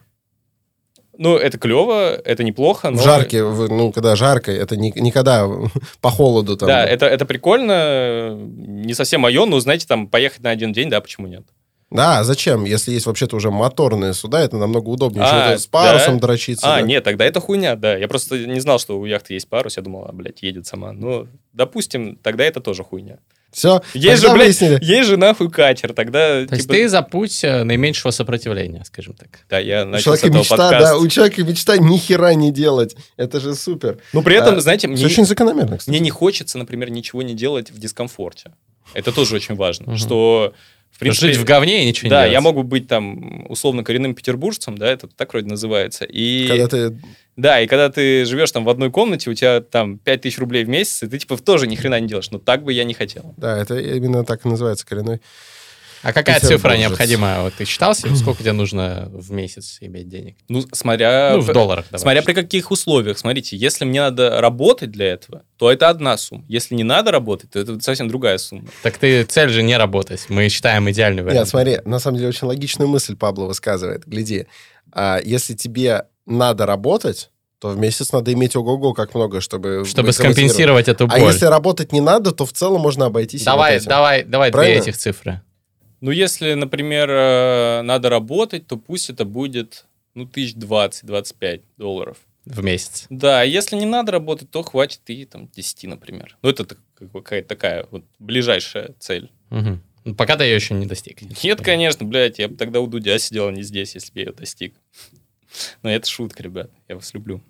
Ну, 1.18 1.36
это 1.36 1.58
клево, 1.58 2.14
это 2.14 2.42
неплохо, 2.44 2.88
но... 2.88 2.96
В 2.96 3.02
жарке, 3.02 3.42
ну, 3.42 3.92
когда 3.92 4.16
жарко, 4.16 4.50
это 4.52 4.76
не, 4.76 4.90
не 4.92 5.12
когда 5.12 5.46
по 6.00 6.10
холоду 6.10 6.56
там. 6.56 6.66
Да, 6.68 6.84
это, 6.84 7.04
это 7.04 7.26
прикольно, 7.26 8.34
не 8.34 8.94
совсем 8.94 9.20
мое, 9.20 9.44
но, 9.44 9.60
знаете, 9.60 9.86
там, 9.86 10.08
поехать 10.08 10.40
на 10.40 10.48
один 10.48 10.72
день, 10.72 10.88
да, 10.88 11.00
почему 11.02 11.26
нет? 11.26 11.44
Да, 11.90 12.20
а 12.20 12.24
зачем? 12.24 12.64
Если 12.64 12.92
есть 12.92 13.06
вообще-то 13.06 13.36
уже 13.36 13.50
моторные 13.50 14.14
суда, 14.14 14.40
это 14.40 14.56
намного 14.56 14.88
удобнее, 14.88 15.24
чем 15.24 15.34
А, 15.36 15.50
это 15.50 15.60
с 15.60 15.66
парусом 15.66 16.18
да? 16.18 16.26
дрочиться. 16.28 16.74
А, 16.74 16.80
да. 16.80 16.82
нет, 16.82 17.02
тогда 17.02 17.24
это 17.24 17.40
хуйня, 17.40 17.74
да. 17.74 17.96
Я 17.96 18.06
просто 18.06 18.38
не 18.38 18.60
знал, 18.60 18.78
что 18.78 18.98
у 18.98 19.04
яхты 19.06 19.34
есть 19.34 19.48
парус, 19.48 19.76
я 19.76 19.82
думал, 19.82 20.06
а, 20.08 20.12
блядь, 20.12 20.42
едет 20.42 20.66
сама. 20.66 20.92
Ну, 20.92 21.26
допустим, 21.52 22.16
тогда 22.22 22.44
это 22.44 22.60
тоже 22.60 22.84
хуйня. 22.84 23.18
Все, 23.52 23.82
Есть 23.94 24.22
же, 24.22 24.32
блядь, 24.32 24.60
есть 24.60 25.08
же 25.08 25.16
нахуй 25.16 25.50
катер, 25.50 25.92
тогда... 25.92 26.46
То 26.46 26.54
есть 26.54 26.62
типа, 26.62 26.74
ты 26.74 26.88
за 26.88 27.02
путь 27.02 27.42
э, 27.42 27.64
наименьшего 27.64 28.12
сопротивления, 28.12 28.84
скажем 28.84 29.14
так. 29.14 29.40
Да, 29.48 29.58
я 29.58 29.82
У 29.82 29.86
начал 29.86 30.14
с 30.14 30.20
человека 30.20 30.26
этого 30.28 30.38
мечта, 30.38 30.70
да, 30.70 30.96
у 30.96 31.08
человека 31.08 31.42
мечта 31.42 31.76
ни 31.76 31.98
хера 31.98 32.34
не 32.34 32.52
делать. 32.52 32.94
Это 33.16 33.40
же 33.40 33.56
супер. 33.56 33.98
Но 34.12 34.22
при 34.22 34.36
этом, 34.36 34.54
А, 34.54 34.60
знаете, 34.60 34.86
мне, 34.86 35.04
очень 35.04 35.24
закономерно, 35.24 35.78
кстати. 35.78 35.90
мне 35.90 35.98
не 35.98 36.10
хочется, 36.10 36.58
например, 36.58 36.90
ничего 36.90 37.22
не 37.22 37.34
делать 37.34 37.72
в 37.72 37.78
дискомфорте. 37.80 38.52
Это 38.94 39.10
тоже 39.10 39.34
очень 39.34 39.56
важно, 39.56 39.96
что... 39.96 40.54
В 40.90 40.98
принципе, 40.98 41.28
Жить 41.28 41.36
в 41.38 41.44
говне 41.44 41.84
и 41.84 41.86
ничего 41.86 42.06
не 42.06 42.10
да, 42.10 42.22
делать. 42.22 42.32
я 42.32 42.40
могу 42.40 42.62
быть 42.62 42.86
там 42.86 43.46
условно 43.50 43.82
коренным 43.82 44.14
петербуржцем, 44.14 44.76
да, 44.76 44.90
это 44.90 45.08
так 45.08 45.32
вроде 45.32 45.48
называется. 45.48 46.04
И 46.04 46.46
Когда 46.46 46.68
ты... 46.68 47.00
да, 47.36 47.60
и 47.60 47.66
когда 47.66 47.88
ты 47.88 48.26
живешь 48.26 48.50
там 48.52 48.64
в 48.64 48.68
одной 48.68 48.90
комнате, 48.90 49.30
у 49.30 49.34
тебя 49.34 49.60
там 49.62 49.98
5000 49.98 50.38
рублей 50.38 50.64
в 50.64 50.68
месяц, 50.68 51.02
и 51.02 51.06
ты 51.08 51.18
типа 51.18 51.38
тоже 51.38 51.66
ни 51.66 51.74
хрена 51.74 51.98
не 52.00 52.08
делаешь. 52.08 52.30
Но 52.30 52.38
так 52.38 52.64
бы 52.64 52.72
я 52.72 52.84
не 52.84 52.92
хотел. 52.92 53.34
Да, 53.38 53.56
это 53.56 53.78
именно 53.78 54.24
так 54.24 54.44
и 54.44 54.48
называется 54.48 54.86
коренной. 54.86 55.20
А 56.02 56.12
какая 56.12 56.40
цифра 56.40 56.76
необходима? 56.76 57.42
Вот 57.42 57.54
ты 57.54 57.64
считал 57.64 57.94
себе, 57.94 58.14
сколько 58.16 58.42
тебе 58.42 58.52
нужно 58.52 59.08
в 59.12 59.30
месяц 59.32 59.78
иметь 59.80 60.08
денег? 60.08 60.36
Ну, 60.48 60.62
смотря... 60.72 61.32
Ну, 61.34 61.40
в 61.40 61.52
долларах. 61.52 61.86
давай. 61.90 62.00
Смотря 62.00 62.22
при 62.22 62.32
каких 62.32 62.70
условиях. 62.70 63.18
Смотрите, 63.18 63.56
если 63.56 63.84
мне 63.84 64.00
надо 64.00 64.40
работать 64.40 64.90
для 64.90 65.06
этого, 65.12 65.42
то 65.58 65.70
это 65.70 65.88
одна 65.88 66.16
сумма. 66.16 66.44
Если 66.48 66.74
не 66.74 66.84
надо 66.84 67.10
работать, 67.10 67.50
то 67.50 67.58
это 67.58 67.78
совсем 67.80 68.08
другая 68.08 68.38
сумма. 68.38 68.64
Так 68.82 68.96
ты 68.98 69.24
цель 69.24 69.50
же 69.50 69.62
не 69.62 69.76
работать. 69.76 70.24
Мы 70.28 70.48
считаем 70.48 70.88
идеальный 70.90 71.22
вариант. 71.22 71.38
Нет, 71.40 71.48
смотри, 71.48 71.78
на 71.84 71.98
самом 71.98 72.16
деле 72.16 72.28
очень 72.30 72.46
логичную 72.46 72.88
мысль 72.88 73.16
Пабло 73.16 73.44
высказывает. 73.46 74.04
Гляди, 74.06 74.46
а, 74.92 75.20
если 75.22 75.54
тебе 75.54 76.04
надо 76.26 76.64
работать, 76.66 77.30
то 77.60 77.68
в 77.68 77.76
месяц 77.78 78.10
надо 78.12 78.32
иметь 78.32 78.56
ого-го 78.56 78.94
как 78.94 79.14
много, 79.14 79.42
чтобы... 79.42 79.84
Чтобы 79.86 80.12
скомпенсировать 80.12 80.88
эту 80.88 81.04
А 81.04 81.08
боль. 81.18 81.30
если 81.32 81.44
работать 81.44 81.92
не 81.92 82.00
надо, 82.00 82.32
то 82.32 82.46
в 82.46 82.52
целом 82.54 82.80
можно 82.80 83.06
обойтись. 83.06 83.42
вот 83.42 83.44
Давай, 83.46 83.76
этим. 83.76 83.88
давай, 83.88 84.22
давай 84.24 84.50
две 84.50 84.58
Правильно? 84.58 84.80
этих 84.80 84.96
цифры. 84.96 85.42
Ну, 86.00 86.10
если, 86.10 86.54
например, 86.54 87.10
э, 87.10 87.82
надо 87.82 88.08
работать, 88.08 88.66
то 88.66 88.76
пусть 88.76 89.10
это 89.10 89.24
будет, 89.24 89.86
ну, 90.14 90.26
тысяч 90.26 90.54
20-25 90.54 91.62
долларов. 91.76 92.18
в 92.46 92.64
месяц. 92.64 93.06
Да, 93.10 93.42
а 93.42 93.44
если 93.44 93.76
не 93.76 93.84
надо 93.86 94.12
работать, 94.12 94.50
то 94.50 94.62
хватит 94.62 95.02
и 95.08 95.24
там 95.26 95.48
10, 95.48 95.84
например. 95.84 96.36
Ну, 96.42 96.48
это 96.48 96.66
какая-то 96.98 97.48
такая 97.48 97.86
вот 97.90 98.04
ближайшая 98.18 98.94
цель. 98.98 99.30
Ну, 99.50 100.14
Пока 100.16 100.36
ты 100.38 100.44
ее 100.44 100.54
еще 100.54 100.72
не 100.72 100.86
достиг. 100.86 101.20
Нет, 101.44 101.60
конечно, 101.60 102.06
блядь, 102.06 102.38
я 102.38 102.48
бы 102.48 102.56
тогда 102.56 102.80
у 102.80 102.86
Дудя 102.86 103.18
сидел, 103.18 103.48
а 103.48 103.52
не 103.52 103.62
здесь, 103.62 103.94
если 103.94 104.12
бы 104.12 104.20
я 104.20 104.26
ее 104.26 104.32
достиг. 104.32 104.74
Но 105.82 105.90
это 105.90 106.08
шутка, 106.08 106.42
ребят, 106.42 106.70
я 106.88 106.94
вас 106.94 107.12
люблю. 107.12 107.42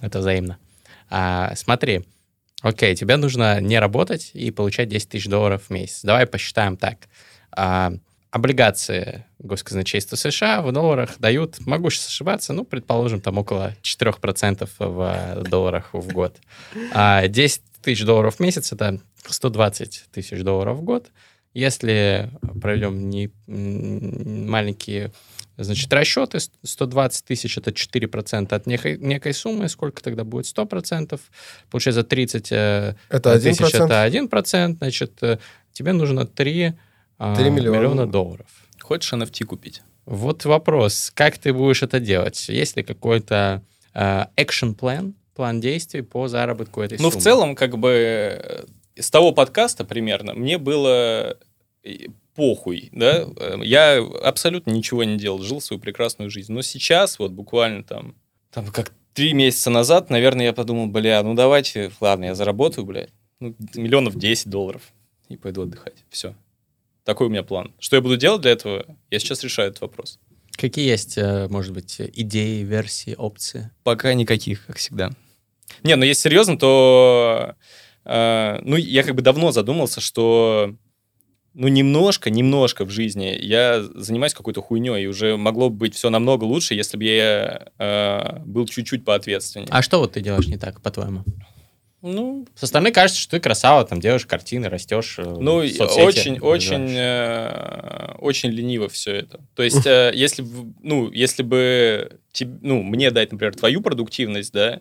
Это 0.00 0.20
взаимно. 0.20 0.58
А, 1.10 1.54
смотри, 1.56 2.04
окей, 2.64 2.96
тебе 2.96 3.16
нужно 3.16 3.60
не 3.60 3.78
работать 3.78 4.30
и 4.32 4.50
получать 4.50 4.88
10 4.88 5.08
тысяч 5.10 5.26
долларов 5.26 5.64
в 5.68 5.70
месяц. 5.70 6.00
Давай 6.02 6.26
посчитаем 6.26 6.76
так. 6.76 6.96
А, 7.52 7.92
облигации 8.30 9.26
госказначейства 9.38 10.16
США 10.16 10.62
в 10.62 10.72
долларах 10.72 11.18
дают, 11.18 11.60
могу 11.66 11.90
сейчас 11.90 12.08
ошибаться, 12.08 12.54
ну, 12.54 12.64
предположим, 12.64 13.20
там 13.20 13.38
около 13.38 13.76
4% 13.82 14.68
в 14.78 15.44
долларах 15.48 15.90
в 15.92 16.12
год. 16.12 16.38
А 16.92 17.28
10 17.28 17.62
тысяч 17.82 18.04
долларов 18.04 18.36
в 18.36 18.40
месяц— 18.40 18.72
это 18.72 18.98
120 19.26 20.06
тысяч 20.10 20.42
долларов 20.42 20.78
в 20.78 20.82
год. 20.82 21.10
Если 21.52 22.30
проведем 22.60 23.10
не, 23.10 23.30
маленькие 23.46 25.12
Значит, 25.56 25.92
расчеты 25.92 26.38
120 26.40 27.24
тысяч 27.24 27.56
это 27.58 27.70
4% 27.70 28.52
от 28.52 28.66
некой, 28.66 28.98
некой 28.98 29.32
суммы. 29.32 29.68
Сколько 29.68 30.02
тогда 30.02 30.24
будет? 30.24 30.46
100%. 30.46 31.20
Получается 31.70 32.02
30 32.02 32.52
э, 32.52 32.94
Это 33.08 33.38
тысяч 33.40 33.60
1%. 33.60 33.84
это 33.84 34.06
1%. 34.06 34.76
Значит, 34.78 35.22
э, 35.22 35.38
тебе 35.72 35.92
нужно 35.92 36.26
3, 36.26 36.72
а, 37.18 37.36
3 37.36 37.50
миллиона. 37.50 37.76
миллиона 37.76 38.06
долларов. 38.06 38.46
Хочешь 38.80 39.12
NFT 39.12 39.44
купить? 39.44 39.82
Вот 40.06 40.44
вопрос, 40.44 41.10
как 41.14 41.38
ты 41.38 41.52
будешь 41.52 41.82
это 41.82 42.00
делать? 42.00 42.48
Есть 42.48 42.76
ли 42.76 42.82
какой-то 42.82 43.62
э, 43.94 44.24
action 44.36 44.74
план, 44.74 45.14
план 45.34 45.60
действий 45.60 46.02
по 46.02 46.28
заработку 46.28 46.82
этой 46.82 46.98
Ну, 46.98 47.08
в 47.08 47.12
суммы? 47.12 47.22
целом, 47.22 47.54
как 47.54 47.78
бы, 47.78 47.90
э, 47.90 48.64
с 49.00 49.10
того 49.10 49.32
подкаста 49.32 49.84
примерно 49.84 50.34
мне 50.34 50.58
было 50.58 51.38
э, 51.84 51.94
похуй, 52.34 52.88
да, 52.92 53.26
Э, 53.36 53.58
я 53.62 54.02
абсолютно 54.22 54.70
ничего 54.70 55.04
не 55.04 55.16
делал, 55.16 55.42
жил 55.42 55.60
свою 55.60 55.80
прекрасную 55.80 56.30
жизнь. 56.30 56.52
Но 56.52 56.62
сейчас, 56.62 57.18
вот 57.18 57.32
буквально 57.32 57.82
там, 57.84 58.14
там 58.50 58.66
как 58.66 58.92
три 59.12 59.32
месяца 59.32 59.70
назад, 59.70 60.10
наверное, 60.10 60.46
я 60.46 60.52
подумал, 60.52 60.86
бля, 60.86 61.22
ну 61.22 61.34
давайте, 61.34 61.90
ладно, 62.00 62.26
я 62.26 62.34
заработаю, 62.34 62.84
блядь, 62.84 63.10
ну, 63.40 63.54
миллионов 63.74 64.16
10 64.16 64.48
долларов 64.48 64.82
и 65.28 65.36
пойду 65.36 65.62
отдыхать. 65.62 66.04
Все. 66.10 66.34
Такой 67.04 67.26
у 67.26 67.30
меня 67.30 67.42
план. 67.42 67.74
Что 67.78 67.96
я 67.96 68.02
буду 68.02 68.16
делать 68.16 68.42
для 68.42 68.52
этого, 68.52 68.84
я 69.10 69.18
сейчас 69.18 69.42
решаю 69.42 69.70
этот 69.70 69.82
вопрос. 69.82 70.18
Какие 70.56 70.88
есть, 70.88 71.18
э, 71.18 71.48
может 71.48 71.72
быть, 71.72 72.00
идеи, 72.00 72.62
версии, 72.62 73.14
опции? 73.14 73.70
Пока 73.82 74.14
никаких, 74.14 74.66
как 74.66 74.76
всегда. 74.76 75.10
Не, 75.82 75.96
ну 75.96 76.04
если 76.04 76.28
серьезно, 76.28 76.58
то... 76.58 77.54
э, 78.04 78.58
ну, 78.62 78.76
я 78.76 79.02
как 79.02 79.14
бы 79.14 79.22
давно 79.22 79.52
задумался, 79.52 80.00
что... 80.00 80.76
Ну, 81.54 81.68
немножко, 81.68 82.30
немножко 82.30 82.84
в 82.84 82.90
жизни 82.90 83.36
я 83.40 83.80
занимаюсь 83.94 84.34
какой-то 84.34 84.60
хуйней, 84.60 85.04
и 85.04 85.06
уже 85.06 85.36
могло 85.36 85.70
бы 85.70 85.76
быть 85.76 85.94
все 85.94 86.10
намного 86.10 86.44
лучше, 86.44 86.74
если 86.74 86.96
бы 86.96 87.04
я 87.04 87.68
э, 87.78 88.40
был 88.44 88.66
чуть-чуть 88.66 89.04
поответственнее. 89.04 89.68
А 89.70 89.80
что 89.80 90.00
вот 90.00 90.12
ты 90.12 90.20
делаешь 90.20 90.48
не 90.48 90.56
так, 90.58 90.80
по-твоему? 90.80 91.22
Ну, 92.02 92.46
Со 92.54 92.66
стороны 92.66 92.90
кажется, 92.92 93.18
что 93.18 93.30
ты 93.30 93.40
красава, 93.40 93.84
там 93.86 93.98
делаешь 93.98 94.26
картины, 94.26 94.68
растешь. 94.68 95.14
э, 95.18 95.22
ну 95.22 95.66
соцсети, 95.66 96.00
очень, 96.02 96.38
очень, 96.40 96.90
э, 96.90 98.14
очень 98.18 98.50
лениво 98.50 98.88
все 98.88 99.12
это. 99.14 99.40
То 99.54 99.62
есть, 99.62 99.86
э, 99.86 100.12
если, 100.14 100.44
ну, 100.82 101.10
если 101.12 101.42
бы 101.42 102.18
теб- 102.32 102.58
ну, 102.62 102.82
мне 102.82 103.10
дать, 103.10 103.32
например, 103.32 103.54
твою 103.54 103.80
продуктивность, 103.80 104.52
да, 104.52 104.80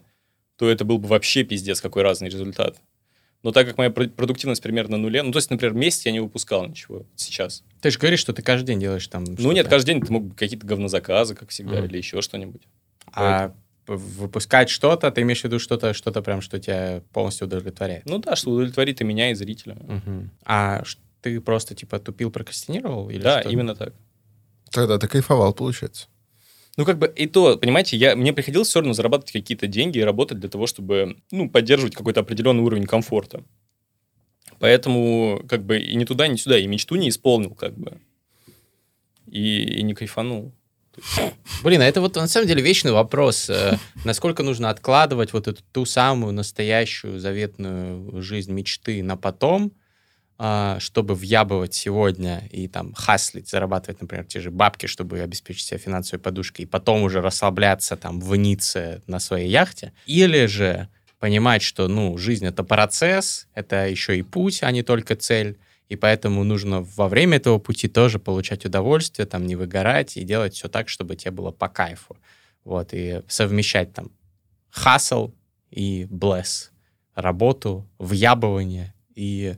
то 0.58 0.70
это 0.70 0.84
был 0.86 0.98
бы 0.98 1.08
вообще 1.08 1.44
пиздец 1.44 1.80
какой 1.82 2.04
разный 2.04 2.30
результат. 2.30 2.78
Но 3.44 3.52
так 3.52 3.68
как 3.68 3.78
моя 3.78 3.90
про- 3.90 4.08
продуктивность 4.08 4.64
примерно 4.64 4.96
на 4.98 5.04
нуле, 5.04 5.22
ну, 5.22 5.32
то 5.32 5.38
есть, 5.38 5.50
например, 5.50 5.74
месяц 5.76 6.06
я 6.06 6.12
не 6.14 6.22
выпускал 6.22 6.66
ничего 6.66 7.06
сейчас. 7.16 7.64
Ты 7.82 7.92
же 7.92 8.00
говоришь, 8.00 8.20
что 8.20 8.32
ты 8.34 8.42
каждый 8.42 8.68
день 8.68 8.80
делаешь 8.80 9.06
там. 9.08 9.26
Ну, 9.26 9.52
нет, 9.52 9.68
каждый 9.68 9.94
день 9.96 10.04
могут 10.10 10.30
быть 10.30 10.38
какие-то 10.38 10.66
говнозаказы, 10.66 11.36
как 11.36 11.50
всегда, 11.50 11.76
Мгм. 11.78 11.86
или 11.86 11.98
еще 11.98 12.22
что-нибудь. 12.22 12.62
А 13.12 13.50
п- 13.86 13.96
выпускать 13.96 14.70
что-то, 14.70 15.12
ты 15.12 15.22
имеешь 15.24 15.42
в 15.42 15.44
виду 15.44 15.60
что-то, 15.60 15.94
что-то 15.94 16.22
прям, 16.22 16.40
что 16.42 16.58
тебя 16.58 17.02
полностью 17.12 17.48
удовлетворяет. 17.48 18.06
Ну 18.06 18.18
да, 18.20 18.36
что 18.38 18.50
удовлетворит 18.52 19.02
и 19.02 19.04
меня, 19.04 19.32
и 19.32 19.34
зрителя. 19.34 19.76
Мгм. 19.76 20.32
А 20.46 20.84
ты 21.22 21.42
просто 21.42 21.76
типа 21.76 22.00
тупил, 22.00 22.32
прокрастинировал? 22.32 23.10
Или 23.10 23.22
да, 23.22 23.42
что? 23.42 23.50
именно 23.50 23.76
так. 23.76 23.94
Тогда 24.72 24.98
ты 24.98 25.08
кайфовал, 25.10 25.54
получается. 25.54 26.08
Ну, 26.76 26.86
как 26.86 26.98
бы 26.98 27.12
и 27.16 27.28
то, 27.28 27.58
понимаете, 27.58 27.98
я, 27.98 28.16
мне 28.16 28.34
приходилось 28.34 28.68
все 28.68 28.80
равно 28.80 28.94
зарабатывать 28.94 29.32
какие-то 29.32 29.68
деньги 29.68 30.00
и 30.00 30.04
работать 30.04 30.40
для 30.40 30.50
того, 30.50 30.66
чтобы, 30.66 31.18
ну, 31.30 31.50
поддерживать 31.50 31.96
какой-то 31.96 32.22
определенный 32.22 32.64
уровень 32.64 32.86
комфорта. 32.86 33.44
Поэтому, 34.60 35.44
как 35.48 35.66
бы, 35.66 35.78
и 35.78 35.96
ни 35.96 36.06
туда, 36.06 36.28
ни 36.28 36.36
сюда, 36.36 36.58
и 36.58 36.66
мечту 36.66 36.96
не 36.96 37.10
исполнил, 37.10 37.54
как 37.54 37.78
бы. 37.78 38.00
И, 39.28 39.62
и 39.62 39.84
не 39.84 39.94
кайфанул. 39.94 40.54
Блин, 41.64 41.82
а 41.82 41.86
это 41.86 42.02
вот 42.02 42.16
на 42.16 42.28
самом 42.28 42.48
деле 42.48 42.62
вечный 42.62 42.92
вопрос. 42.92 43.50
э, 43.50 43.78
Насколько 44.06 44.44
нужно 44.44 44.70
откладывать 44.70 45.34
вот 45.34 45.48
эту 45.48 45.62
ту 45.72 45.86
самую 45.86 46.34
настоящую 46.34 47.20
заветную 47.20 48.22
жизнь 48.22 48.52
мечты 48.52 49.02
на 49.04 49.18
потом, 49.18 49.74
чтобы 50.80 51.16
въябывать 51.16 51.74
сегодня 51.74 52.48
и 52.52 52.68
там 52.68 52.94
хаслить, 52.94 53.50
зарабатывать, 53.50 54.02
например, 54.02 54.26
те 54.26 54.42
же 54.42 54.52
бабки, 54.52 54.88
чтобы 54.88 55.20
обеспечить 55.22 55.66
себя 55.66 55.78
финансовой 55.78 56.22
подушкой, 56.22 56.66
и 56.66 56.68
потом 56.68 57.04
уже 57.04 57.22
расслабляться 57.22 57.96
там 57.96 58.20
в 58.20 58.36
Ницце 58.36 59.02
на 59.08 59.20
своей 59.20 59.50
яхте. 59.50 59.94
Или 60.06 60.46
же 60.48 60.90
понимать, 61.20 61.62
что, 61.62 61.88
ну, 61.88 62.18
жизнь— 62.18 62.46
это 62.48 62.64
процесс, 62.64 63.48
это 63.54 63.88
еще 63.88 64.18
и 64.18 64.22
путь, 64.22 64.64
а 64.64 64.72
не 64.72 64.84
только 64.84 65.16
цель, 65.16 65.58
и 65.88 65.96
поэтому 65.96 66.44
нужно 66.44 66.82
во 66.82 67.08
время 67.08 67.38
этого 67.38 67.60
пути 67.60 67.88
тоже 67.88 68.20
получать 68.20 68.66
удовольствие, 68.66 69.26
там, 69.26 69.46
не 69.46 69.56
выгорать 69.56 70.18
и 70.18 70.24
делать 70.24 70.56
все 70.56 70.68
так, 70.68 70.90
чтобы 70.90 71.16
тебе 71.16 71.32
было 71.32 71.52
по 71.52 71.70
кайфу. 71.70 72.18
Вот, 72.66 72.90
и 72.94 73.22
совмещать 73.28 73.94
там 73.94 74.12
хасл 74.70 75.32
и 75.72 76.06
блесс, 76.10 76.72
работу, 77.16 77.88
въябывание 77.98 78.94
и 79.16 79.56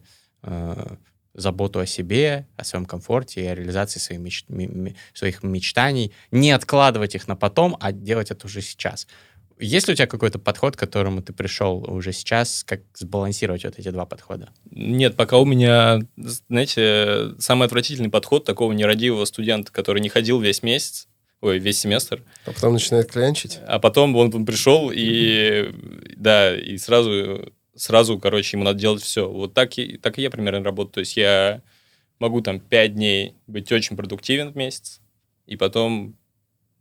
заботу 1.33 1.79
о 1.79 1.85
себе, 1.85 2.47
о 2.55 2.63
своем 2.63 2.85
комфорте 2.85 3.43
и 3.43 3.45
о 3.45 3.55
реализации 3.55 3.99
своих, 3.99 4.21
меч... 4.21 4.45
своих 5.13 5.43
мечтаний. 5.43 6.13
Не 6.31 6.51
откладывать 6.51 7.15
их 7.15 7.27
на 7.27 7.35
потом, 7.35 7.75
а 7.79 7.91
делать 7.91 8.31
это 8.31 8.47
уже 8.47 8.61
сейчас. 8.61 9.07
Есть 9.57 9.87
ли 9.87 9.93
у 9.93 9.95
тебя 9.95 10.07
какой-то 10.07 10.37
подход, 10.37 10.75
к 10.75 10.79
которому 10.79 11.21
ты 11.21 11.31
пришел 11.31 11.83
уже 11.89 12.11
сейчас, 12.11 12.63
как 12.65 12.81
сбалансировать 12.93 13.63
вот 13.63 13.79
эти 13.79 13.89
два 13.89 14.05
подхода? 14.05 14.49
Нет, 14.69 15.15
пока 15.15 15.37
у 15.37 15.45
меня, 15.45 15.99
знаете, 16.17 17.35
самый 17.39 17.65
отвратительный 17.65 18.09
подход 18.09 18.43
такого 18.43 18.73
нерадивого 18.73 19.23
студента, 19.23 19.71
который 19.71 20.01
не 20.01 20.09
ходил 20.09 20.41
весь 20.41 20.61
месяц, 20.61 21.07
ой, 21.39 21.59
весь 21.59 21.79
семестр. 21.79 22.23
А 22.45 22.51
потом 22.51 22.73
начинает 22.73 23.09
клянчить? 23.09 23.59
А 23.65 23.79
потом 23.79 24.13
он 24.17 24.45
пришел 24.45 24.91
и, 24.93 25.73
да, 26.17 26.53
и 26.53 26.77
сразу, 26.77 27.53
сразу, 27.75 28.19
короче, 28.19 28.57
ему 28.57 28.63
надо 28.63 28.79
делать 28.79 29.03
все. 29.03 29.29
Вот 29.29 29.53
так 29.53 29.77
и, 29.77 29.97
так 29.97 30.17
и 30.17 30.21
я 30.21 30.29
примерно 30.29 30.63
работаю. 30.63 30.93
То 30.93 30.99
есть 31.01 31.17
я 31.17 31.61
могу 32.19 32.41
там 32.41 32.59
5 32.59 32.95
дней 32.95 33.35
быть 33.47 33.71
очень 33.71 33.95
продуктивен 33.95 34.51
в 34.51 34.55
месяц, 34.55 35.01
и 35.45 35.57
потом 35.57 36.15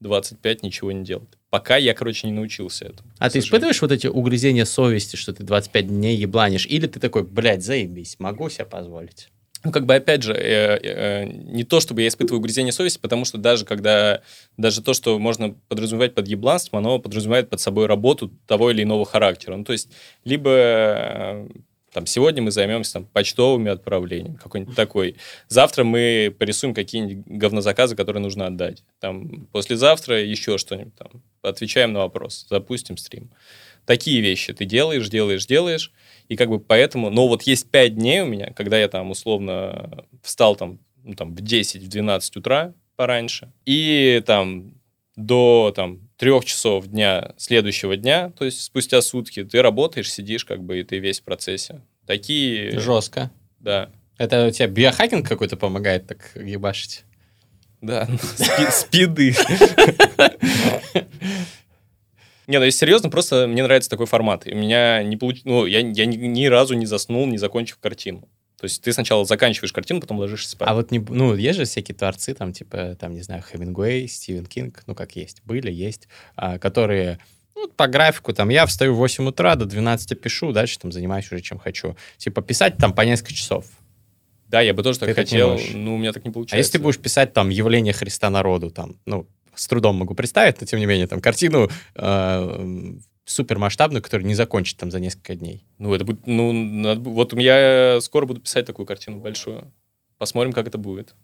25 0.01 0.63
ничего 0.63 0.93
не 0.93 1.05
делать. 1.05 1.29
Пока 1.51 1.77
я, 1.77 1.95
короче, 1.95 2.27
не 2.27 2.33
научился 2.33 2.87
этому. 2.87 3.11
А 3.19 3.31
ты 3.31 3.39
испытываешь 3.39 3.81
вот 3.81 3.93
эти 3.93 4.07
угрызения 4.07 4.65
совести, 4.65 5.17
что 5.17 5.33
ты 5.33 5.45
25 5.45 5.89
дней 5.89 6.17
ебланишь? 6.17 6.67
Или 6.67 6.87
ты 6.87 7.01
такой, 7.01 7.25
блядь, 7.25 7.63
заебись, 7.63 8.17
могу 8.19 8.49
себе 8.51 8.65
позволить? 8.65 9.29
Ну, 9.65 9.73
как 9.73 9.87
бы, 9.87 9.95
опять 9.95 10.23
же, 10.23 10.35
э, 10.35 10.79
э, 10.83 11.25
не 11.25 11.65
то, 11.65 11.81
чтобы 11.81 12.03
я 12.03 12.09
испытываю 12.09 12.39
угрызение 12.39 12.73
совести, 12.73 12.99
потому 12.99 13.25
что 13.25 13.39
даже 13.39 13.65
когда, 13.65 14.21
даже 14.59 14.83
то, 14.83 14.93
что 14.93 15.19
можно 15.19 15.55
подразумевать 15.69 16.15
под 16.15 16.29
ебланством, 16.29 16.81
оно 16.81 16.99
подразумевает 16.99 17.49
под 17.49 17.61
собой 17.61 17.87
работу 17.87 18.31
того 18.47 18.71
или 18.71 18.83
иного 18.83 19.07
характера. 19.07 19.57
Ну, 19.57 19.65
то 19.65 19.73
есть, 19.73 19.89
либо 20.25 20.51
э, 20.51 21.49
там, 21.95 22.07
сегодня 22.07 22.43
мы 22.43 22.51
займемся 22.51 22.95
там, 22.95 23.07
почтовыми 23.07 23.71
отправлениями, 23.71 24.37
какой-нибудь 24.37 24.75
такой. 24.75 25.17
Завтра 25.49 25.85
мы 25.85 26.35
порисуем 26.39 26.75
какие-нибудь 26.75 27.25
говнозаказы, 27.27 27.97
которые 27.97 28.23
нужно 28.23 28.47
отдать. 28.47 28.83
Там, 28.99 29.47
послезавтра 29.53 30.23
еще 30.23 30.59
что-нибудь 30.59 30.95
там. 30.97 31.23
Отвечаем 31.41 31.93
на 31.93 32.01
вопрос, 32.01 32.47
запустим 32.51 32.97
стрим. 32.97 33.31
Такие 33.87 34.21
вещи 34.21 34.53
ты 34.53 34.65
делаешь, 34.65 35.09
делаешь, 35.09 35.47
делаешь. 35.47 35.93
И 36.29 36.37
как 36.37 36.49
бы 36.49 36.59
поэтому... 36.59 37.11
Но 37.11 37.29
вот 37.29 37.43
есть 37.43 37.71
5 37.71 37.95
дней 37.97 38.23
у 38.23 38.27
меня, 38.27 38.53
когда 38.53 38.79
я 38.79 38.89
там 38.89 39.11
условно 39.11 40.05
встал 40.23 40.57
там, 40.57 40.79
ну, 41.03 41.15
там 41.15 41.35
в 41.35 41.41
10-12 41.41 42.39
утра 42.39 42.73
пораньше. 42.97 43.53
И 43.67 44.23
там 44.27 44.75
до 45.17 45.73
там, 45.75 46.01
трех 46.17 46.45
часов 46.45 46.87
дня 46.87 47.35
следующего 47.37 47.97
дня, 47.97 48.31
то 48.31 48.45
есть 48.45 48.63
спустя 48.63 49.01
сутки, 49.03 49.45
ты 49.45 49.63
работаешь, 49.63 50.11
сидишь, 50.11 50.45
как 50.45 50.63
бы, 50.63 50.81
и 50.81 50.83
ты 50.83 50.99
весь 50.99 51.21
в 51.21 51.25
процессе. 51.25 51.83
Такие... 52.07 52.79
Жестко. 52.79 53.31
Да. 53.61 53.91
Это 54.19 54.47
у 54.47 54.51
тебя 54.51 54.69
биохакинг 54.69 55.29
какой-то 55.29 55.57
помогает 55.57 56.07
так 56.07 56.31
ебашить? 56.37 57.05
Да, 57.81 58.09
ну, 58.09 58.19
спиды. 58.71 59.35
Не, 62.55 62.59
ну 62.61 62.67
если 62.67 62.79
серьезно, 62.79 63.11
просто 63.11 63.49
мне 63.49 63.65
нравится 63.65 63.91
такой 63.91 64.07
формат. 64.07 64.47
И 64.47 64.53
у 64.53 64.57
меня 64.57 65.03
не 65.03 65.17
получ... 65.17 65.41
ну, 65.43 65.67
я, 65.67 65.81
я 65.81 66.07
ни, 66.07 66.15
ни 66.15 66.47
разу 66.47 66.75
не 66.75 66.87
заснул, 66.87 67.27
не 67.27 67.37
закончив 67.37 67.79
картину. 67.79 68.29
То 68.61 68.67
есть 68.67 68.81
ты 68.81 68.93
сначала 68.93 69.25
заканчиваешь 69.25 69.73
картину, 69.73 70.01
потом 70.01 70.21
ложишься 70.21 70.51
спать. 70.51 70.69
А 70.69 70.75
вот, 70.75 70.93
не, 70.93 71.01
ну, 71.01 71.35
есть 71.35 71.59
же 71.59 71.65
всякие 71.65 71.97
творцы, 71.97 72.33
там, 72.33 72.53
типа, 72.53 72.97
там, 73.01 73.13
не 73.13 73.23
знаю, 73.23 73.43
Хемингуэй, 73.43 74.07
Стивен 74.07 74.47
Кинг, 74.47 74.85
ну, 74.87 74.95
как 74.95 75.17
есть, 75.17 75.43
были, 75.45 75.73
есть, 75.73 76.07
а, 76.37 76.61
которые 76.61 77.19
ну, 77.57 77.67
по 77.67 77.89
графику, 77.89 78.33
там, 78.33 78.51
я 78.51 78.67
встаю 78.67 78.95
в 78.95 78.99
8 78.99 79.27
утра, 79.27 79.57
до 79.57 79.65
12 79.65 80.21
пишу, 80.21 80.53
дальше 80.53 80.79
там 80.79 80.93
занимаюсь 80.93 81.27
уже 81.33 81.41
чем 81.41 81.59
хочу. 81.59 81.97
Типа, 82.19 82.41
писать 82.41 82.77
там 82.77 82.93
по 82.93 83.01
несколько 83.01 83.33
часов. 83.33 83.67
Да, 84.47 84.61
я 84.61 84.75
бы 84.75 84.85
тоже 84.85 85.01
так 85.01 85.09
ты 85.09 85.15
хотел, 85.17 85.59
но 85.73 85.97
у 85.97 85.99
меня 85.99 86.13
так 86.13 86.25
не 86.25 86.31
получается. 86.31 86.55
А 86.55 86.59
если 86.59 86.75
ты 86.75 86.79
будешь 86.79 87.01
писать 87.01 87.33
там 87.33 87.49
явление 87.49 87.93
Христа 87.93 88.31
народу, 88.31 88.71
там, 88.71 89.01
ну, 89.07 89.27
с 89.57 89.67
трудом 89.67 89.97
могу 89.97 90.15
представить, 90.15 90.61
но 90.61 90.67
тем 90.67 90.79
не 90.79 90.87
менее, 90.87 91.07
там, 91.07 91.21
картину 91.21 91.69
э, 91.95 92.95
супермасштабную, 93.25 94.03
которую 94.03 94.27
не 94.27 94.35
закончить 94.35 94.77
там 94.77 94.91
за 94.91 95.01
несколько 95.01 95.35
дней. 95.35 95.65
Ну, 95.79 95.95
это 95.95 96.05
будет, 96.05 96.27
ну, 96.27 96.53
надо, 96.53 97.01
вот 97.01 97.33
я 97.39 97.99
скоро 98.01 98.27
буду 98.27 98.41
писать 98.41 98.67
такую 98.67 98.87
картину 98.87 99.19
большую. 99.19 99.73
Посмотрим, 100.19 100.53
как 100.53 100.67
это 100.67 100.79
будет. 100.79 101.15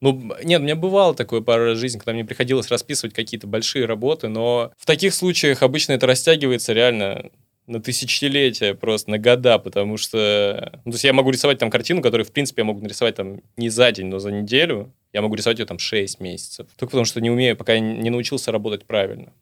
Ну, 0.00 0.34
нет, 0.42 0.60
у 0.60 0.64
меня 0.64 0.76
бывало 0.76 1.14
такое 1.14 1.40
пару 1.40 1.64
раз 1.64 1.78
в 1.78 1.80
жизни, 1.80 1.98
когда 1.98 2.12
мне 2.12 2.24
приходилось 2.24 2.68
расписывать 2.68 3.14
какие-то 3.14 3.46
большие 3.46 3.86
работы, 3.86 4.28
но 4.28 4.70
в 4.76 4.86
таких 4.86 5.14
случаях 5.14 5.62
обычно 5.62 5.92
это 5.92 6.06
растягивается 6.06 6.72
реально 6.72 7.30
на 7.66 7.80
тысячелетия, 7.80 8.74
просто 8.74 9.10
на 9.10 9.18
года, 9.18 9.58
потому 9.58 9.96
что... 9.96 10.80
Ну, 10.84 10.92
то 10.92 10.96
есть 10.96 11.04
я 11.04 11.12
могу 11.12 11.30
рисовать 11.30 11.58
там 11.58 11.70
картину, 11.70 12.02
которую, 12.02 12.26
в 12.26 12.32
принципе, 12.32 12.60
я 12.62 12.66
могу 12.66 12.80
нарисовать 12.80 13.16
там 13.16 13.40
не 13.56 13.70
за 13.70 13.90
день, 13.92 14.06
но 14.06 14.18
за 14.18 14.30
неделю. 14.30 14.92
Я 15.12 15.22
могу 15.22 15.34
рисовать 15.34 15.58
ее 15.58 15.64
там 15.64 15.78
6 15.78 16.20
месяцев. 16.20 16.66
Только 16.76 16.90
потому 16.90 17.04
что 17.04 17.20
не 17.20 17.30
умею, 17.30 17.56
пока 17.56 17.78
не 17.78 18.10
научился 18.10 18.52
работать 18.52 18.84
правильно. 18.84 19.32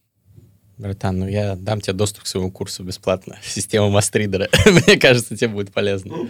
Братан, 0.79 1.19
ну 1.19 1.29
я 1.29 1.57
дам 1.57 1.81
тебе 1.81 1.95
доступ 1.95 2.25
к 2.25 2.27
своему 2.27 2.51
курсу 2.51 2.85
бесплатно. 2.85 3.39
Система 3.43 3.89
мастридера. 3.89 4.49
Мне 4.67 4.99
кажется, 4.99 5.37
тебе 5.37 5.49
будет 5.49 5.73
полезно. 5.73 6.29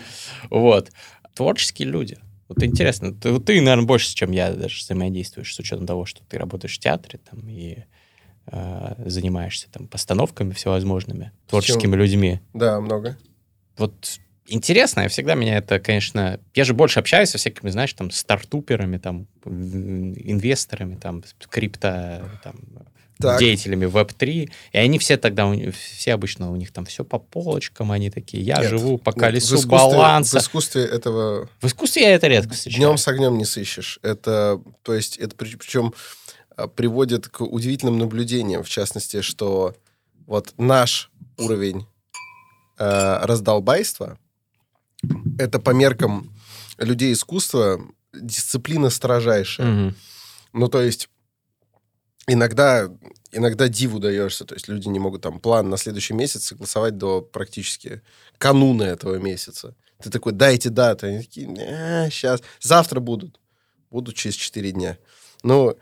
Вот. 0.50 0.90
Творческие 1.34 1.88
люди. 1.88 2.18
Вот 2.48 2.62
интересно, 2.62 3.14
ты, 3.14 3.38
ты, 3.40 3.60
наверное, 3.60 3.86
больше, 3.86 4.14
чем 4.14 4.30
я 4.32 4.52
даже 4.52 4.76
взаимодействуешь, 4.76 5.54
с 5.54 5.58
учетом 5.58 5.86
того, 5.86 6.04
что 6.04 6.22
ты 6.28 6.36
работаешь 6.36 6.76
в 6.76 6.80
театре 6.80 7.18
там, 7.18 7.48
и 7.48 7.84
э, 8.46 8.94
занимаешься 9.06 9.68
там 9.70 9.86
постановками 9.86 10.52
всевозможными, 10.52 11.32
творческими 11.48 11.96
людьми. 11.96 12.40
Да, 12.52 12.80
много. 12.80 13.16
Вот 13.76 14.18
интересно, 14.46 15.02
я 15.02 15.08
всегда 15.08 15.34
меня 15.34 15.58
это, 15.58 15.78
конечно... 15.78 16.38
Я 16.54 16.64
же 16.64 16.74
больше 16.74 17.00
общаюсь 17.00 17.30
со 17.30 17.38
всякими, 17.38 17.70
знаешь, 17.70 17.92
там, 17.94 18.10
стартуперами, 18.10 18.98
там, 18.98 19.26
инвесторами, 19.44 20.96
там, 20.96 21.22
крипто, 21.50 22.28
там, 22.42 22.56
так. 23.22 23.38
деятелями 23.38 23.86
Web3, 23.86 24.50
и 24.72 24.78
они 24.78 24.98
все 24.98 25.16
тогда, 25.16 25.52
все 25.72 26.14
обычно 26.14 26.50
у 26.50 26.56
них 26.56 26.72
там 26.72 26.84
все 26.84 27.04
по 27.04 27.18
полочкам, 27.18 27.92
они 27.92 28.10
такие, 28.10 28.42
я 28.42 28.58
нет, 28.58 28.68
живу 28.68 28.98
по 28.98 29.12
колесу 29.12 29.56
нет, 29.56 29.64
в 29.64 29.68
баланса. 29.68 30.40
В 30.40 30.42
искусстве 30.42 30.84
этого... 30.84 31.48
В 31.60 31.66
искусстве 31.66 32.02
я 32.02 32.10
это 32.14 32.26
редко 32.26 32.52
встречаю. 32.52 32.84
Днем 32.84 32.98
с 32.98 33.08
огнем 33.08 33.38
не 33.38 33.44
сыщешь. 33.44 33.98
Это, 34.02 34.60
то 34.82 34.94
есть, 34.94 35.16
это 35.18 35.36
причем 35.36 35.94
а, 35.96 36.21
приводит 36.76 37.28
к 37.28 37.42
удивительным 37.42 37.98
наблюдениям, 37.98 38.62
в 38.62 38.68
частности, 38.68 39.20
что 39.20 39.74
вот 40.26 40.54
наш 40.56 41.10
уровень 41.38 41.86
э, 42.78 43.18
раздолбайства, 43.24 44.18
это 45.38 45.58
по 45.58 45.70
меркам 45.70 46.32
людей 46.78 47.12
искусства 47.12 47.80
дисциплина 48.12 48.90
строжайшая. 48.90 49.88
Угу. 49.88 49.94
Ну, 50.54 50.68
то 50.68 50.82
есть 50.82 51.08
иногда, 52.26 52.88
иногда 53.30 53.68
диву 53.68 53.98
даешься, 53.98 54.44
то 54.44 54.54
есть 54.54 54.68
люди 54.68 54.88
не 54.88 54.98
могут 54.98 55.22
там 55.22 55.40
план 55.40 55.70
на 55.70 55.76
следующий 55.76 56.14
месяц 56.14 56.46
согласовать 56.46 56.96
до 56.96 57.20
практически 57.22 58.02
кануна 58.38 58.84
этого 58.84 59.16
месяца. 59.16 59.74
Ты 60.02 60.10
такой, 60.10 60.32
дайте 60.32 60.68
даты. 60.68 61.06
Они 61.06 61.18
такие, 61.18 61.46
сейчас, 62.10 62.42
завтра 62.60 63.00
будут. 63.00 63.40
Будут 63.90 64.16
через 64.16 64.34
4 64.36 64.72
дня. 64.72 64.98
Ну, 65.42 65.76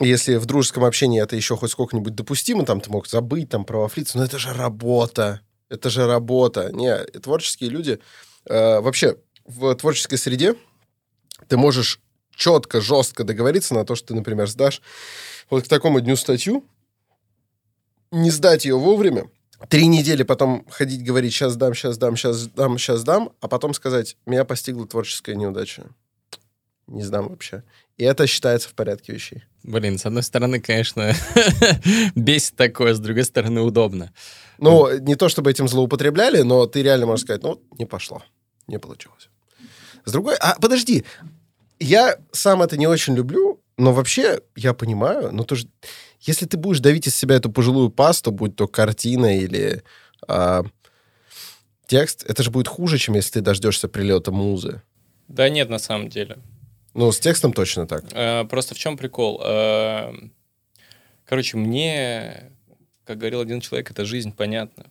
если 0.00 0.36
в 0.36 0.46
дружеском 0.46 0.84
общении 0.84 1.22
это 1.22 1.36
еще 1.36 1.56
хоть 1.56 1.70
сколько-нибудь 1.70 2.14
допустимо, 2.14 2.64
там 2.64 2.80
ты 2.80 2.90
мог 2.90 3.06
забыть, 3.06 3.48
там, 3.50 3.64
провафлиться, 3.64 4.18
но 4.18 4.24
это 4.24 4.38
же 4.38 4.52
работа. 4.52 5.40
Это 5.68 5.90
же 5.90 6.06
работа. 6.06 6.70
Не, 6.72 6.98
творческие 7.20 7.70
люди... 7.70 8.00
Э, 8.46 8.80
вообще, 8.80 9.16
в 9.44 9.74
творческой 9.74 10.18
среде 10.18 10.54
ты 11.48 11.56
можешь 11.56 12.00
четко, 12.36 12.80
жестко 12.80 13.24
договориться 13.24 13.74
на 13.74 13.84
то, 13.84 13.94
что 13.94 14.08
ты, 14.08 14.14
например, 14.14 14.48
сдашь 14.48 14.82
вот 15.50 15.64
к 15.64 15.68
такому 15.68 16.00
дню 16.00 16.16
статью, 16.16 16.64
не 18.10 18.30
сдать 18.30 18.64
ее 18.64 18.78
вовремя, 18.78 19.30
три 19.68 19.86
недели 19.86 20.22
потом 20.22 20.66
ходить, 20.70 21.04
говорить, 21.04 21.32
сейчас 21.32 21.56
дам, 21.56 21.74
сейчас 21.74 21.98
дам, 21.98 22.16
сейчас 22.16 22.46
дам, 22.48 22.78
сейчас 22.78 23.02
дам, 23.02 23.32
а 23.40 23.48
потом 23.48 23.74
сказать, 23.74 24.16
меня 24.26 24.44
постигла 24.44 24.86
творческая 24.86 25.34
неудача. 25.34 25.84
Не 26.86 27.02
сдам 27.02 27.28
вообще. 27.28 27.62
И 27.96 28.04
это 28.04 28.26
считается 28.26 28.68
в 28.68 28.74
порядке 28.74 29.12
вещей. 29.12 29.44
Блин, 29.62 29.98
с 29.98 30.04
одной 30.04 30.22
стороны, 30.22 30.60
конечно, 30.60 31.14
бесит 32.14 32.56
такое, 32.56 32.94
с 32.94 33.00
другой 33.00 33.24
стороны, 33.24 33.62
удобно. 33.62 34.12
Ну, 34.58 34.98
не 34.98 35.14
то 35.14 35.28
чтобы 35.28 35.50
этим 35.50 35.68
злоупотребляли, 35.68 36.42
но 36.42 36.66
ты 36.66 36.82
реально 36.82 37.06
можешь 37.06 37.24
сказать, 37.24 37.42
ну, 37.42 37.62
не 37.78 37.86
пошло, 37.86 38.22
не 38.66 38.78
получилось. 38.78 39.30
С 40.04 40.12
другой... 40.12 40.36
А, 40.40 40.56
подожди, 40.60 41.04
я 41.80 42.18
сам 42.32 42.62
это 42.62 42.76
не 42.76 42.86
очень 42.86 43.14
люблю, 43.14 43.60
но 43.78 43.92
вообще 43.92 44.40
я 44.54 44.74
понимаю, 44.74 45.32
но 45.32 45.44
тоже, 45.44 45.66
если 46.20 46.46
ты 46.46 46.56
будешь 46.58 46.80
давить 46.80 47.06
из 47.06 47.16
себя 47.16 47.36
эту 47.36 47.50
пожилую 47.50 47.90
пасту, 47.90 48.30
будь 48.30 48.54
то 48.54 48.68
картина 48.68 49.38
или 49.38 49.82
а, 50.28 50.64
текст, 51.86 52.24
это 52.28 52.42
же 52.42 52.50
будет 52.50 52.68
хуже, 52.68 52.98
чем 52.98 53.14
если 53.14 53.32
ты 53.32 53.40
дождешься 53.40 53.88
прилета 53.88 54.30
музы. 54.30 54.82
Да 55.28 55.48
нет, 55.48 55.70
на 55.70 55.78
самом 55.78 56.08
деле. 56.08 56.38
Ну, 56.94 57.10
с 57.12 57.18
текстом 57.20 57.52
точно 57.52 57.86
так. 57.86 58.04
Э, 58.12 58.44
Просто 58.44 58.74
в 58.74 58.78
чем 58.78 58.96
прикол? 58.96 59.40
Э, 59.44 60.12
Короче, 61.26 61.56
мне, 61.56 62.50
как 63.04 63.18
говорил 63.18 63.40
один 63.40 63.60
человек, 63.60 63.90
эта 63.90 64.04
жизнь 64.04 64.32
понятна. 64.32 64.86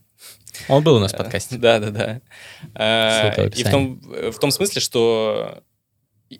Он 0.68 0.84
был 0.84 0.96
у 0.96 1.00
нас 1.00 1.14
в 1.14 1.18
подкасте. 1.18 1.58
Да, 1.58 1.80
да, 1.80 1.90
да. 1.92 2.22
Э, 2.76 3.50
И 3.56 3.64
в 3.64 3.70
том, 3.72 4.02
в 4.32 4.40
том 4.40 4.52
смысле, 4.52 4.82
что 4.82 5.64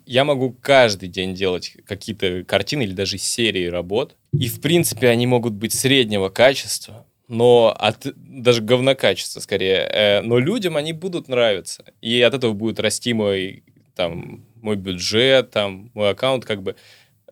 я 0.06 0.24
могу 0.24 0.52
каждый 0.52 1.08
день 1.08 1.34
делать 1.34 1.76
какие-то 1.86 2.44
картины 2.44 2.82
или 2.82 2.92
даже 2.92 3.18
серии 3.18 3.66
работ. 3.66 4.16
И, 4.32 4.48
в 4.48 4.60
принципе, 4.60 5.08
они 5.08 5.26
могут 5.26 5.52
быть 5.54 5.72
среднего 5.72 6.28
качества, 6.28 7.06
но 7.28 7.74
от 7.78 8.06
даже 8.16 8.60
говнокачества 8.62 9.40
скорее. 9.40 9.88
Э, 9.90 10.20
Но 10.22 10.38
людям 10.38 10.76
они 10.76 10.92
будут 10.92 11.28
нравиться. 11.28 11.84
И 12.00 12.20
от 12.20 12.34
этого 12.34 12.52
будет 12.52 12.80
расти 12.80 13.12
мой, 13.14 13.62
там, 13.94 14.44
мой 14.62 14.76
бюджет, 14.76 15.50
там, 15.50 15.90
мой 15.94 16.10
аккаунт, 16.10 16.44
как 16.44 16.62
бы. 16.62 16.76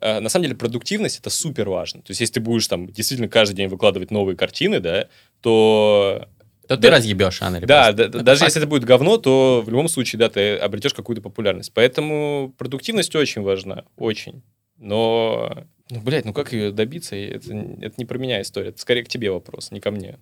Э, 0.01 0.21
На 0.21 0.29
самом 0.29 0.45
деле 0.45 0.57
продуктивность 0.57 1.19
это 1.19 1.31
супер 1.31 1.69
важно. 1.69 2.03
То 2.03 2.11
есть, 2.11 2.21
если 2.21 2.35
ты 2.35 2.41
будешь 2.41 2.67
там 2.67 2.87
действительно 2.89 3.29
каждый 3.29 3.55
день 3.55 3.69
выкладывать 3.69 4.11
новые 4.11 4.37
картины, 4.37 4.81
да, 4.81 5.09
то 5.41 6.29
То 6.69 6.77
ты 6.77 6.83
Да. 6.83 6.91
разъебешь 6.97 7.41
рано 7.43 7.57
или 7.57 7.67
да, 7.67 7.93
да, 7.93 8.05
Это 8.05 8.21
даже 8.23 8.41
факт. 8.41 8.51
если 8.51 8.61
это 8.63 8.69
будет 8.69 8.85
говно, 8.85 9.17
то 9.19 9.63
в 9.65 9.69
любом 9.69 9.89
случае, 9.89 10.19
да, 10.21 10.29
ты 10.29 10.57
обретешь 10.57 10.95
какую-то 10.95 11.21
популярность. 11.23 11.73
Поэтому 11.75 12.55
продуктивность 12.57 13.15
очень 13.17 13.43
важна, 13.43 13.85
очень. 13.97 14.43
Но, 14.79 15.67
ну, 15.91 16.01
блядь, 16.01 16.25
ну 16.25 16.33
как 16.33 16.53
ее 16.53 16.71
добиться? 16.73 17.15
Это, 17.17 17.55
это 17.81 17.95
не 17.97 18.05
про 18.05 18.19
меня 18.19 18.41
история, 18.41 18.71
это 18.71 18.81
скорее 18.81 19.05
к 19.05 19.09
тебе 19.09 19.31
вопрос, 19.31 19.71
не 19.71 19.81
ко 19.81 19.91
мне. 19.91 20.19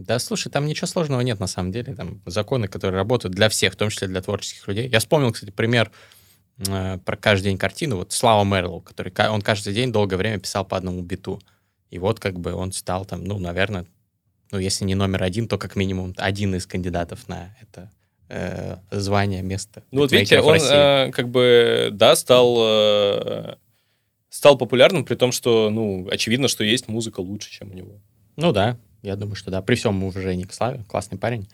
Да, 0.00 0.18
слушай, 0.18 0.50
там 0.50 0.66
ничего 0.66 0.86
сложного 0.86 1.20
нет 1.20 1.40
на 1.40 1.46
самом 1.46 1.72
деле. 1.72 1.94
Там 1.94 2.22
законы, 2.24 2.68
которые 2.68 2.96
работают 2.96 3.34
для 3.34 3.50
всех, 3.50 3.74
в 3.74 3.76
том 3.76 3.90
числе 3.90 4.08
для 4.08 4.22
творческих 4.22 4.66
людей. 4.66 4.88
Я 4.88 4.98
вспомнил, 4.98 5.30
кстати, 5.30 5.50
пример 5.50 5.90
э, 6.66 6.98
про 7.04 7.16
каждый 7.16 7.44
день 7.44 7.58
картину. 7.58 7.96
Вот 7.96 8.12
Слава 8.12 8.42
Мерлоу, 8.44 8.80
который 8.80 9.12
он 9.28 9.42
каждый 9.42 9.74
день 9.74 9.92
долгое 9.92 10.16
время 10.16 10.38
писал 10.38 10.64
по 10.64 10.78
одному 10.78 11.02
биту. 11.02 11.38
И 11.90 11.98
вот 11.98 12.18
как 12.18 12.40
бы 12.40 12.54
он 12.54 12.72
стал 12.72 13.04
там, 13.04 13.24
ну, 13.24 13.38
наверное, 13.38 13.84
ну, 14.52 14.58
если 14.58 14.86
не 14.86 14.94
номер 14.94 15.22
один, 15.22 15.46
то 15.48 15.58
как 15.58 15.76
минимум 15.76 16.14
один 16.16 16.54
из 16.54 16.66
кандидатов 16.66 17.28
на 17.28 17.54
это 17.60 17.90
э, 18.30 18.76
звание, 18.90 19.42
место. 19.42 19.82
Ну 19.90 20.00
вот 20.00 20.12
видите, 20.12 20.40
он 20.40 20.56
э, 20.56 21.10
как 21.12 21.28
бы, 21.28 21.90
да, 21.92 22.16
стал, 22.16 22.56
э, 22.58 23.56
стал 24.30 24.56
популярным, 24.56 25.04
при 25.04 25.14
том, 25.14 25.30
что, 25.30 25.68
ну, 25.68 26.08
очевидно, 26.10 26.48
что 26.48 26.64
есть 26.64 26.88
музыка 26.88 27.20
лучше, 27.20 27.50
чем 27.50 27.70
у 27.70 27.74
него. 27.74 28.00
Ну 28.36 28.52
да, 28.52 28.78
я 29.02 29.16
думаю, 29.16 29.34
что 29.36 29.50
да. 29.50 29.62
При 29.62 29.74
всем 29.74 30.02
уважении 30.04 30.44
к 30.44 30.52
Славе, 30.52 30.84
классный 30.88 31.18
парень. 31.18 31.48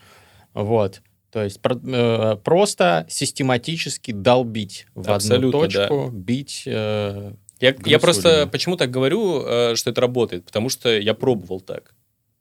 Вот. 0.54 1.02
То 1.30 1.42
есть 1.44 1.60
про- 1.60 1.76
э, 1.76 2.36
просто 2.36 3.06
систематически 3.10 4.12
долбить 4.12 4.86
в 4.94 5.10
Абсолютно, 5.10 5.48
одну 5.64 5.68
точку, 5.68 6.10
бить. 6.10 6.62
э, 6.66 7.32
Я, 7.60 7.74
я 7.84 7.98
просто 7.98 8.46
почему 8.50 8.76
так 8.76 8.90
говорю, 8.90 9.42
э, 9.46 9.74
что 9.76 9.90
это 9.90 10.00
работает, 10.00 10.44
потому 10.44 10.68
что 10.68 10.88
я 10.96 11.14
пробовал 11.14 11.60
так. 11.60 11.94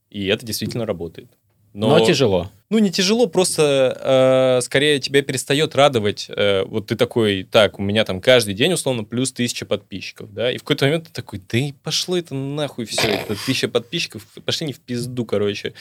И 0.09 0.27
это 0.27 0.45
действительно 0.45 0.85
работает. 0.85 1.29
Но... 1.75 2.05
тяжело. 2.05 2.51
Ну, 2.69 2.79
не 2.79 2.89
тяжело, 2.89 3.27
просто 3.27 4.57
э, 4.57 4.61
скорее 4.61 4.99
тебя 4.99 5.21
перестает 5.21 5.75
радовать. 5.75 6.25
э, 6.29 6.63
вот 6.65 6.87
ты 6.87 6.95
такой, 6.95 7.43
так, 7.43 7.77
у 7.79 7.83
меня 7.83 8.03
там 8.05 8.19
каждый 8.21 8.53
день, 8.55 8.73
условно, 8.73 9.03
плюс 9.03 9.31
тысяча 9.31 9.65
подписчиков, 9.65 10.33
да, 10.33 10.51
и 10.51 10.57
в 10.57 10.61
какой-то 10.61 10.85
момент 10.85 11.07
ты 11.07 11.13
такой, 11.13 11.39
да 11.47 11.57
и 11.57 11.73
пошло 11.73 12.17
это 12.17 12.33
нахуй 12.33 12.85
все, 12.85 13.07
это 13.07 13.35
тысяча 13.45 13.67
подписчиков, 13.67 14.25
пошли 14.45 14.67
не 14.67 14.73
в 14.73 14.79
пизду, 14.79 15.25
короче. 15.25 15.73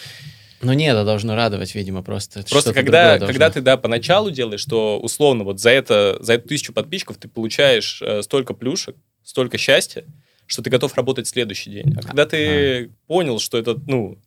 Но 0.60 0.74
нет, 0.74 0.94
это 0.94 1.04
должно 1.04 1.36
радовать, 1.36 1.74
видимо, 1.74 2.02
просто. 2.02 2.40
Это 2.40 2.50
Просто 2.50 2.74
когда, 2.74 3.18
когда 3.18 3.50
ты, 3.50 3.60
да, 3.60 3.76
поначалу 3.76 4.30
делаешь, 4.30 4.60
что 4.60 4.98
условно 4.98 5.44
вот 5.44 5.60
за 5.60 5.70
это, 5.70 6.16
за 6.20 6.34
эту 6.34 6.48
тысячу 6.48 6.72
подписчиков 6.72 7.16
ты 7.18 7.28
получаешь 7.28 8.02
э, 8.02 8.22
столько 8.22 8.54
плюшек, 8.54 8.96
столько 9.22 9.58
счастья, 9.58 10.04
что 10.46 10.62
ты 10.62 10.70
готов 10.70 10.94
работать 10.96 11.26
следующий 11.26 11.70
день. 11.70 11.94
А 11.96 12.02
когда 12.02 12.26
ты 12.26 12.90
понял, 13.06 13.38
что 13.38 13.58
это, 13.58 13.78
ну, 13.86 14.18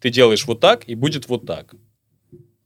ты 0.00 0.10
делаешь 0.10 0.46
вот 0.46 0.60
так, 0.60 0.88
и 0.88 0.94
будет 0.94 1.28
вот 1.28 1.46
так, 1.46 1.74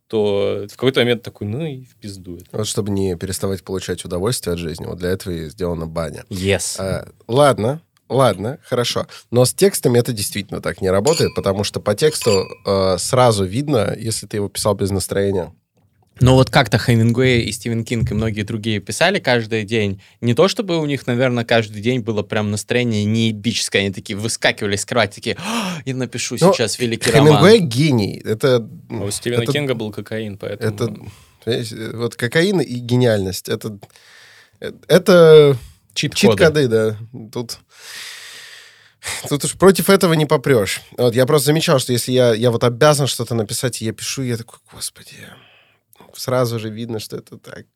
то 0.09 0.67
в 0.71 0.73
какой-то 0.77 1.01
момент 1.01 1.23
такой, 1.23 1.47
ну 1.47 1.65
и 1.65 1.85
в 1.85 1.97
пизду 1.97 2.37
это. 2.37 2.47
Вот 2.53 2.67
чтобы 2.67 2.91
не 2.91 3.17
переставать 3.17 3.65
получать 3.65 4.05
удовольствие 4.05 4.55
от 4.55 4.59
жизни, 4.59 4.87
вот 4.87 4.99
для 4.99 5.11
этого 5.11 5.33
и 5.33 5.49
сделана 5.49 5.87
баня. 5.87 6.25
Yes. 6.29 6.77
А, 6.79 7.09
ладно, 7.27 7.81
ладно, 8.09 8.59
хорошо. 8.65 9.07
Но 9.31 9.45
с 9.45 9.55
текстами 9.55 9.99
это 9.99 10.13
действительно 10.13 10.61
так 10.61 10.81
не 10.81 10.91
работает, 10.91 11.35
потому 11.35 11.65
что 11.65 11.81
по 11.81 11.95
тексту 11.95 12.47
э, 12.67 12.97
сразу 12.99 13.45
видно, 13.45 13.95
если 13.99 14.27
ты 14.27 14.37
его 14.37 14.49
писал 14.49 14.75
без 14.75 14.91
настроения. 14.91 15.53
Но 16.21 16.35
вот 16.37 16.49
как-то 16.51 16.79
Хемингуэй 16.79 17.43
и 17.43 17.51
Стивен 17.53 17.85
Кинг 17.85 18.11
и 18.13 18.15
многие 18.15 18.43
другие 18.43 18.79
писали 18.79 19.19
каждый 19.19 19.65
день. 19.65 20.01
Не 20.21 20.35
то 20.35 20.47
чтобы 20.47 20.79
у 20.79 20.87
них, 20.87 21.07
наверное, 21.09 21.45
каждый 21.45 21.83
день 21.83 22.01
было 22.01 22.23
прям 22.23 22.51
настроение 22.53 23.05
неебическое. 23.05 23.83
Они 23.83 23.91
такие 23.93 24.17
выскакивали 24.17 24.77
из 24.77 24.85
кровати, 24.85 25.17
такие, 25.17 25.37
«А, 25.41 25.79
я 25.85 25.95
напишу 25.97 26.37
Ну, 26.41 26.53
сейчас 26.55 26.79
великий 26.79 27.11
Хемингуэй 27.11 27.57
роман. 27.57 27.69
гений. 27.69 28.23
Это, 28.25 28.67
А 28.91 28.95
у 29.05 29.11
Стивена 29.11 29.43
это- 29.43 29.53
Кинга 29.53 29.75
был 29.75 29.91
кокаин, 29.91 30.39
поэтому... 30.39 31.11
это 31.47 31.97
вот 31.97 32.15
кокаин 32.15 32.61
и 32.61 32.75
гениальность. 32.75 33.49
Это, 33.49 33.77
это 34.89 35.59
Чит-коды. 35.95 36.39
чит-коды, 36.39 36.69
да. 36.69 36.97
Тут, 37.33 37.59
тут 39.29 39.45
уж 39.45 39.55
против 39.55 39.91
этого 39.91 40.15
не 40.15 40.27
попрешь. 40.27 40.81
Вот 40.97 41.15
я 41.15 41.27
просто 41.27 41.47
замечал, 41.47 41.79
что 41.81 41.93
если 41.93 42.13
я, 42.13 42.35
я 42.35 42.51
вот 42.51 42.63
обязан 42.65 43.07
что-то 43.09 43.35
написать, 43.35 43.83
и 43.83 43.85
я 43.85 43.93
пишу, 43.93 44.23
я 44.23 44.37
такой, 44.37 44.59
господи, 44.73 45.17
сразу 46.17 46.59
же 46.59 46.71
видно, 46.71 46.99
что 46.99 47.17
это 47.17 47.39
так. 47.39 47.67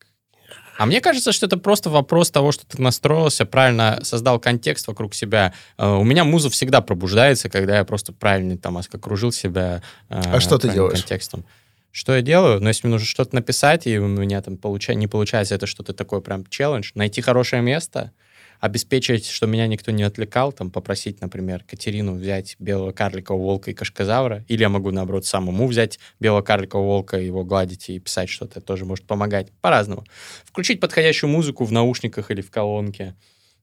А 0.79 0.87
мне 0.87 1.01
кажется, 1.01 1.33
что 1.33 1.47
это 1.47 1.57
просто 1.57 1.91
вопрос 1.91 2.31
того, 2.31 2.53
что 2.53 2.65
ты 2.65 2.81
настроился, 2.81 3.45
правильно 3.45 3.99
создал 4.03 4.39
контекст 4.39 4.87
вокруг 4.87 5.13
себя. 5.15 5.53
Э, 5.77 5.95
У 5.97 6.05
меня 6.05 6.25
муза 6.25 6.51
всегда 6.51 6.81
пробуждается, 6.81 7.49
когда 7.49 7.79
я 7.79 7.85
просто 7.85 8.13
правильно 8.13 8.57
там 8.57 8.79
окружил 8.79 9.33
себя 9.33 9.83
э, 10.09 10.21
А 10.35 10.41
что 10.41 10.57
ты 10.57 10.69
делаешь? 10.71 11.01
контекстом. 11.01 11.45
Что 11.91 12.15
я 12.15 12.23
делаю? 12.23 12.61
Ну, 12.61 12.69
если 12.69 12.87
мне 12.87 12.93
нужно 12.95 13.09
что-то 13.09 13.35
написать, 13.35 13.87
и 13.87 13.99
у 13.99 14.07
меня 14.07 14.41
там 14.41 14.57
получа... 14.57 14.95
не 14.95 15.09
получается, 15.09 15.57
это 15.57 15.67
что-то 15.67 15.95
такое 15.95 16.21
прям 16.21 16.47
челлендж, 16.47 16.93
найти 16.95 17.23
хорошее 17.23 17.61
место, 17.61 18.13
обеспечить, 18.61 19.27
что 19.27 19.47
меня 19.47 19.67
никто 19.67 19.93
не 19.93 20.03
отвлекал, 20.03 20.53
там, 20.53 20.71
попросить, 20.71 21.21
например, 21.21 21.65
Катерину 21.65 22.15
взять 22.15 22.57
белого 22.59 22.93
карликового 22.93 23.43
волка 23.43 23.71
и 23.71 23.75
кашказавра, 23.75 24.45
или 24.49 24.63
я 24.63 24.69
могу, 24.69 24.91
наоборот, 24.91 25.25
самому 25.25 25.67
взять 25.67 25.99
белого 26.19 26.43
карликового 26.43 26.87
волка, 26.87 27.19
его 27.19 27.45
гладить 27.45 27.89
и 27.89 27.99
писать 27.99 28.29
что-то, 28.29 28.61
тоже 28.61 28.85
может 28.85 29.07
помогать, 29.07 29.53
по-разному. 29.61 30.05
Включить 30.45 30.81
подходящую 30.81 31.31
музыку 31.31 31.65
в 31.65 31.73
наушниках 31.73 32.31
или 32.31 32.41
в 32.41 32.51
колонке, 32.51 33.15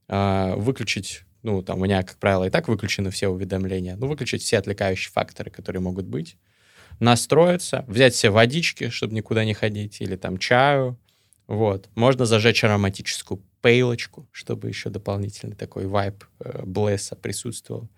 а, 0.08 0.56
выключить, 0.56 1.22
ну, 1.42 1.62
там, 1.62 1.80
у 1.80 1.84
меня, 1.84 2.02
как 2.02 2.16
правило, 2.16 2.44
и 2.44 2.50
так 2.50 2.68
выключены 2.68 3.10
все 3.10 3.28
уведомления, 3.28 3.96
ну, 3.96 4.06
выключить 4.06 4.42
все 4.42 4.58
отвлекающие 4.58 5.12
факторы, 5.12 5.50
которые 5.50 5.82
могут 5.82 6.06
быть, 6.06 6.36
настроиться, 7.00 7.84
взять 7.86 8.14
себе 8.14 8.30
водички, 8.30 8.88
чтобы 8.88 9.14
никуда 9.14 9.44
не 9.44 9.52
ходить, 9.52 10.00
или 10.00 10.16
там 10.16 10.38
чаю, 10.38 10.98
вот. 11.46 11.88
Можно 11.94 12.26
зажечь 12.26 12.64
ароматическую 12.64 13.40
пейлочку, 13.60 14.28
чтобы 14.32 14.68
еще 14.68 14.90
дополнительный 14.90 15.56
такой 15.56 15.86
вайб 15.86 16.24
э, 16.40 16.64
блесса 16.64 17.16
присутствовал. 17.16 17.88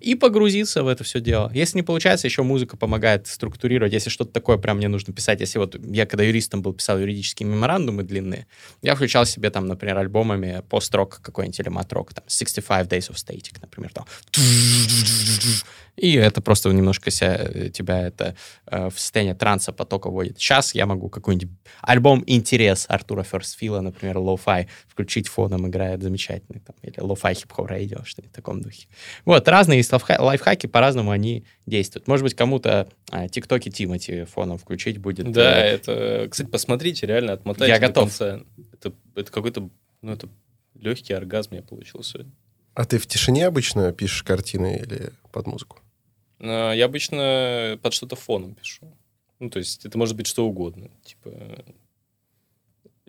И 0.00 0.14
погрузиться 0.14 0.82
в 0.82 0.88
это 0.88 1.04
все 1.04 1.20
дело. 1.20 1.50
Если 1.54 1.78
не 1.78 1.82
получается, 1.82 2.26
еще 2.26 2.42
музыка 2.42 2.76
помогает 2.76 3.26
структурировать. 3.26 3.92
Если 3.92 4.10
что-то 4.10 4.32
такое 4.32 4.58
прям 4.58 4.78
мне 4.78 4.88
нужно 4.88 5.12
писать. 5.12 5.40
Если 5.40 5.58
вот 5.58 5.76
я 5.84 6.06
когда 6.06 6.24
юристом 6.24 6.62
был, 6.62 6.72
писал 6.72 6.98
юридические 6.98 7.48
меморандумы 7.48 8.02
длинные, 8.02 8.46
я 8.82 8.94
включал 8.94 9.26
себе 9.26 9.50
там, 9.50 9.66
например, 9.66 9.98
альбомами 9.98 10.62
пост-рок 10.68 11.20
какой-нибудь 11.20 11.60
или 11.60 11.68
мат-рок, 11.68 12.14
там 12.14 12.24
65 12.28 12.86
Days 12.88 13.10
of 13.10 13.14
Static, 13.14 13.56
например, 13.60 13.92
там. 13.92 14.06
И 15.96 16.14
это 16.14 16.40
просто 16.40 16.70
немножко 16.70 17.10
ся- 17.10 17.36
э, 17.36 17.68
тебя 17.68 18.06
это 18.06 18.34
э, 18.66 18.88
в 18.88 18.98
состояние 18.98 19.34
транса 19.34 19.72
потока 19.72 20.08
вводит. 20.08 20.38
Сейчас 20.38 20.74
я 20.74 20.86
могу 20.86 21.10
какой-нибудь 21.10 21.50
альбом 21.82 22.24
«Интерес» 22.26 22.86
Артура 22.88 23.22
Ферстфила, 23.22 23.80
например, 23.82 24.16
«lo-fi», 24.18 24.68
включить 24.88 25.28
фоном, 25.28 25.68
играет 25.68 26.02
замечательный, 26.02 26.60
там, 26.60 26.74
или 26.82 26.98
«lo-fi 27.00 27.34
hip-hop 27.34 27.66
radio», 27.66 28.02
что-нибудь 28.04 28.32
в 28.32 28.34
таком 28.34 28.62
духе. 28.62 28.86
Вот, 29.26 29.46
разные 29.60 29.78
есть 29.78 29.92
лайфха- 29.92 30.20
лайфхаки, 30.20 30.66
по-разному 30.66 31.10
они 31.10 31.44
действуют. 31.66 32.08
Может 32.08 32.24
быть, 32.24 32.34
кому-то 32.34 32.88
а, 33.10 33.28
тиктоки 33.28 33.70
Тимати 33.70 34.24
фоном 34.24 34.58
включить 34.58 34.98
будет. 34.98 35.30
Да, 35.30 35.64
э, 35.64 35.74
это... 35.74 36.28
Кстати, 36.30 36.48
посмотрите, 36.48 37.06
реально 37.06 37.34
отмотайте 37.34 37.72
Я 37.72 37.78
до 37.78 37.86
готов. 37.88 38.04
конца. 38.04 38.40
Это, 38.72 38.92
это 39.14 39.30
какой-то... 39.30 39.68
Ну, 40.02 40.12
это 40.12 40.28
легкий 40.74 41.12
оргазм 41.12 41.54
я 41.54 41.62
получил 41.62 42.02
сегодня. 42.02 42.32
А 42.74 42.84
ты 42.84 42.98
в 42.98 43.06
тишине 43.06 43.46
обычно 43.46 43.92
пишешь 43.92 44.22
картины 44.22 44.80
или 44.82 45.12
под 45.32 45.46
музыку? 45.46 45.78
А, 46.40 46.72
Я 46.72 46.86
обычно 46.86 47.78
под 47.82 47.92
что-то 47.92 48.16
фоном 48.16 48.54
пишу. 48.54 48.86
Ну, 49.38 49.50
то 49.50 49.58
есть 49.58 49.84
это 49.86 49.96
может 49.98 50.16
быть 50.16 50.26
что 50.26 50.46
угодно. 50.46 50.90
Типа 51.04 51.30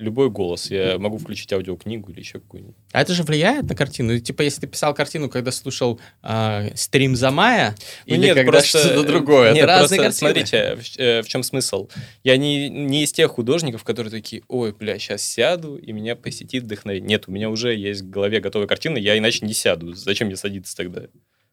любой 0.01 0.29
голос. 0.29 0.69
Я 0.71 0.97
могу 0.99 1.17
включить 1.17 1.51
аудиокнигу 1.53 2.11
или 2.11 2.19
еще 2.19 2.39
какую-нибудь. 2.39 2.75
А 2.91 3.01
это 3.01 3.13
же 3.13 3.23
влияет 3.23 3.63
на 3.69 3.75
картину? 3.75 4.19
Типа, 4.19 4.41
если 4.41 4.61
ты 4.61 4.67
писал 4.67 4.93
картину, 4.93 5.29
когда 5.29 5.51
слушал 5.51 5.99
э, 6.23 6.71
стрим 6.75 7.15
за 7.15 7.31
мая, 7.31 7.75
Ну, 8.05 8.15
или 8.15 8.23
нет, 8.25 8.35
когда 8.35 8.51
просто- 8.51 8.79
что-то 8.79 9.03
другое? 9.03 9.53
Нет, 9.53 9.63
это 9.63 9.67
разные 9.67 10.01
просто 10.01 10.25
картины. 10.25 10.45
смотрите, 10.47 10.75
в, 10.75 10.99
э, 10.99 11.21
в 11.21 11.27
чем 11.27 11.43
смысл. 11.43 11.87
Я 12.23 12.37
не, 12.37 12.69
не 12.69 13.03
из 13.03 13.11
тех 13.13 13.31
художников, 13.31 13.83
которые 13.83 14.11
такие, 14.11 14.41
ой, 14.47 14.73
бля, 14.73 14.97
сейчас 14.99 15.21
сяду, 15.23 15.77
и 15.77 15.91
меня 15.91 16.15
посетит 16.15 16.63
вдохновение. 16.63 17.07
Нет, 17.07 17.25
у 17.27 17.31
меня 17.31 17.49
уже 17.49 17.75
есть 17.75 18.01
в 18.01 18.09
голове 18.09 18.39
готовая 18.39 18.67
картина, 18.67 18.97
я 18.97 19.17
иначе 19.17 19.45
не 19.45 19.53
сяду. 19.53 19.93
Зачем 19.93 20.27
мне 20.27 20.35
садиться 20.35 20.75
тогда? 20.75 21.03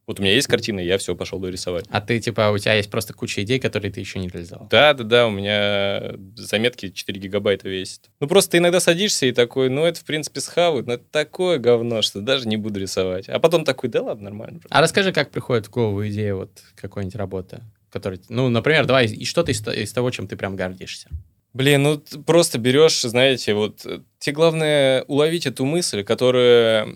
Вот 0.08 0.20
у 0.20 0.22
меня 0.22 0.32
есть 0.32 0.46
картина, 0.46 0.80
я 0.80 0.96
все, 0.96 1.14
пошел 1.14 1.46
рисовать. 1.46 1.84
А 1.90 2.00
ты, 2.00 2.18
типа, 2.18 2.50
у 2.50 2.56
тебя 2.56 2.72
есть 2.72 2.90
просто 2.90 3.12
куча 3.12 3.42
идей, 3.42 3.60
которые 3.60 3.92
ты 3.92 4.00
еще 4.00 4.18
не 4.18 4.28
реализовал. 4.28 4.66
Да, 4.70 4.94
да, 4.94 5.04
да, 5.04 5.26
у 5.26 5.30
меня 5.30 6.14
заметки 6.34 6.88
4 6.88 7.20
гигабайта 7.20 7.68
весят. 7.68 8.08
Ну, 8.18 8.26
просто 8.26 8.52
ты 8.52 8.56
иногда 8.56 8.80
садишься 8.80 9.26
и 9.26 9.32
такой, 9.32 9.68
ну, 9.68 9.84
это, 9.84 10.00
в 10.00 10.04
принципе, 10.04 10.40
схавают, 10.40 10.86
но 10.86 10.94
это 10.94 11.04
такое 11.10 11.58
говно, 11.58 12.00
что 12.00 12.22
даже 12.22 12.48
не 12.48 12.56
буду 12.56 12.80
рисовать. 12.80 13.28
А 13.28 13.38
потом 13.38 13.66
такой, 13.66 13.90
да 13.90 14.00
ладно, 14.00 14.30
нормально. 14.30 14.60
А 14.70 14.80
расскажи, 14.80 15.12
как 15.12 15.30
приходит 15.30 15.66
в 15.66 15.70
голову 15.70 16.08
идея 16.08 16.34
вот 16.34 16.52
какой-нибудь 16.76 17.14
работы, 17.14 17.60
которая... 17.90 18.18
Ну, 18.30 18.48
например, 18.48 18.86
давай, 18.86 19.04
и 19.04 19.26
что-то 19.26 19.52
из, 19.52 19.60
из 19.68 19.92
того, 19.92 20.10
чем 20.10 20.26
ты 20.26 20.38
прям 20.38 20.56
гордишься. 20.56 21.10
Блин, 21.52 21.82
ну 21.82 22.02
просто 22.24 22.58
берешь, 22.58 23.00
знаете, 23.02 23.54
вот 23.54 23.84
э, 23.84 24.00
тебе 24.18 24.34
главное 24.34 25.02
уловить 25.02 25.46
эту 25.46 25.64
мысль, 25.64 26.04
которая... 26.04 26.88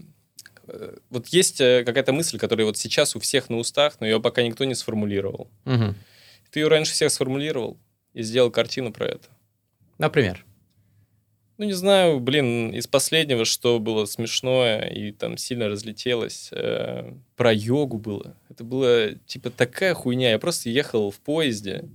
Вот 1.10 1.28
есть 1.28 1.60
э, 1.60 1.84
какая-то 1.84 2.12
мысль, 2.12 2.38
которая 2.38 2.66
вот 2.66 2.76
сейчас 2.76 3.16
у 3.16 3.20
всех 3.20 3.50
на 3.50 3.58
устах, 3.58 3.96
но 4.00 4.06
ее 4.06 4.20
пока 4.20 4.42
никто 4.42 4.64
не 4.64 4.74
сформулировал. 4.74 5.50
Мгм. 5.64 5.96
Ты 6.50 6.60
ее 6.60 6.68
раньше 6.68 6.92
всех 6.92 7.10
сформулировал 7.10 7.78
и 8.12 8.22
сделал 8.22 8.50
картину 8.50 8.92
про 8.92 9.06
это. 9.06 9.28
Например. 9.98 10.44
Ну, 11.58 11.66
не 11.66 11.74
знаю, 11.74 12.18
блин, 12.18 12.70
из 12.70 12.86
последнего, 12.86 13.44
что 13.44 13.78
было 13.78 14.04
смешное 14.06 14.88
и 14.88 15.12
там 15.12 15.36
сильно 15.36 15.68
разлетелось, 15.68 16.48
э, 16.52 17.12
про 17.36 17.52
йогу 17.52 17.98
было. 17.98 18.36
Это 18.48 18.64
было, 18.64 19.14
типа, 19.26 19.50
такая 19.50 19.94
хуйня. 19.94 20.30
Я 20.30 20.38
просто 20.38 20.70
ехал 20.70 21.10
в 21.10 21.20
поезде, 21.20 21.88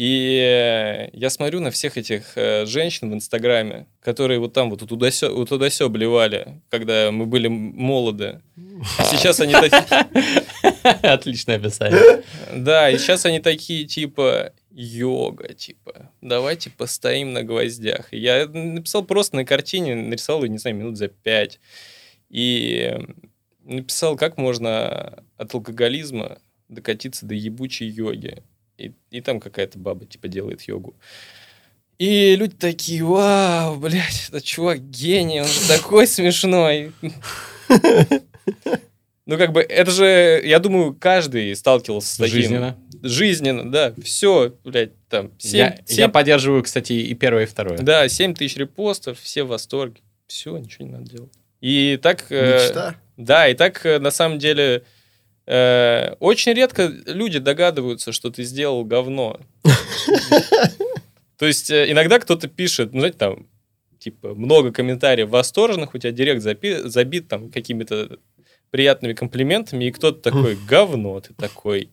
и 0.00 1.10
я 1.12 1.28
смотрю 1.28 1.60
на 1.60 1.70
всех 1.70 1.98
этих 1.98 2.32
э, 2.34 2.64
женщин 2.64 3.10
в 3.10 3.14
Инстаграме, 3.14 3.86
которые 4.00 4.40
вот 4.40 4.54
там 4.54 4.70
вот 4.70 4.80
туда-сё, 4.88 5.44
туда-сё 5.44 5.90
блевали, 5.90 6.62
когда 6.70 7.10
мы 7.10 7.26
были 7.26 7.48
молоды. 7.48 8.40
А 8.96 9.04
сейчас 9.04 9.40
они 9.40 9.52
такие... 9.52 9.84
Отличное 11.02 11.56
описание. 11.56 12.24
Да, 12.50 12.88
и 12.88 12.96
сейчас 12.96 13.26
они 13.26 13.40
такие, 13.40 13.84
типа, 13.84 14.54
йога, 14.70 15.52
типа, 15.52 16.10
давайте 16.22 16.70
постоим 16.70 17.34
на 17.34 17.42
гвоздях. 17.42 18.10
Я 18.10 18.46
написал 18.46 19.04
просто 19.04 19.36
на 19.36 19.44
картине, 19.44 19.96
нарисовал 19.96 20.44
ее, 20.44 20.48
не 20.48 20.56
знаю, 20.56 20.76
минут 20.76 20.96
за 20.96 21.08
пять. 21.08 21.60
И 22.30 22.96
написал, 23.64 24.16
как 24.16 24.38
можно 24.38 25.22
от 25.36 25.52
алкоголизма 25.52 26.38
докатиться 26.70 27.26
до 27.26 27.34
ебучей 27.34 27.90
йоги. 27.90 28.42
И, 28.80 28.92
и 29.10 29.20
там 29.20 29.40
какая-то 29.40 29.78
баба, 29.78 30.06
типа, 30.06 30.28
делает 30.28 30.62
йогу. 30.62 30.94
И 31.98 32.34
люди 32.36 32.56
такие, 32.56 33.04
вау, 33.04 33.76
блядь, 33.76 34.28
этот 34.28 34.42
чувак 34.42 34.80
гений, 34.90 35.40
он 35.42 35.46
же 35.46 35.68
такой 35.68 36.06
смешной. 36.06 36.92
Ну, 39.26 39.38
как 39.38 39.52
бы, 39.52 39.60
это 39.60 39.90
же, 39.90 40.40
я 40.44 40.58
думаю, 40.58 40.92
каждый 40.94 41.54
сталкивался 41.54 42.14
с 42.14 42.16
таким. 42.16 42.40
Жизненно. 42.40 42.76
Жизненно, 43.02 43.70
да. 43.70 43.94
Все, 44.02 44.54
блядь, 44.64 44.92
там, 45.08 45.30
7, 45.38 45.58
Я, 45.58 45.78
я 45.86 46.08
поддерживаю, 46.08 46.62
кстати, 46.62 46.94
и 46.94 47.14
первое, 47.14 47.44
и 47.44 47.46
второе. 47.46 47.78
да, 47.78 48.08
7 48.08 48.34
тысяч 48.34 48.56
репостов, 48.56 49.20
все 49.20 49.44
в 49.44 49.48
восторге. 49.48 50.00
Все, 50.26 50.56
ничего 50.58 50.86
не 50.86 50.92
надо 50.92 51.10
делать. 51.10 51.32
И 51.60 51.98
так... 52.02 52.26
э, 52.30 52.54
Мечта. 52.54 52.96
Да, 53.16 53.48
и 53.48 53.54
так, 53.54 53.84
э, 53.86 53.98
на 53.98 54.10
самом 54.10 54.38
деле, 54.38 54.84
э, 55.46 56.14
очень 56.20 56.52
редко 56.52 56.92
люди 57.06 57.38
догадываются, 57.38 58.12
что 58.12 58.30
ты 58.30 58.42
сделал 58.44 58.84
говно. 58.84 59.40
То 61.38 61.46
есть, 61.46 61.70
э, 61.70 61.90
иногда 61.90 62.18
кто-то 62.18 62.48
пишет, 62.48 62.92
ну, 62.92 63.00
знаете, 63.00 63.18
там, 63.18 63.46
типа, 63.98 64.34
много 64.34 64.72
комментариев 64.72 65.30
восторженных, 65.30 65.94
у 65.94 65.98
тебя 65.98 66.12
директ 66.12 66.42
запи- 66.42 66.86
забит 66.86 67.28
там 67.28 67.50
какими-то 67.50 68.18
приятными 68.70 69.14
комплиментами, 69.14 69.84
и 69.86 69.90
кто-то 69.90 70.20
такой, 70.20 70.56
говно, 70.68 71.20
ты 71.20 71.34
такой, 71.34 71.90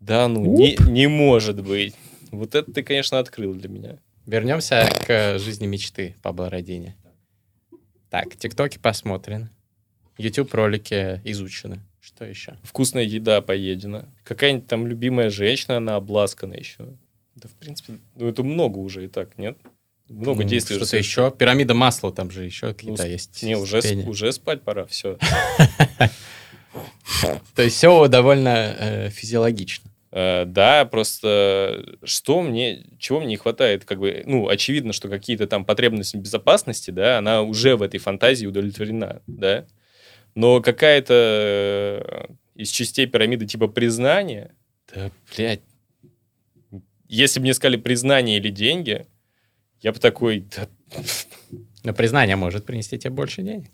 да 0.00 0.28
ну, 0.28 0.44
не, 0.44 0.76
не 0.88 1.06
может 1.08 1.62
быть. 1.62 1.94
Вот 2.30 2.54
это 2.54 2.72
ты, 2.72 2.82
конечно, 2.82 3.18
открыл 3.18 3.54
для 3.54 3.68
меня. 3.68 3.98
Вернемся 4.26 4.88
к 5.06 5.38
жизни 5.38 5.66
мечты 5.66 6.14
Пабло 6.22 6.48
Родини. 6.48 6.94
Так, 8.08 8.36
тиктоки 8.36 8.78
посмотрены. 8.78 9.50
YouTube 10.18 10.52
ролики 10.54 11.20
изучены. 11.24 11.80
Что 12.00 12.24
еще? 12.24 12.56
Вкусная 12.62 13.04
еда 13.04 13.40
поедена. 13.42 14.08
Какая-нибудь 14.24 14.66
там 14.66 14.86
любимая 14.86 15.30
женщина, 15.30 15.76
она 15.76 15.96
обласкана 15.96 16.54
еще. 16.54 16.88
Да, 17.36 17.48
в 17.48 17.52
принципе, 17.54 17.94
ну 18.16 18.28
это 18.28 18.42
много 18.42 18.78
уже 18.78 19.04
и 19.04 19.08
так, 19.08 19.38
нет? 19.38 19.56
Много 20.08 20.42
Ну, 20.42 20.48
действий. 20.48 20.76
Что-то 20.76 20.96
еще? 20.96 21.30
Пирамида 21.30 21.74
масла, 21.74 22.12
там 22.12 22.30
же 22.30 22.44
еще 22.44 22.68
какие-то 22.74 23.04
Ну, 23.04 23.08
есть. 23.08 23.42
Не, 23.42 23.56
уже, 23.56 23.80
уже 24.06 24.32
спать 24.32 24.62
пора, 24.62 24.86
все. 24.86 25.18
То 27.54 27.62
есть 27.62 27.76
все 27.76 28.08
довольно 28.08 28.74
э, 28.78 29.10
физиологично. 29.10 29.90
Э, 30.12 30.44
Да, 30.46 30.84
просто 30.84 31.84
что 32.02 32.42
мне, 32.42 32.84
чего 32.98 33.20
мне 33.20 33.28
не 33.30 33.36
хватает, 33.36 33.84
как 33.84 33.98
бы, 34.00 34.22
ну, 34.26 34.48
очевидно, 34.48 34.92
что 34.92 35.08
какие-то 35.08 35.46
там 35.46 35.64
потребности 35.64 36.16
безопасности, 36.16 36.90
да, 36.90 37.18
она 37.18 37.42
уже 37.42 37.76
в 37.76 37.82
этой 37.82 37.98
фантазии 37.98 38.46
удовлетворена, 38.46 39.22
да, 39.26 39.66
но 40.34 40.60
какая-то 40.60 41.14
э, 41.14 42.32
из 42.54 42.70
частей 42.70 43.06
пирамиды 43.06 43.46
типа 43.46 43.68
признания, 43.68 44.54
да, 44.94 45.10
блядь, 45.34 45.60
если 47.08 47.40
бы 47.40 47.44
мне 47.44 47.54
сказали 47.54 47.76
признание 47.76 48.38
или 48.38 48.50
деньги, 48.50 49.06
я 49.80 49.92
бы 49.92 49.98
такой, 49.98 50.44
да, 50.56 50.68
Но 51.82 51.94
признание 51.94 52.36
может 52.36 52.66
принести 52.66 52.98
тебе 52.98 53.10
больше 53.10 53.42
денег. 53.42 53.70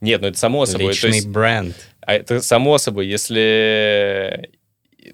нет, 0.00 0.20
ну 0.20 0.28
это 0.28 0.38
само 0.38 0.66
собой, 0.66 0.86
то 0.86 0.90
Личный 0.92 1.16
есть, 1.16 1.28
бренд. 1.28 1.74
а 2.00 2.14
это 2.14 2.40
само 2.40 2.78
собой, 2.78 3.06
если, 3.08 4.50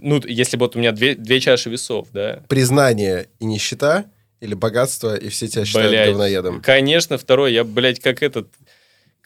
ну, 0.00 0.20
если 0.26 0.56
бы 0.56 0.66
вот 0.66 0.76
у 0.76 0.78
меня 0.78 0.92
две, 0.92 1.14
две 1.14 1.40
чаши 1.40 1.70
весов, 1.70 2.08
да, 2.12 2.42
Признание 2.48 3.28
и 3.38 3.44
нищета 3.46 4.04
или 4.40 4.54
богатство, 4.54 5.16
и 5.16 5.28
все 5.28 5.48
тебя 5.48 5.64
считают 5.64 5.90
Блядь, 5.90 6.08
говноедом. 6.10 6.62
Конечно, 6.62 7.18
второй. 7.18 7.52
Я, 7.52 7.62
блядь, 7.64 8.00
как 8.00 8.22
этот, 8.22 8.48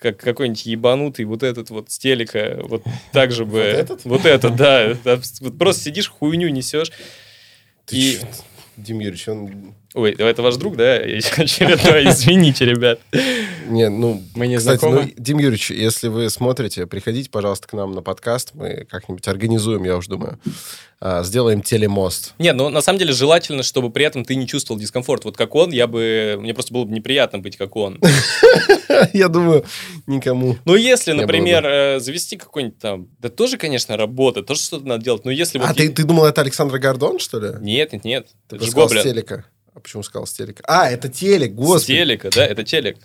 как 0.05 0.19
какой-нибудь 0.19 0.67
ебанутый 0.67 1.25
вот 1.25 1.43
этот 1.43 1.71
вот 1.71 1.91
с 1.91 1.99
телека, 1.99 2.59
вот 2.63 2.85
так 3.11 3.33
же 3.33 3.45
бы... 3.47 3.53
Вот 3.53 3.63
этот? 3.63 4.05
Вот 4.05 4.27
этот, 4.27 4.55
да. 4.55 4.99
Просто 5.59 5.85
сидишь, 5.85 6.11
хуйню 6.11 6.51
несешь. 6.51 6.93
Ты 7.87 7.97
И-? 7.97 8.21
Дим 8.77 8.99
Юрьевич, 8.99 9.29
он... 9.29 9.75
Ой, 9.95 10.11
это 10.11 10.43
ваш 10.43 10.57
друг, 10.57 10.77
да? 10.77 10.95
Очередной, 10.97 12.09
извините, 12.09 12.65
ребят. 12.65 12.99
Не, 13.69 13.89
ну, 13.89 14.21
Мы 14.35 14.49
не 14.49 14.57
Кстати, 14.57 14.81
знакомы. 14.81 15.03
ну, 15.05 15.23
Дим 15.23 15.39
Юрьевич, 15.39 15.71
если 15.71 16.09
вы 16.09 16.29
смотрите, 16.31 16.87
приходите, 16.87 17.31
пожалуйста, 17.31 17.69
к 17.69 17.73
нам 17.75 17.93
на 17.93 18.03
подкаст. 18.03 18.51
Мы 18.55 18.87
как-нибудь 18.91 19.27
организуем, 19.29 19.85
я 19.85 19.97
уж 19.97 20.09
думаю. 20.09 20.41
А, 21.01 21.23
Сделаем 21.23 21.63
телемост. 21.63 22.35
Нет, 22.41 22.57
ну 22.57 22.71
на 22.71 22.81
самом 22.81 22.99
деле 22.99 23.13
желательно, 23.13 23.63
чтобы 23.63 23.91
при 23.91 24.05
этом 24.05 24.25
ты 24.25 24.35
не 24.35 24.49
чувствовал 24.49 24.81
дискомфорт. 24.81 25.25
Вот 25.25 25.37
как 25.37 25.55
он, 25.55 25.71
я 25.71 25.87
бы... 25.87 26.39
Мне 26.41 26.55
просто 26.55 26.75
было 26.75 26.85
бы 26.85 26.93
неприятно 26.93 27.39
быть 27.39 27.57
как 27.57 27.77
он. 27.77 28.01
Я 29.13 29.29
думаю, 29.29 29.65
никому. 30.07 30.57
Ну, 30.65 30.75
если, 30.75 31.13
Не 31.13 31.21
например, 31.21 31.65
э, 31.67 32.01
завести 32.01 32.37
какой-нибудь 32.37 32.79
там... 32.79 33.09
Да 33.21 33.29
тоже, 33.29 33.59
конечно, 33.59 33.97
работа, 33.97 34.43
тоже 34.43 34.61
что-то 34.61 34.87
надо 34.87 35.05
делать. 35.05 35.25
Но 35.25 35.31
если. 35.31 35.59
А 35.59 35.73
ты, 35.73 35.91
думал, 35.91 36.25
это 36.25 36.41
Александр 36.41 36.79
Гордон, 36.79 37.19
что 37.21 37.39
ли? 37.39 37.51
Нет, 37.61 37.93
нет, 37.93 38.05
нет. 38.05 38.29
Ты 38.49 38.59
же 38.59 38.73
Гоблин. 38.73 39.45
А 39.77 39.81
почему 39.81 40.05
сказал 40.05 40.25
с 40.27 40.33
телека? 40.33 40.63
А, 40.69 40.89
это 40.89 41.09
телек, 41.09 41.51
С 41.51 41.55
господи. 41.55 41.87
телека, 41.99 42.31
да, 42.31 42.47
это 42.47 42.63
телек. 42.63 42.97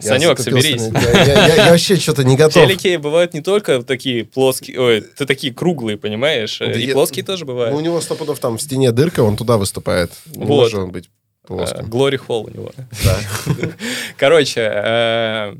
Санек, 0.00 0.38
соберись. 0.40 0.82
Я, 0.82 1.70
вообще 1.70 1.94
что-то 1.96 2.24
не 2.24 2.36
готов. 2.36 2.54
Телеки 2.54 2.96
бывают 2.96 3.32
не 3.32 3.42
только 3.42 3.80
такие 3.84 4.24
плоские, 4.24 4.80
ой, 4.80 5.00
ты 5.02 5.24
такие 5.24 5.54
круглые, 5.54 5.96
понимаешь? 5.96 6.60
И 6.60 6.92
плоские 6.92 7.24
тоже 7.24 7.44
Ну, 7.44 7.52
у 7.52 7.54
бывают. 7.54 7.80
него 7.82 8.00
сто 8.00 8.16
пудов 8.16 8.40
там 8.40 8.58
в 8.58 8.62
стене 8.62 8.90
дырка, 8.90 9.20
он 9.22 9.36
туда 9.36 9.56
выступает. 9.56 10.10
Не 10.26 10.44
может 10.44 10.74
он 10.74 10.90
быть 10.90 11.08
плоским. 11.46 11.88
Глори 11.88 12.16
Холл 12.16 12.46
у 12.46 12.50
него. 12.50 12.72
Да. 13.04 13.18
Короче, 14.16 14.60
э, 14.60 15.54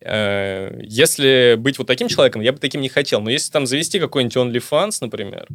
э, 0.00 0.78
если 0.84 1.56
быть 1.58 1.78
вот 1.78 1.88
таким 1.88 2.06
человеком, 2.06 2.40
я 2.40 2.52
бы 2.52 2.58
таким 2.58 2.80
не 2.80 2.88
хотел. 2.88 3.20
Но 3.20 3.30
если 3.30 3.50
там 3.50 3.66
завести 3.66 3.98
какой-нибудь 3.98 4.36
OnlyFans, 4.36 4.98
например, 5.00 5.48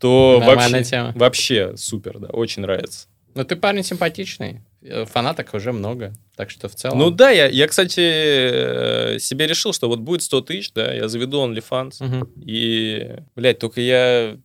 то 0.00 0.38
Нормальная 0.40 0.80
вообще, 0.80 0.90
тема. 0.90 1.12
вообще 1.14 1.76
супер, 1.76 2.18
да, 2.18 2.26
очень 2.28 2.62
нравится. 2.62 3.06
Ну, 3.34 3.44
ты 3.44 3.56
парень 3.56 3.82
симпатичный. 3.82 4.60
Э, 4.82 5.04
Фанаток 5.04 5.54
уже 5.54 5.72
много. 5.72 6.12
Так 6.36 6.50
что 6.50 6.68
в 6.68 6.74
целом... 6.74 6.98
Ну 6.98 7.10
да, 7.10 7.30
я, 7.30 7.46
я, 7.46 7.66
кстати, 7.66 8.00
э, 8.00 9.18
себе 9.18 9.46
решил, 9.46 9.72
что 9.72 9.88
вот 9.88 10.00
будет 10.00 10.22
100 10.22 10.40
тысяч, 10.42 10.72
да, 10.72 10.92
я 10.92 11.08
заведу 11.08 11.46
OnlyFans. 11.46 12.04
Мгм. 12.04 12.32
И, 12.44 13.16
блядь, 13.34 13.58
только 13.58 13.80
я... 13.80 14.36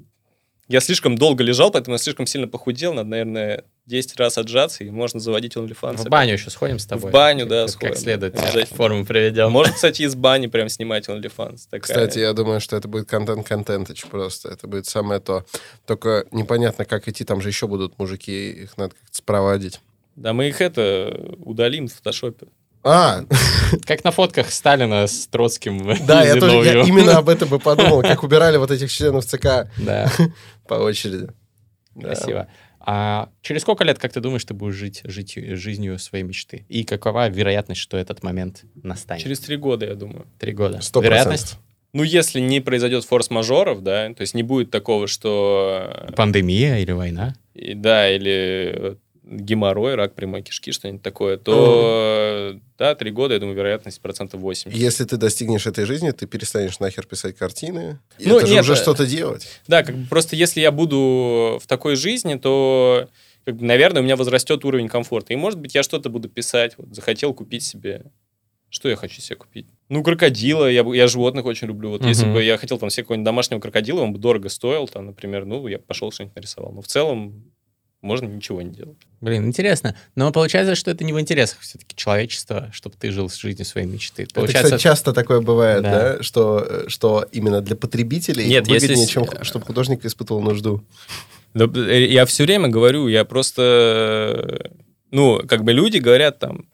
Я 0.68 0.82
слишком 0.82 1.18
долго 1.18 1.44
лежал, 1.44 1.72
поэтому 1.72 1.96
я 1.96 1.98
слишком 1.98 2.26
сильно 2.26 2.48
похудел. 2.48 2.94
Надо, 2.94 3.10
наверное, 3.10 3.64
10 3.88 4.18
раз 4.20 4.38
отжаться, 4.38 4.84
и 4.84 4.90
можно 4.92 5.20
заводить 5.20 5.56
OnlyFans. 5.56 5.98
В 5.98 6.10
баню 6.10 6.34
еще 6.34 6.50
сходим 6.50 6.78
с 6.78 6.86
тобой. 6.86 7.10
В 7.10 7.14
баню, 7.14 7.46
да, 7.46 7.62
Как- 7.64 7.70
сходим. 7.72 7.90
Как 7.94 7.98
следует 7.98 8.36
Обязательно. 8.36 8.78
форму 8.78 9.06
приведем. 9.06 9.50
Можно, 9.52 9.74
кстати, 9.74 10.02
из 10.02 10.14
бани 10.14 10.48
прям 10.48 10.68
снимать 10.68 11.08
OnlyFans. 11.08 11.68
Такая. 11.70 11.80
Кстати, 11.82 12.20
я 12.20 12.34
думаю, 12.34 12.60
что 12.60 12.76
это 12.76 12.88
будет 12.90 13.10
контент-контентыч 13.10 14.06
просто. 14.08 14.50
Это 14.50 14.68
будет 14.68 14.88
самое 14.88 15.22
то. 15.22 15.46
Только 15.86 16.26
непонятно, 16.32 16.84
как 16.84 17.08
идти. 17.08 17.24
Там 17.24 17.42
же 17.42 17.48
еще 17.48 17.68
будут 17.68 17.98
мужики, 17.98 18.52
их 18.52 18.78
надо 18.78 18.94
как-то 19.00 19.18
спровадить. 19.18 19.80
Да 20.18 20.34
мы 20.34 20.50
их 20.50 20.60
это 20.62 21.36
удалим 21.40 21.88
в 21.88 21.94
фотошопе. 21.94 22.48
А, 22.84 23.24
Как 23.86 24.04
на 24.04 24.12
фотках 24.12 24.52
Сталина 24.52 25.08
с 25.08 25.28
Троцким. 25.28 25.94
да, 26.08 26.24
я 26.24 26.36
тоже 26.40 26.58
я 26.58 26.82
именно 26.84 27.18
об 27.18 27.30
этом 27.30 27.54
и 27.56 27.60
подумал, 27.64 28.02
как 28.02 28.24
убирали 28.24 28.58
вот 28.58 28.72
этих 28.72 28.92
членов 28.92 29.26
ЦК 29.26 29.68
Да, 29.78 30.12
по 30.68 30.76
очереди. 30.76 31.30
Да. 31.96 32.48
А 32.90 33.30
через 33.42 33.64
сколько 33.64 33.84
лет, 33.84 34.00
как 34.00 34.14
ты 34.14 34.22
думаешь, 34.22 34.46
ты 34.46 34.54
будешь 34.54 34.76
жить, 34.76 35.02
жить 35.04 35.36
жизнью 35.36 36.00
своей 36.00 36.24
мечты? 36.24 36.66
И 36.70 36.86
какова 36.86 37.28
вероятность, 37.28 37.82
что 37.82 37.98
этот 37.98 38.24
момент 38.24 38.64
настанет? 38.82 39.22
Через 39.22 39.42
три 39.42 39.58
года, 39.58 39.86
я 39.86 39.94
думаю. 39.94 40.26
три 40.40 40.54
года. 40.54 40.80
Сто 40.80 41.02
Вероятность? 41.02 41.58
Ну, 41.92 42.04
если 42.04 42.40
не 42.40 42.62
произойдет 42.62 43.04
форс-мажоров, 43.04 43.82
да, 43.82 44.14
то 44.14 44.22
есть 44.22 44.36
не 44.36 44.44
будет 44.44 44.72
такого, 44.72 45.08
что... 45.08 46.08
Пандемия 46.16 46.78
или 46.78 46.92
война? 46.92 47.36
и- 47.58 47.74
да, 47.74 48.10
или 48.10 48.98
геморрой, 49.30 49.96
рак 49.96 50.16
прямой 50.16 50.42
кишки, 50.42 50.72
что-нибудь 50.72 51.02
такое, 51.02 51.38
то, 51.38 52.58
да, 52.78 52.96
три 52.96 53.12
года, 53.12 53.34
я 53.34 53.40
думаю, 53.40 53.56
вероятность 53.58 54.02
процентов 54.02 54.42
80. 54.42 54.78
Если 54.78 55.04
ты 55.04 55.18
достигнешь 55.18 55.68
этой 55.68 55.86
жизни, 55.86 56.12
ты 56.12 56.26
перестанешь 56.28 56.80
нахер 56.80 57.06
писать 57.06 57.36
картины. 57.38 58.00
И 58.20 58.28
Ну, 58.28 58.38
это 58.38 58.48
же 58.48 58.54
нет, 58.54 58.64
уже 58.64 58.74
э, 58.74 58.76
что-то 58.76 59.06
делать. 59.06 59.48
Да, 59.68 59.84
как 59.84 59.96
бы 59.96 60.08
просто 60.08 60.36
если 60.36 60.62
я 60.62 60.72
буду 60.72 61.60
в 61.62 61.68
такой 61.68 61.96
жизни, 61.96 62.36
то, 62.36 63.10
как 63.46 63.58
бы, 63.58 63.66
наверное, 63.66 64.02
у 64.02 64.06
меня 64.06 64.16
возрастет 64.16 64.64
уровень 64.66 64.88
комфорта. 64.88 65.34
И, 65.34 65.36
может 65.36 65.60
быть, 65.60 65.76
я 65.76 65.84
что-то 65.84 66.10
буду 66.10 66.30
писать. 66.30 66.76
Вот, 66.78 66.94
захотел 66.96 67.34
купить 67.34 67.64
себе... 67.64 68.04
Что 68.70 68.90
я 68.90 68.98
хочу 68.98 69.22
себе 69.22 69.38
купить? 69.38 69.66
Ну, 69.88 70.04
крокодила. 70.04 70.70
Я, 70.70 70.84
я 70.94 71.08
животных 71.08 71.46
очень 71.46 71.68
люблю. 71.68 71.90
Вот 71.92 72.04
если 72.06 72.26
Мгм. 72.26 72.34
бы 72.34 72.44
я 72.44 72.58
хотел 72.58 72.78
там 72.78 72.90
себе 72.90 73.04
какого-нибудь 73.04 73.24
домашнего 73.26 73.62
крокодила, 73.62 74.02
он 74.02 74.12
бы 74.12 74.20
дорого 74.20 74.50
стоил, 74.50 74.90
там, 74.90 75.06
например, 75.06 75.46
ну, 75.46 75.66
я 75.68 75.80
пошел 75.80 76.12
что-нибудь 76.12 76.36
нарисовал. 76.36 76.74
Но 76.74 76.82
в 76.82 76.88
целом 76.88 77.46
можно 78.02 78.28
ничего 78.28 78.62
не 78.62 78.72
делать. 78.72 78.98
Блин, 79.22 79.46
интересно. 79.48 79.96
Но 80.16 80.32
получается, 80.32 80.76
что 80.76 80.92
это 80.92 81.04
не 81.04 81.14
в 81.14 81.20
интересах 81.20 81.60
все-таки 81.62 81.96
человечества, 81.96 82.70
чтобы 82.72 82.96
ты 83.00 83.12
жил 83.12 83.30
жизнью 83.30 83.66
своей 83.66 83.88
мечты. 83.88 84.24
Это, 84.24 84.36
Получается, 84.36 84.68
кстати, 84.78 84.84
часто 84.84 85.14
такое 85.14 85.42
бывает, 85.42 85.82
Да. 85.82 86.18
да, 86.18 86.24
что, 86.24 86.86
что 86.88 87.26
именно 87.32 87.62
для 87.62 87.76
потребителей 87.76 88.48
Нет, 88.48 88.68
если 88.68 88.88
выгоднее, 88.88 89.08
с- 89.08 89.10
чем 89.10 89.44
чтобы 89.44 89.66
художник 89.66 90.06
испытывал 90.06 90.42
нужду. 90.42 90.84
Да, 91.54 91.66
э, 91.90 92.06
я 92.06 92.26
все 92.26 92.44
время 92.44 92.68
говорю, 92.68 93.08
я 93.08 93.26
просто... 93.26 94.72
Ну, 95.12 95.42
как 95.48 95.64
бы 95.64 95.72
люди 95.74 95.98
говорят 95.98 96.38
там, 96.40 96.68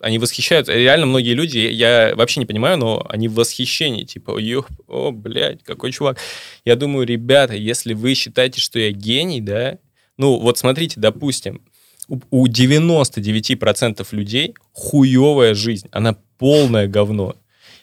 они 0.00 0.18
восхищаются. 0.18 0.72
Реально 0.72 1.06
многие 1.06 1.34
люди, 1.34 1.58
я 1.58 2.14
вообще 2.16 2.40
не 2.40 2.46
понимаю, 2.46 2.76
но 2.78 3.06
они 3.08 3.28
в 3.28 3.34
восхищении. 3.34 4.04
Типа, 4.04 4.38
ёх, 4.38 4.68
о, 4.88 5.10
блядь, 5.12 5.62
какой 5.62 5.92
чувак. 5.92 6.18
Я 6.64 6.76
думаю, 6.76 7.06
ребята, 7.06 7.54
если 7.54 7.94
вы 7.94 8.14
считаете, 8.14 8.60
что 8.60 8.78
я 8.78 8.90
гений, 8.90 9.40
да, 9.40 9.78
ну, 10.18 10.38
вот 10.38 10.58
смотрите, 10.58 11.00
допустим, 11.00 11.62
у, 12.08 12.18
у 12.30 12.46
99% 12.46 14.06
людей 14.12 14.54
хуевая 14.72 15.54
жизнь, 15.54 15.88
она 15.92 16.16
полное 16.38 16.86
говно. 16.86 17.36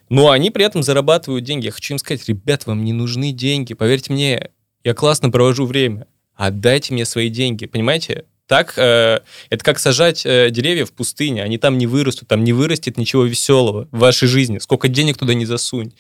Но 0.09 0.31
они 0.31 0.49
при 0.49 0.65
этом 0.65 0.83
зарабатывают 0.83 1.45
деньги. 1.45 1.65
Я 1.65 1.71
хочу 1.71 1.93
им 1.93 1.99
сказать, 1.99 2.27
ребят, 2.27 2.65
вам 2.65 2.83
не 2.83 2.93
нужны 2.93 3.31
деньги. 3.31 3.73
Поверьте 3.75 4.11
мне, 4.11 4.49
я 4.83 4.93
классно 4.93 5.29
провожу 5.29 5.65
время. 5.65 6.07
Отдайте 6.35 6.93
мне 6.93 7.05
свои 7.05 7.29
деньги, 7.29 7.67
понимаете? 7.67 8.25
Так, 8.47 8.73
э, 8.77 9.19
это 9.51 9.63
как 9.63 9.77
сажать 9.77 10.25
э, 10.25 10.49
деревья 10.49 10.85
в 10.85 10.91
пустыне. 10.93 11.43
Они 11.43 11.59
там 11.59 11.77
не 11.77 11.85
вырастут, 11.85 12.27
там 12.27 12.43
не 12.43 12.53
вырастет 12.53 12.97
ничего 12.97 13.25
веселого 13.25 13.87
в 13.91 13.99
вашей 13.99 14.27
жизни. 14.27 14.57
Сколько 14.57 14.87
денег 14.87 15.17
туда 15.17 15.35
не 15.35 15.45
засунь. 15.45 15.93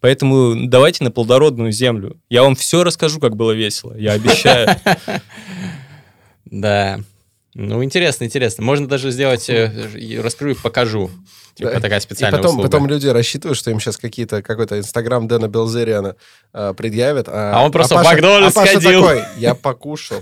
Поэтому 0.00 0.68
давайте 0.68 1.04
на 1.04 1.10
плодородную 1.10 1.72
землю. 1.72 2.20
Я 2.28 2.42
вам 2.42 2.54
все 2.54 2.84
расскажу, 2.84 3.18
как 3.18 3.36
было 3.36 3.52
весело. 3.52 3.96
Я 3.96 4.12
обещаю. 4.12 4.68
Да. 6.50 7.00
Ну, 7.58 7.82
интересно, 7.82 8.24
интересно. 8.24 8.62
Можно 8.64 8.86
даже 8.86 9.10
сделать, 9.10 9.48
э, 9.48 9.72
и 9.96 10.18
раскрою, 10.18 10.56
покажу. 10.62 11.10
Типа 11.54 11.70
Да. 11.70 11.80
такая 11.80 12.00
И 12.00 12.02
специальная 12.02 12.36
потом, 12.38 12.56
услуга. 12.58 12.68
потом 12.68 12.86
люди 12.86 13.06
рассчитывают, 13.06 13.56
что 13.56 13.70
им 13.70 13.80
сейчас 13.80 13.96
какие-то 13.96 14.42
какой-то 14.42 14.78
инстаграм 14.78 15.26
Дэна 15.26 15.48
Белзериана 15.48 16.16
э, 16.52 16.74
предъявят. 16.76 17.28
А 17.30 17.62
он 17.64 17.72
просто 17.72 17.94
в 17.94 17.98
Паша- 17.98 18.10
Макдональдс 18.12 18.54
а 18.56 18.60
Паша 18.60 18.72
сходил. 18.80 19.00
такой, 19.02 19.22
я 19.38 19.54
покушал, 19.54 20.20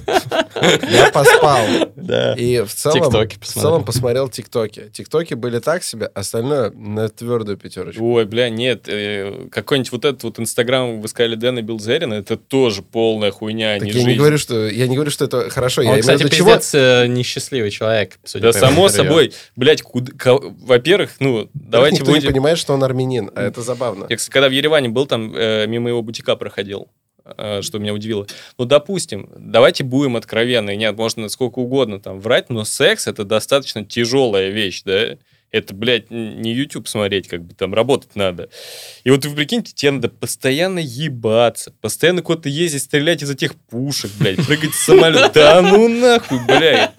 я 0.90 1.10
поспал. 1.12 1.66
И 2.36 2.62
в 2.66 2.72
целом, 2.72 2.98
в 2.98 3.10
посмотрел. 3.10 3.38
целом 3.62 3.84
посмотрел 3.84 4.28
тиктоки. 4.28 4.90
Тиктоки 4.92 5.34
были 5.34 5.58
так 5.58 5.82
себе, 5.82 6.06
остальное 6.06 6.70
на 6.70 7.08
твердую 7.08 7.56
пятерочку. 7.56 8.04
Ой, 8.14 8.24
бля, 8.26 8.48
нет. 8.48 8.84
э, 8.88 9.48
Какой-нибудь 9.50 9.90
вот 9.92 10.04
этот 10.04 10.22
вот 10.22 10.38
инстаграм, 10.38 11.00
вы 11.00 11.08
сказали, 11.08 11.34
Дэна 11.34 11.62
Билзерина, 11.62 12.14
это 12.14 12.36
тоже 12.36 12.82
полная 12.82 13.32
хуйня, 13.32 13.74
а 13.74 13.78
Так 13.80 13.86
не 13.86 13.90
я 13.92 13.98
не 13.98 14.04
жизнь. 14.04 14.18
говорю, 14.18 14.38
что 14.38 14.68
я 14.68 14.86
не 14.86 14.94
говорю, 14.94 15.10
что 15.10 15.24
это 15.24 15.50
хорошо. 15.50 15.82
я 15.82 15.94
в 15.94 15.98
кстати, 16.00 16.22
пиздец 16.28 16.74
э, 16.74 17.06
несчастливый 17.24 17.70
человек. 17.70 18.18
судя 18.24 18.44
Да, 18.44 18.52
само 18.52 18.86
интервью. 18.86 19.10
собой. 19.10 19.32
Блять, 19.56 19.82
во-первых, 19.84 21.12
ну, 21.20 21.48
давайте 21.54 21.96
никто 21.98 22.12
не 22.12 22.18
будем... 22.18 22.30
понимает, 22.30 22.58
что 22.58 22.74
он 22.74 22.84
армянин, 22.84 23.30
а 23.34 23.42
это 23.42 23.62
забавно. 23.62 24.06
Я, 24.08 24.16
когда 24.28 24.48
в 24.48 24.52
Ереване 24.52 24.88
был, 24.88 25.06
там 25.06 25.34
э, 25.34 25.66
мимо 25.66 25.88
его 25.88 26.02
бутика 26.02 26.36
проходил, 26.36 26.88
э, 27.24 27.62
что 27.62 27.78
меня 27.78 27.92
удивило. 27.94 28.26
Ну, 28.58 28.64
допустим, 28.64 29.28
давайте 29.36 29.84
будем 29.84 30.16
откровенны. 30.16 30.76
Нет, 30.76 30.96
можно 30.96 31.28
сколько 31.28 31.58
угодно 31.58 32.00
там 32.00 32.20
врать, 32.20 32.50
но 32.50 32.64
секс— 32.64 33.06
это 33.08 33.24
достаточно 33.24 33.84
тяжелая 33.84 34.50
вещь, 34.50 34.82
да? 34.84 35.16
Это, 35.54 35.72
блядь, 35.72 36.10
не 36.10 36.52
YouTube 36.52 36.88
смотреть, 36.88 37.28
как 37.28 37.44
бы 37.44 37.54
там 37.54 37.74
работать 37.74 38.16
надо. 38.16 38.48
И 39.04 39.10
вот 39.10 39.24
вы 39.24 39.36
прикиньте, 39.36 39.72
тебе 39.72 39.92
надо 39.92 40.08
постоянно 40.08 40.80
ебаться, 40.80 41.72
постоянно 41.80 42.22
куда-то 42.22 42.48
ездить, 42.48 42.82
стрелять 42.82 43.22
из 43.22 43.30
этих 43.30 43.54
пушек, 43.54 44.10
блядь, 44.18 44.44
прыгать 44.44 44.74
с 44.74 44.80
самолета. 44.80 45.30
Да 45.32 45.62
ну 45.62 45.86
нахуй, 45.88 46.44
блядь. 46.44 46.90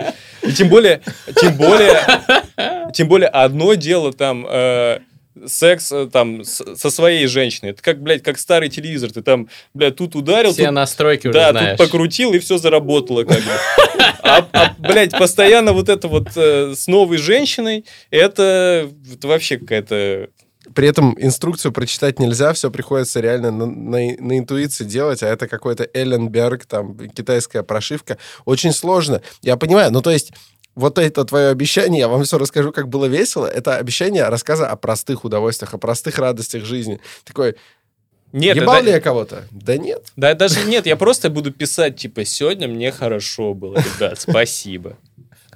И 0.41 0.53
тем 0.53 0.69
более, 0.69 1.01
тем 1.35 1.57
более, 1.57 2.01
тем 2.93 3.09
более 3.09 3.27
одно 3.27 3.73
дело 3.73 4.13
там 4.13 4.47
э, 4.49 4.99
секс 5.45 5.91
э, 5.91 6.07
там 6.11 6.43
с- 6.43 6.75
со 6.77 6.89
своей 6.89 7.27
женщиной. 7.27 7.71
Это 7.71 7.81
как, 7.81 8.01
блядь, 8.01 8.23
как 8.23 8.37
старый 8.37 8.69
телевизор. 8.69 9.11
Ты 9.11 9.21
там, 9.21 9.49
блядь, 9.73 9.95
тут 9.95 10.15
ударил, 10.15 10.51
Все 10.53 10.65
тут, 10.65 10.73
настройки 10.75 11.27
уже 11.27 11.33
да, 11.37 11.51
знаешь. 11.51 11.77
тут 11.77 11.85
покрутил, 11.87 12.33
и 12.33 12.39
все 12.39 12.57
заработало 12.57 13.23
как 13.23 13.37
бы. 13.39 13.51
А, 14.23 14.47
а, 14.53 14.75
блядь, 14.79 15.11
постоянно 15.11 15.73
вот 15.73 15.89
это 15.89 16.07
вот 16.07 16.29
э, 16.35 16.73
с 16.75 16.87
новой 16.87 17.17
женщиной, 17.17 17.85
это, 18.11 18.89
это 19.13 19.27
вообще 19.27 19.57
какая-то... 19.57 20.29
При 20.73 20.87
этом 20.87 21.15
инструкцию 21.19 21.71
прочитать 21.71 22.17
нельзя, 22.19 22.51
все 22.53 22.71
приходится 22.71 23.19
реально 23.19 23.51
на, 23.51 23.65
на- 23.67 24.15
на 24.17 24.37
интуиции 24.39 24.83
делать, 24.83 25.21
а 25.21 25.27
это 25.27 25.47
какой-то 25.47 25.87
Элленберг, 25.93 26.65
там, 26.65 26.97
китайская 27.09 27.61
прошивка. 27.61 28.17
Очень 28.45 28.71
сложно. 28.71 29.21
Я 29.43 29.57
понимаю, 29.57 29.91
ну 29.91 30.01
то 30.01 30.09
есть 30.09 30.31
вот 30.75 30.97
это 30.97 31.23
твое 31.25 31.47
обещание, 31.49 31.99
я 32.01 32.07
вам 32.07 32.23
все 32.23 32.37
расскажу, 32.37 32.71
как 32.71 32.89
было 32.89 33.05
весело, 33.05 33.45
это 33.47 33.77
обещание 33.77 34.27
рассказа 34.29 34.67
о 34.67 34.75
простых 34.75 35.23
удовольствиях, 35.25 35.73
о 35.73 35.77
простых 35.77 36.17
радостях 36.19 36.63
жизни. 36.65 36.99
Такой, 37.23 37.55
Нет, 38.33 38.57
ебал 38.57 38.75
это- 38.75 38.85
ли 38.85 38.91
я 38.91 38.99
кого-то? 38.99 39.45
Да 39.51 39.77
нет. 39.77 40.03
Да 40.15 40.33
даже 40.33 40.63
нет, 40.65 40.85
я 40.85 40.95
просто 40.97 41.29
буду 41.29 41.51
писать, 41.51 41.95
типа, 41.97 42.25
сегодня 42.25 42.67
мне 42.67 42.91
хорошо 42.91 43.53
было, 43.53 43.77
ребят, 43.77 44.19
спасибо. 44.19 44.97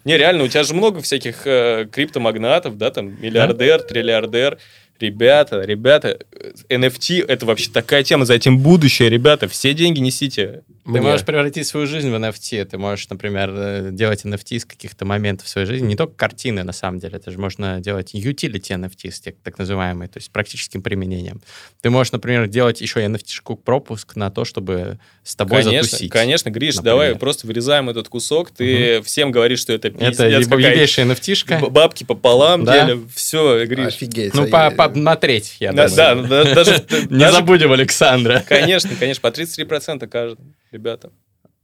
Не, 0.05 0.17
реально, 0.17 0.43
у 0.45 0.47
тебя 0.47 0.63
же 0.63 0.73
много 0.73 1.01
всяких 1.01 1.45
э, 1.45 1.85
криптомагнатов, 1.91 2.77
да, 2.77 2.89
там, 2.89 3.21
миллиардер, 3.21 3.81
триллиардер. 3.81 4.57
Ребята, 4.99 5.61
ребята, 5.61 6.19
э, 6.31 6.51
NFT 6.69 7.25
это 7.25 7.45
вообще 7.45 7.71
такая 7.71 8.03
тема, 8.03 8.25
за 8.25 8.33
этим 8.33 8.59
будущее, 8.59 9.09
ребята, 9.09 9.47
все 9.47 9.73
деньги 9.73 9.99
несите. 9.99 10.61
Ты 10.91 11.01
можешь 11.01 11.23
превратить 11.25 11.67
свою 11.67 11.85
жизнь 11.85 12.09
в 12.09 12.15
NFT. 12.15 12.65
Ты 12.65 12.77
можешь, 12.79 13.07
например, 13.09 13.51
э, 13.53 13.89
делать 13.91 14.25
NFT 14.25 14.55
из 14.55 14.65
каких-то 14.65 15.05
моментов 15.05 15.45
в 15.45 15.49
своей 15.49 15.67
жизни. 15.67 15.85
Не 15.87 15.95
только 15.95 16.13
картины, 16.15 16.63
на 16.63 16.71
самом 16.73 16.99
деле. 16.99 17.17
Это 17.17 17.29
же 17.29 17.37
можно 17.37 17.79
делать 17.79 18.15
utility 18.15 18.71
NFT, 18.75 19.35
так 19.43 19.59
называемые, 19.59 20.09
то 20.09 20.17
есть 20.17 20.31
практическим 20.31 20.81
применением. 20.81 21.41
Ты 21.81 21.91
можешь, 21.91 22.11
например, 22.11 22.47
делать 22.47 22.81
еще 22.81 23.01
NFT-шку 23.05 23.55
пропуск 23.55 24.15
на 24.15 24.31
то, 24.31 24.45
чтобы 24.45 24.97
с 25.23 25.35
тобой 25.35 25.61
конечно, 25.63 25.83
затусить. 25.83 26.11
конечно, 26.11 26.49
Гриш, 26.49 26.75
например. 26.77 26.91
давай 26.95 27.15
просто 27.15 27.45
вырезаем 27.45 27.89
этот 27.89 28.09
кусок, 28.09 28.49
ты 28.49 29.01
всем 29.03 29.31
говоришь, 29.31 29.59
что 29.59 29.73
это 29.73 29.89
Это 29.89 29.97
пиздец, 29.99 30.19
еб- 30.47 30.49
какая- 30.49 30.73
ебейшая 30.73 31.05
NFT-шка. 31.05 31.69
бабки 31.69 32.03
пополам 32.03 32.65
Да. 32.65 32.85
делим, 32.87 33.07
все, 33.13 33.63
Гриш. 33.67 33.87
Офигеть. 33.89 34.33
Ну, 34.33 34.47
А 34.51 34.71
по, 34.71 34.75
по- 34.75 34.88
на 34.95 35.15
треть, 35.15 35.57
я 35.59 35.71
думаю. 35.71 35.89
да, 35.95 36.15
да, 36.15 36.55
даже, 36.55 36.85
Не 37.09 37.31
забудем 37.31 37.71
Александра. 37.71 38.43
Конечно, 38.47 38.91
конечно, 38.99 39.21
по 39.21 39.33
33% 39.33 40.07
каждый, 40.07 40.55
ребята. 40.71 41.11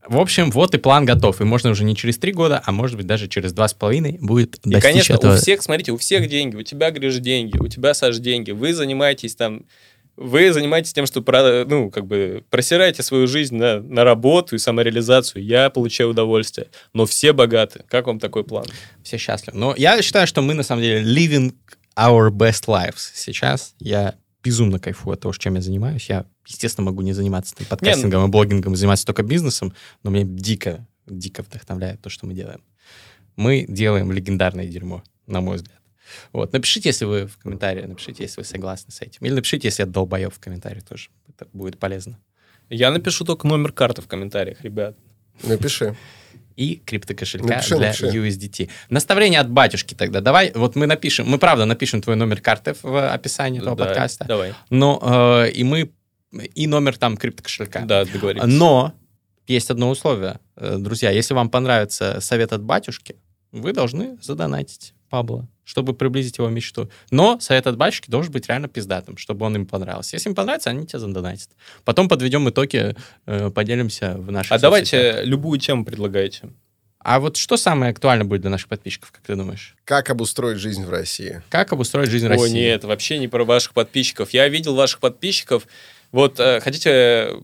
В 0.08 0.20
общем, 0.20 0.52
вот 0.52 0.76
и 0.76 0.78
план 0.78 1.06
готов. 1.06 1.42
И 1.42 1.44
можно 1.44 1.72
уже 1.72 1.84
не 1.84 1.96
через 1.96 2.18
три 2.18 2.32
года, 2.32 2.62
а 2.64 2.72
может 2.72 2.96
быть 2.96 3.08
даже 3.08 3.28
через 3.28 3.54
два 3.54 3.68
с 3.68 3.74
половиной 3.74 4.18
будет 4.22 4.58
И, 4.58 4.70
достичь 4.70 4.84
конечно, 4.84 5.14
этого. 5.14 5.34
у 5.34 5.38
всех, 5.38 5.62
смотрите, 5.64 5.92
у 5.92 5.98
всех 5.98 6.30
деньги. 6.30 6.56
У 6.56 6.62
тебя, 6.62 6.92
Гриш, 6.92 7.16
деньги, 7.16 7.58
у 7.58 7.68
тебя, 7.68 7.94
Саш, 7.94 8.18
деньги. 8.18 8.52
Вы 8.52 8.74
занимаетесь 8.74 9.36
там 9.36 9.66
вы 10.18 10.54
занимаетесь 10.54 10.94
тем, 10.94 11.06
что 11.06 11.24
ну, 11.68 11.92
как 11.92 12.06
бы 12.06 12.44
просираете 12.50 13.04
свою 13.04 13.28
жизнь 13.28 13.56
на, 13.56 13.82
на 13.82 14.04
работу 14.06 14.56
и 14.56 14.60
самореализацию. 14.60 15.44
Я 15.44 15.70
получаю 15.70 16.12
удовольствие. 16.12 16.68
Но 16.94 17.06
все 17.06 17.34
богаты. 17.34 17.84
Как 17.90 18.08
вам 18.08 18.20
такой 18.20 18.46
план? 18.46 18.66
Все 19.04 19.18
счастливы. 19.18 19.58
Но 19.58 19.74
я 19.78 20.02
считаю, 20.02 20.26
что 20.26 20.42
мы 20.42 20.54
на 20.54 20.64
самом 20.64 20.84
деле 20.84 21.02
living 21.02 21.54
our 21.98 22.30
best 22.30 22.68
lives 22.68 23.12
сейчас. 23.14 23.76
Я 23.80 24.16
безумно 24.44 24.80
кайфую 24.80 25.14
от 25.14 25.22
того, 25.22 25.34
чем 25.34 25.56
я 25.56 25.62
занимаюсь. 25.62 26.10
Я, 26.10 26.26
естественно, 26.46 26.86
могу 26.86 27.02
не 27.02 27.14
заниматься 27.14 27.56
там, 27.56 27.66
подкастингом 27.68 28.26
и 28.26 28.28
блогингом, 28.28 28.74
и 28.74 28.76
заниматься 28.76 29.06
только 29.06 29.24
бизнесом, 29.24 29.74
но 30.04 30.12
меня 30.12 30.26
дико, 30.26 30.86
дико 31.08 31.42
вдохновляет 31.42 32.02
то, 32.02 32.10
что 32.10 32.28
мы 32.28 32.34
делаем. 32.34 32.62
Мы 33.36 33.66
делаем 33.68 34.12
легендарное 34.12 34.68
дерьмо, 34.68 35.04
на 35.26 35.42
мой 35.42 35.58
взгляд. 35.58 35.80
Вот. 36.32 36.54
Напишите, 36.54 36.90
если 36.90 37.06
вы 37.06 37.26
в 37.26 37.38
комментарии, 37.38 37.82
напишите, 37.82 38.24
если 38.24 38.42
вы 38.42 38.46
согласны 38.46 38.92
с 38.92 39.02
этим. 39.02 39.26
Или 39.26 39.34
напишите, 39.34 39.68
если 39.68 39.82
я 39.82 39.88
долбоеб 39.88 40.34
в 40.34 40.40
комментариях 40.40 40.84
тоже. 40.84 41.10
Это 41.28 41.48
будет 41.52 41.80
полезно. 41.80 42.20
Я 42.70 42.92
напишу 42.92 43.26
только 43.26 43.48
номер 43.48 43.72
карты 43.72 44.02
в 44.02 44.08
комментариях, 44.08 44.62
ребят. 44.62 44.96
Напиши. 45.44 45.96
И 46.56 46.82
криптокошелька 46.86 47.48
Напиши, 47.48 47.76
для 47.78 47.88
напиши. 47.88 48.08
USDT. 48.08 48.70
Наставление 48.90 49.40
от 49.42 49.50
батюшки 49.50 49.94
тогда. 49.94 50.22
Давай, 50.22 50.52
вот 50.56 50.76
мы 50.76 50.88
напишем, 50.88 51.28
мы 51.28 51.38
правда 51.38 51.66
напишем 51.66 52.02
твой 52.02 52.16
номер 52.16 52.42
карты 52.42 52.76
в 52.82 53.12
описании 53.12 53.60
этого 53.60 53.76
Да, 53.76 53.86
подкаста. 53.86 54.26
Давай. 54.26 54.54
Но 54.70 55.44
э, 55.46 55.52
и 55.52 55.64
мы 55.64 55.92
и 56.32 56.68
номер 56.68 56.98
там 56.98 57.18
криптокошелька. 57.18 57.82
Да, 57.82 58.06
договорились. 58.06 58.46
Но 58.48 58.94
есть 59.48 59.70
одно 59.70 59.90
условие, 59.90 60.40
Э, 60.58 60.78
друзья. 60.78 61.12
Если 61.12 61.34
вам 61.34 61.50
понравится 61.50 62.20
совет 62.22 62.54
от 62.54 62.64
батюшки, 62.64 63.18
вы 63.52 63.74
должны 63.74 64.18
задонатить 64.22 64.94
Пабло, 65.16 65.48
чтобы 65.64 65.94
приблизить 65.94 66.40
его 66.40 66.50
мечту. 66.50 66.90
Но 67.10 67.40
совет 67.40 67.68
от 67.68 67.78
батюшки 67.78 68.12
должен 68.12 68.34
быть 68.34 68.50
реально 68.50 68.68
пиздатым, 68.68 69.16
чтобы 69.16 69.46
он 69.46 69.56
им 69.56 69.66
понравился. 69.66 70.18
Если 70.18 70.28
им 70.28 70.36
понравится, 70.36 70.72
они 70.72 70.86
тебя 70.86 71.00
задонатят. 71.00 71.48
Потом 71.86 72.10
подведем 72.10 72.50
итоги, 72.50 72.98
э, 73.26 73.50
поделимся 73.50 74.16
в 74.18 74.30
наших 74.30 74.52
А 74.52 74.60
соцсетях. 74.60 74.62
давайте 74.62 75.24
любую 75.24 75.58
тему 75.58 75.86
предлагайте. 75.86 76.50
А 77.00 77.22
вот 77.22 77.38
что 77.38 77.56
самое 77.56 77.92
актуальное 77.92 78.26
будет 78.26 78.42
для 78.42 78.50
наших 78.50 78.68
подписчиков, 78.68 79.14
как 79.14 79.22
ты 79.22 79.36
думаешь? 79.38 79.78
Как 79.86 80.10
обустроить 80.10 80.58
жизнь 80.58 80.84
в 80.84 80.90
России? 80.90 81.42
Как 81.50 81.72
обустроить 81.72 82.10
жизнь 82.10 82.26
О, 82.26 82.30
России? 82.32 82.52
нет, 82.54 82.84
вообще 82.84 83.18
не 83.18 83.30
про 83.30 83.46
ваших 83.46 83.74
подписчиков. 83.74 84.32
Я 84.32 84.50
видел 84.50 84.76
ваших 84.76 85.00
подписчиков. 85.00 85.66
Вот, 86.12 86.42
э, 86.42 86.60
хотите, 86.60 87.36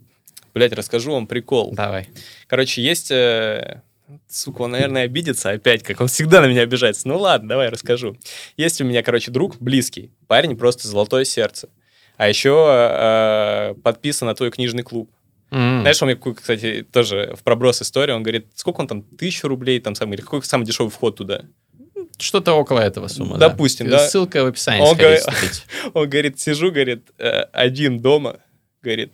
блядь, 0.53 0.73
расскажу 0.73 1.13
вам 1.13 1.25
прикол. 1.25 1.71
Давай. 1.71 2.09
Короче, 2.47 2.81
есть... 2.83 3.11
э, 3.11 3.81
Сука, 4.27 4.61
он, 4.63 4.71
наверное, 4.71 5.03
обидится 5.03 5.51
опять, 5.51 5.83
как 5.83 6.01
он 6.01 6.07
всегда 6.07 6.41
на 6.41 6.47
меня 6.47 6.61
обижается. 6.61 7.07
Ну 7.07 7.17
ладно, 7.17 7.49
давай 7.49 7.69
расскажу. 7.69 8.17
Есть 8.57 8.81
у 8.81 8.85
меня, 8.85 9.03
короче, 9.03 9.31
друг 9.31 9.57
близкий. 9.59 10.11
Парень 10.27 10.57
просто 10.57 10.87
золотое 10.87 11.23
сердце. 11.23 11.69
А 12.17 12.27
еще 12.27 12.67
э, 12.69 13.73
подписан 13.81 14.27
на 14.27 14.35
твой 14.35 14.51
книжный 14.51 14.83
клуб. 14.83 15.09
М. 15.51 15.81
Знаешь, 15.81 16.01
он 16.01 16.09
мне, 16.09 16.33
кстати, 16.33 16.85
тоже 16.91 17.33
в 17.37 17.43
проброс 17.43 17.81
истории, 17.81 18.13
он 18.13 18.23
говорит, 18.23 18.47
сколько 18.55 18.81
он 18.81 18.87
там, 18.87 19.01
тысячу 19.01 19.47
рублей 19.47 19.79
там 19.79 19.95
самый, 19.95 20.15
или 20.15 20.21
какой 20.21 20.43
самый 20.43 20.65
дешевый 20.65 20.91
вход 20.91 21.17
туда? 21.17 21.41
Что-то 22.17 22.53
около 22.53 22.79
этого 22.79 23.07
суммы. 23.07 23.37
да. 23.37 23.49
Допустим, 23.49 23.89
да. 23.89 24.07
Ссылка 24.07 24.43
в 24.43 24.47
описании. 24.47 24.81
Он 24.81 24.95
говорит-. 24.95 25.25
Он 25.93 26.09
говорит, 26.09 26.39
сижу, 26.39 26.71
говорит, 26.71 27.09
э, 27.17 27.41
один 27.51 27.99
дома, 27.99 28.39
говорит, 28.81 29.11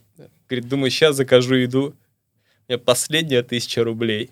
говорит, 0.48 0.68
думаю, 0.68 0.90
сейчас 0.90 1.16
закажу 1.16 1.54
еду, 1.54 1.94
у 2.68 2.72
меня 2.72 2.78
последняя 2.78 3.42
тысяча 3.42 3.82
рублей. 3.82 4.30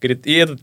Говорит, 0.00 0.26
и 0.26 0.34
этот 0.34 0.60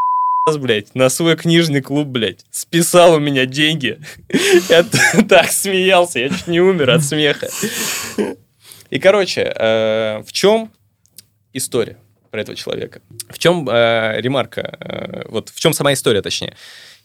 блядь, 0.57 0.95
на 0.95 1.09
свой 1.09 1.35
книжный 1.35 1.81
клуб, 1.81 2.07
блядь, 2.07 2.45
списал 2.51 3.15
у 3.15 3.19
меня 3.19 3.45
деньги. 3.45 3.99
Я 4.69 4.83
так 5.29 5.51
смеялся, 5.51 6.19
я 6.19 6.29
чуть 6.29 6.47
не 6.47 6.61
умер 6.61 6.89
от 6.89 7.03
смеха. 7.03 7.49
И, 8.89 8.99
короче, 8.99 9.41
э, 9.41 10.23
в 10.25 10.31
чем 10.31 10.71
история 11.53 11.97
про 12.31 12.41
этого 12.41 12.55
человека? 12.55 13.01
В 13.29 13.37
чем 13.37 13.69
э, 13.69 14.19
ремарка? 14.19 14.77
э, 14.79 15.27
вот 15.27 15.49
в 15.49 15.59
чем 15.59 15.73
сама 15.73 15.93
история, 15.93 16.21
точнее? 16.21 16.55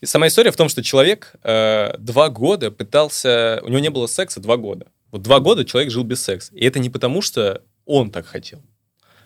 Сама 0.03 0.29
история 0.29 0.51
в 0.51 0.57
том, 0.57 0.69
что 0.69 0.83
человек 0.83 1.33
два 1.43 2.29
года 2.29 2.71
пытался... 2.71 3.61
У 3.63 3.69
него 3.69 3.79
не 3.79 3.89
было 3.89 4.07
секса 4.07 4.39
два 4.39 4.59
года. 4.59 4.87
Вот 5.11 5.23
два 5.23 5.41
года 5.41 5.65
человек 5.65 5.91
жил 5.91 6.05
без 6.05 6.23
секса. 6.23 6.53
И 6.55 6.67
это 6.67 6.79
не 6.79 6.91
потому, 6.91 7.23
что 7.23 7.63
он 7.87 8.11
так 8.11 8.27
хотел, 8.27 8.61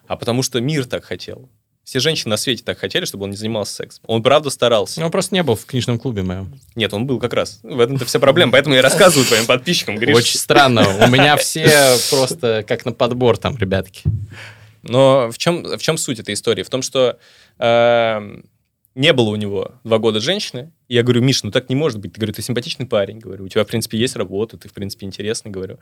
а 0.07 0.17
потому 0.17 0.43
что 0.43 0.61
мир 0.61 0.85
так 0.85 1.05
хотел. 1.05 1.49
Все 1.89 2.01
женщины 2.01 2.29
на 2.29 2.37
свете 2.37 2.63
так 2.63 2.79
хотели, 2.79 3.07
чтобы 3.07 3.25
он 3.25 3.31
не 3.31 3.37
занимался 3.39 3.77
сексом. 3.77 4.05
Он 4.07 4.23
правда 4.23 4.51
старался. 4.51 5.01
Ну, 5.01 5.07
он 5.07 5.11
просто 5.11 5.35
не 5.35 5.43
был 5.43 5.57
в 5.57 5.65
книжном 5.65 5.99
клубе 5.99 6.23
моем. 6.23 6.53
Нет, 6.75 6.93
он 6.93 7.07
был 7.07 7.19
как 7.19 7.33
раз. 7.33 7.61
В 7.63 7.81
этом-то 7.81 8.05
вся 8.05 8.19
проблема. 8.19 8.53
Поэтому 8.53 8.75
я 8.75 8.83
рассказываю 8.83 9.25
твоим 9.27 9.47
подписчикам. 9.47 9.97
Гриш. 9.97 10.15
Очень 10.15 10.39
странно. 10.39 10.87
У 10.87 11.09
меня 11.09 11.39
все 11.39 11.97
просто 12.11 12.63
как 12.69 12.85
на 12.85 12.93
подбор 12.93 13.39
там, 13.39 13.57
ребятки. 13.57 14.03
Но 14.83 15.31
в 15.31 15.39
чем, 15.39 15.63
в 15.63 15.79
чем 15.79 15.97
суть 15.97 16.19
этой 16.19 16.35
истории? 16.35 16.63
В 16.63 16.69
том, 16.69 16.83
что 16.83 17.19
эм, 17.59 18.45
не 18.95 19.15
было 19.15 19.31
у 19.31 19.37
него 19.37 19.73
два 19.83 19.97
года 19.97 20.21
женщины. 20.21 20.71
И 20.89 20.95
я 20.95 21.03
говорю, 21.03 21.23
Миш, 21.23 21.43
ну 21.43 21.51
так 21.51 21.71
не 21.71 21.75
может 21.75 22.01
быть. 22.01 22.13
Ты, 22.13 22.21
говорю, 22.21 22.35
ты 22.35 22.43
симпатичный 22.43 22.85
парень. 22.85 23.19
Говорю, 23.19 23.47
у 23.47 23.49
тебя, 23.49 23.65
в 23.65 23.67
принципе, 23.67 23.97
есть 23.97 24.15
работа, 24.15 24.59
ты, 24.59 24.69
в 24.69 24.75
принципе, 24.75 25.07
интересный. 25.07 25.51
Говорю, 25.51 25.79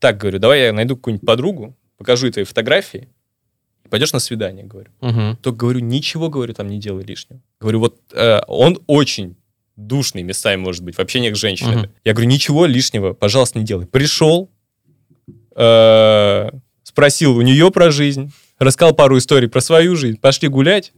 так, 0.00 0.18
говорю, 0.18 0.40
давай 0.40 0.62
я 0.62 0.72
найду 0.72 0.96
какую-нибудь 0.96 1.24
подругу, 1.24 1.76
покажу 1.96 2.26
ей 2.26 2.32
твои 2.32 2.44
фотографии, 2.44 3.08
пойдешь 3.88 4.12
на 4.12 4.18
свидание, 4.18 4.64
говорю. 4.64 4.90
Мгм. 5.00 5.36
Только 5.42 5.58
говорю, 5.58 5.80
ничего, 5.80 6.28
говорю, 6.28 6.54
там 6.54 6.68
не 6.68 6.78
делай 6.78 7.04
лишнего. 7.04 7.40
Говорю, 7.60 7.80
вот 7.80 8.00
э, 8.12 8.40
он 8.46 8.80
очень 8.86 9.36
душный 9.76 10.22
местами, 10.22 10.60
может 10.60 10.82
быть, 10.82 10.96
в 10.96 10.98
общениях 10.98 11.36
с 11.36 11.38
женщинами. 11.38 11.82
Мгм. 11.82 11.90
Я 12.04 12.12
говорю, 12.12 12.28
ничего 12.28 12.66
лишнего, 12.66 13.12
пожалуйста, 13.12 13.58
не 13.58 13.64
делай. 13.64 13.86
Пришел, 13.86 14.50
э, 15.54 16.50
спросил 16.82 17.36
у 17.36 17.42
нее 17.42 17.70
про 17.70 17.90
жизнь, 17.90 18.32
рассказал 18.58 18.94
пару 18.94 19.18
историй 19.18 19.48
про 19.48 19.60
свою 19.60 19.96
жизнь, 19.96 20.18
пошли 20.18 20.48
гулять. 20.48 20.92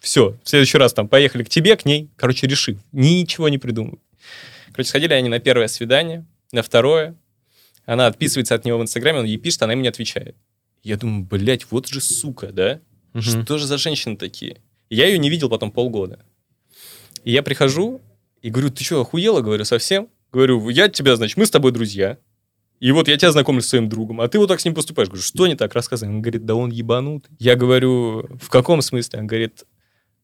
Все, 0.00 0.36
в 0.42 0.48
следующий 0.48 0.78
раз 0.78 0.92
там 0.92 1.08
поехали 1.08 1.42
к 1.42 1.48
тебе, 1.48 1.76
к 1.76 1.84
ней. 1.84 2.10
Короче, 2.16 2.46
решив. 2.46 2.78
Ничего 2.92 3.48
не 3.48 3.58
придумал. 3.58 3.98
Короче, 4.72 4.90
сходили 4.90 5.14
они 5.14 5.28
на 5.28 5.38
первое 5.38 5.68
свидание, 5.68 6.26
на 6.52 6.62
второе. 6.62 7.16
Она 7.86 8.08
отписывается 8.08 8.54
от 8.54 8.64
него 8.64 8.78
в 8.78 8.82
Инстаграме, 8.82 9.20
он 9.20 9.24
ей 9.24 9.38
пишет, 9.38 9.62
она 9.62 9.72
ему 9.72 9.82
не 9.82 9.88
отвечает. 9.88 10.36
Я 10.82 10.96
думаю, 10.96 11.24
блядь, 11.24 11.70
вот 11.70 11.88
же 11.88 12.00
сука, 12.00 12.52
да? 12.52 12.80
Мгм. 13.12 13.22
Что 13.22 13.58
же 13.58 13.66
за 13.66 13.78
женщины 13.78 14.16
такие? 14.16 14.60
Я 14.90 15.06
ее 15.06 15.18
не 15.18 15.30
видел 15.30 15.48
потом 15.48 15.70
полгода. 15.70 16.24
И 17.24 17.32
я 17.32 17.42
прихожу 17.42 18.00
и 18.42 18.50
говорю, 18.50 18.70
ты 18.70 18.84
что, 18.84 19.00
охуела? 19.00 19.40
Говорю, 19.40 19.64
совсем? 19.64 20.08
Говорю, 20.32 20.68
я 20.68 20.88
тебя, 20.88 21.16
значит, 21.16 21.36
мы 21.36 21.46
с 21.46 21.50
тобой 21.50 21.72
друзья. 21.72 22.18
И 22.78 22.92
вот 22.92 23.08
я 23.08 23.16
тебя 23.16 23.32
знакомлю 23.32 23.62
с 23.62 23.68
своим 23.68 23.88
другом, 23.88 24.20
а 24.20 24.28
ты 24.28 24.38
вот 24.38 24.48
так 24.48 24.60
с 24.60 24.64
ним 24.64 24.74
поступаешь. 24.74 25.08
Говорю, 25.08 25.22
что 25.22 25.46
не 25.46 25.56
так? 25.56 25.74
Рассказывай. 25.74 26.12
Он 26.12 26.20
говорит, 26.20 26.44
да 26.44 26.54
он 26.54 26.70
ебанутый. 26.70 27.34
Я 27.38 27.56
говорю, 27.56 28.28
в 28.38 28.48
каком 28.50 28.82
смысле? 28.82 29.20
Он 29.20 29.26
говорит, 29.26 29.64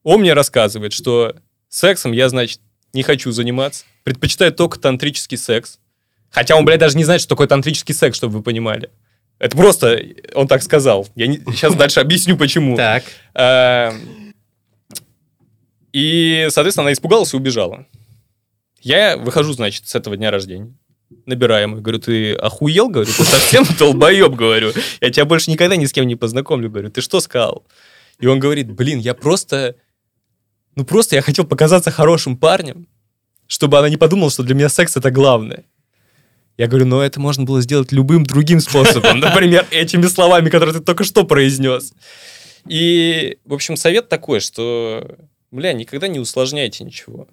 он 0.03 0.21
мне 0.21 0.35
рассказывает, 0.35 0.93
что 0.93 1.37
сексом 1.69 2.13
я, 2.13 2.29
значит, 2.29 2.61
не 2.93 3.03
хочу 3.03 3.33
заниматься, 3.33 3.85
предпочитаю 4.05 4.53
только 4.53 4.79
тантрический 4.79 5.39
секс. 5.39 5.79
Хотя 6.31 6.57
он, 6.57 6.65
блядь, 6.65 6.81
даже 6.81 6.97
не 6.97 7.05
знает, 7.05 7.21
что 7.21 7.31
такое 7.31 7.47
тантрический 7.47 7.95
секс, 7.95 8.17
чтобы 8.17 8.39
вы 8.39 8.43
понимали. 8.43 8.91
Это 9.43 9.57
просто 9.57 10.01
он 10.35 10.47
так 10.47 10.63
сказал. 10.63 11.09
Я 11.17 11.27
сейчас 11.27 11.75
дальше 11.75 11.99
объясню, 11.99 12.37
почему. 12.37 12.77
Так. 12.77 13.03
Эм, 13.35 14.33
И, 15.93 16.47
соответственно, 16.51 16.85
она 16.85 16.93
испугалась 16.93 17.35
и 17.35 17.37
убежала. 17.37 17.85
Я 18.83 19.17
выхожу, 19.17 19.53
значит, 19.53 19.89
с 19.89 19.97
этого 19.97 20.17
дня 20.17 20.31
рождения. 20.31 20.73
Набираю 21.27 21.63
ему. 21.63 21.81
Говорю, 21.81 21.99
ты 21.99 22.35
охуел? 22.35 22.89
Говорю, 22.89 23.11
ты 23.11 23.25
совсем 23.25 23.65
долбоеб, 23.81 24.33
говорю. 24.33 24.71
Я 25.01 25.11
тебя 25.11 25.25
больше 25.25 25.51
никогда 25.51 25.75
ни 25.75 25.87
с 25.87 25.93
кем 25.93 26.07
не 26.07 26.15
познакомлю. 26.15 26.71
Говорю, 26.71 26.91
ты 26.91 27.01
что 27.01 27.19
сказал? 27.19 27.67
И 28.21 28.29
он 28.29 28.39
говорит, 28.39 28.71
блин, 28.71 29.01
я 29.01 29.13
просто... 29.13 29.75
Ну, 30.77 30.85
просто 30.85 31.17
я 31.17 31.23
хотел 31.23 31.45
показаться 31.45 31.91
хорошим 31.91 32.37
парнем, 32.37 32.87
чтобы 33.49 33.77
она 33.77 33.89
не 33.89 33.97
подумала, 33.97 34.31
что 34.31 34.45
для 34.45 34.55
меня 34.55 34.69
секс 34.69 34.97
это 34.97 35.11
главное. 35.11 35.65
Я 36.59 36.67
говорю, 36.67 36.87
ну 36.87 37.01
это 37.01 37.19
можно 37.19 37.45
было 37.45 37.61
сделать 37.63 37.93
любым 37.93 38.25
другим 38.25 38.61
способом. 38.61 39.21
Например, 39.21 39.67
этими 39.71 40.07
словами, 40.07 40.51
которые 40.51 40.75
ты 40.75 40.81
только 40.81 41.05
что 41.05 41.25
произнес. 41.25 41.93
И, 42.69 43.39
в 43.45 43.55
общем, 43.55 43.77
совет 43.77 44.09
такой, 44.09 44.41
что, 44.41 45.17
бля, 45.51 45.73
никогда 45.73 46.09
не 46.09 46.21
усложняйте 46.21 46.85
ничего. 46.85 47.27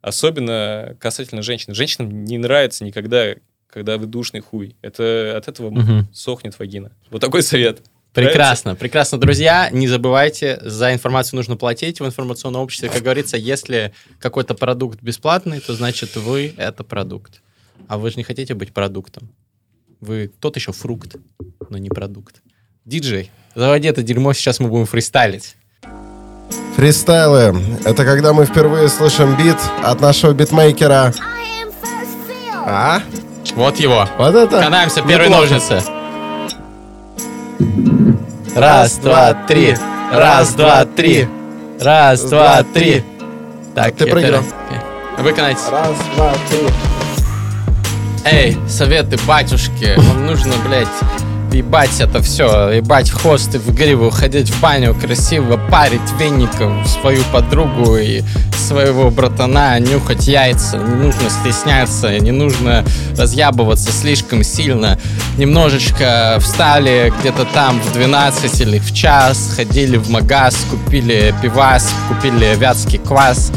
Особенно 0.00 0.96
касательно 0.98 1.42
женщин. 1.42 1.74
Женщинам 1.74 2.24
не 2.24 2.38
нравится 2.38 2.84
никогда, 2.84 3.34
когда 3.68 3.98
вы 3.98 4.06
душный 4.06 4.40
хуй. 4.40 4.76
Это 4.82 5.34
от 5.36 5.46
этого 5.48 5.70
Мгм. 5.70 6.08
сохнет 6.12 6.58
вагина. 6.58 6.92
Вот 7.10 7.20
такой 7.20 7.42
совет. 7.42 7.82
Прекрасно, 8.12 8.74
прекрасно, 8.74 9.16
друзья. 9.18 9.70
Не 9.70 9.88
забывайте, 9.88 10.58
за 10.62 10.92
информацию 10.92 11.36
нужно 11.38 11.56
платить 11.56 12.00
в 12.00 12.04
информационном 12.04 12.60
обществе. 12.60 12.90
Как 12.90 13.02
говорится, 13.02 13.38
если 13.38 13.92
какой-то 14.18 14.54
продукт 14.54 15.00
бесплатный, 15.00 15.60
то 15.60 15.72
значит 15.74 16.16
вы— 16.16 16.52
это 16.58 16.84
продукт. 16.84 17.40
А 17.88 17.98
вы 17.98 18.10
же 18.10 18.16
не 18.16 18.22
хотите 18.24 18.54
быть 18.54 18.72
продуктом. 18.72 19.30
Вы 20.00 20.30
тот 20.40 20.56
еще 20.56 20.72
фрукт, 20.72 21.16
но 21.70 21.78
не 21.78 21.88
продукт. 21.88 22.42
Диджей, 22.84 23.30
заводи 23.54 23.88
это 23.88 24.02
дерьмо, 24.02 24.32
сейчас 24.32 24.58
мы 24.60 24.68
будем 24.68 24.86
фристайлить. 24.86 25.56
Фристайлы— 26.76 27.54
это 27.84 28.04
когда 28.04 28.32
мы 28.32 28.44
впервые 28.46 28.88
слышим 28.88 29.36
бит 29.36 29.56
от 29.84 30.00
нашего 30.00 30.32
битмейкера. 30.32 31.12
А? 32.66 33.02
Вот 33.54 33.76
его. 33.78 34.08
Вот 34.18 34.34
это 34.34 34.60
Канаемся, 34.60 35.02
первые 35.02 35.28
неплохо. 35.28 35.52
ножницы. 35.52 35.82
Раз, 38.54 38.96
два, 38.98 39.34
три. 39.46 39.76
Раз, 40.12 40.54
два, 40.54 40.84
три. 40.84 41.28
Раз, 41.80 42.22
два, 42.22 42.62
три. 42.62 43.02
Так, 43.74 43.96
Ты 43.96 44.06
проиграл. 44.06 44.42
Выконайте. 45.18 45.60
Раз, 45.70 45.96
два, 46.14 46.34
три. 46.50 47.01
Эй, 48.24 48.56
советы 48.68 49.18
батюшки, 49.26 49.94
вам 49.96 50.26
нужно, 50.26 50.52
блядь, 50.64 50.86
ебать 51.52 52.00
это 52.00 52.22
все, 52.22 52.70
ебать 52.70 53.10
в 53.10 53.20
хосты, 53.20 53.58
в 53.58 53.74
гриву, 53.74 54.10
ходить 54.10 54.48
в 54.48 54.60
баню, 54.60 54.94
красиво 54.94 55.60
парить 55.70 56.00
веником 56.20 56.84
свою 56.86 57.24
подругу 57.32 57.96
и 57.96 58.22
своего 58.56 59.10
братана, 59.10 59.78
нюхать 59.80 60.28
яйца, 60.28 60.76
не 60.76 60.94
нужно 60.94 61.28
стесняться, 61.30 62.16
не 62.20 62.30
нужно 62.30 62.84
разъябываться 63.18 63.90
слишком 63.90 64.44
сильно. 64.44 65.00
Немножечко 65.36 66.38
встали 66.40 67.12
где-то 67.20 67.44
там 67.52 67.80
в 67.80 67.92
12 67.92 68.60
или 68.60 68.78
в 68.78 68.94
час, 68.94 69.54
ходили 69.56 69.96
в 69.96 70.10
магаз, 70.10 70.56
купили 70.70 71.34
пивас, 71.42 71.92
купили 72.08 72.54
вятский 72.56 72.98
квас, 72.98 73.50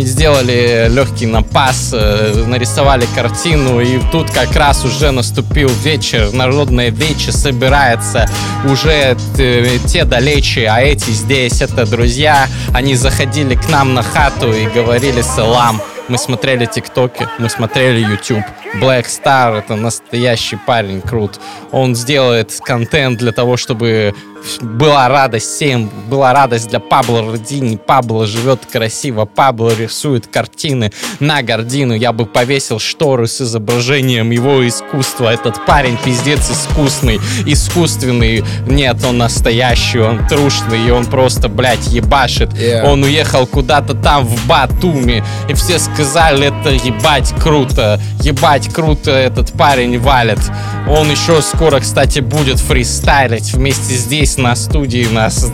сделали 0.00 0.88
легкий 0.90 1.26
напас, 1.26 1.90
э, 1.92 2.44
нарисовали 2.46 3.06
картину, 3.14 3.80
и 3.80 4.00
тут 4.10 4.30
как 4.30 4.56
раз 4.56 4.84
уже 4.84 5.10
наступил 5.10 5.70
вечер, 5.84 6.32
народное 6.32 6.88
вече 6.90 7.30
собирается, 7.32 8.26
уже 8.64 9.16
т- 9.36 9.78
те 9.86 10.04
далече, 10.04 10.68
а 10.68 10.80
эти 10.80 11.10
здесь, 11.10 11.60
это 11.60 11.84
друзья, 11.84 12.48
они 12.72 12.94
заходили 12.96 13.54
к 13.54 13.68
нам 13.68 13.92
на 13.94 14.02
хату 14.02 14.50
и 14.52 14.66
говорили 14.66 15.20
салам. 15.20 15.80
Мы 16.12 16.18
смотрели 16.18 16.66
ТикТоки, 16.66 17.26
мы 17.38 17.48
смотрели 17.48 18.00
YouTube. 18.00 18.44
Black 18.74 19.06
Star 19.06 19.58
это 19.58 19.76
настоящий 19.76 20.56
парень, 20.56 21.00
крут. 21.00 21.40
Он 21.70 21.94
сделает 21.96 22.52
контент 22.62 23.18
для 23.18 23.32
того, 23.32 23.56
чтобы 23.56 24.14
была 24.60 25.08
радость 25.08 25.46
всем, 25.46 25.90
была 26.08 26.32
радость 26.32 26.68
для 26.68 26.80
Пабло 26.80 27.22
Родини. 27.30 27.76
Пабло 27.76 28.26
живет 28.26 28.60
красиво, 28.70 29.24
Пабло 29.24 29.74
рисует 29.74 30.26
картины 30.26 30.92
на 31.20 31.42
гордину. 31.42 31.94
Я 31.94 32.12
бы 32.12 32.26
повесил 32.26 32.78
шторы 32.78 33.26
с 33.26 33.40
изображением 33.40 34.30
его 34.30 34.66
искусства. 34.66 35.32
Этот 35.32 35.64
парень 35.64 35.96
пиздец 36.04 36.50
искусный, 36.50 37.20
искусственный. 37.46 38.44
Нет, 38.66 39.04
он 39.04 39.18
настоящий, 39.18 40.00
он 40.00 40.26
трушный, 40.26 40.88
и 40.88 40.90
он 40.90 41.06
просто, 41.06 41.48
блядь, 41.48 41.86
ебашит. 41.86 42.50
Yeah. 42.52 42.84
Он 42.84 43.02
уехал 43.04 43.46
куда-то 43.46 43.94
там 43.94 44.26
в 44.26 44.46
Батуми, 44.46 45.22
и 45.48 45.54
все 45.54 45.78
сказали, 45.78 46.01
это 46.06 46.70
ебать 46.70 47.32
круто, 47.40 48.00
ебать 48.20 48.68
круто 48.72 49.10
этот 49.12 49.52
парень 49.52 49.98
валит. 50.00 50.40
Он 50.88 51.08
еще 51.10 51.40
скоро, 51.42 51.78
кстати, 51.78 52.18
будет 52.18 52.58
фристайлить 52.58 53.52
вместе 53.54 53.94
здесь 53.94 54.36
на 54.36 54.56
студии 54.56 55.06
на, 55.06 55.30
с- 55.30 55.44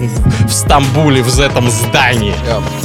в 0.48 0.50
Стамбуле, 0.50 1.22
в 1.22 1.38
этом 1.38 1.70
здании. 1.70 2.34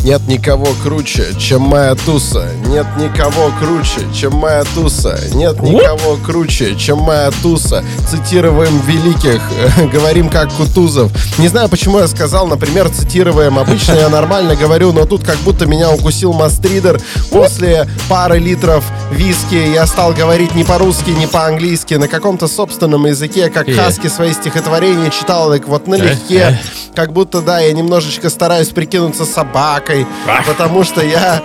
Нет 0.03 0.27
никого 0.27 0.67
круче, 0.83 1.27
чем 1.39 1.61
моя 1.61 1.95
туса. 1.95 2.45
Нет 2.67 2.85
никого 2.97 3.51
круче, 3.59 4.01
чем 4.13 4.35
моя 4.35 4.63
туса. 4.75 5.17
Нет 5.33 5.61
никого 5.61 6.17
круче, 6.17 6.75
чем 6.75 6.99
моя 6.99 7.31
туса. 7.41 7.83
Цитируем 8.09 8.81
великих, 8.81 9.41
говорим 9.93 10.29
как 10.29 10.51
Кутузов. 10.53 11.11
Не 11.39 11.47
знаю, 11.47 11.69
почему 11.69 11.99
я 11.99 12.07
сказал, 12.07 12.47
например, 12.47 12.89
цитируем. 12.89 13.57
Обычно 13.57 13.93
я 13.93 14.09
нормально 14.09 14.55
говорю, 14.57 14.91
но 14.91 15.05
тут 15.05 15.23
как 15.23 15.37
будто 15.37 15.65
меня 15.65 15.89
укусил 15.91 16.33
мастридер. 16.33 16.99
После 17.43 17.87
пары 18.07 18.39
литров 18.39 18.85
виски 19.11 19.55
я 19.55 19.85
стал 19.85 20.13
говорить 20.13 20.55
не 20.55 20.63
по-русски, 20.63 21.09
не 21.09 21.27
по-английски, 21.27 21.95
на 21.95 22.07
каком-то 22.07 22.47
собственном 22.47 23.05
языке, 23.05 23.49
как 23.49 23.67
Э. 23.67 23.73
Хаски 23.73 24.07
свои 24.07 24.31
стихотворения 24.33 25.09
читал, 25.09 25.51
так 25.51 25.67
вот 25.67 25.87
налегке. 25.87 26.57
Как 26.95 27.11
будто, 27.11 27.41
да, 27.41 27.59
я 27.59 27.73
немножечко 27.73 28.29
стараюсь 28.29 28.69
прикинуться 28.69 29.25
собакой, 29.25 30.07
потому 30.47 30.83
что 30.85 31.03
я... 31.03 31.41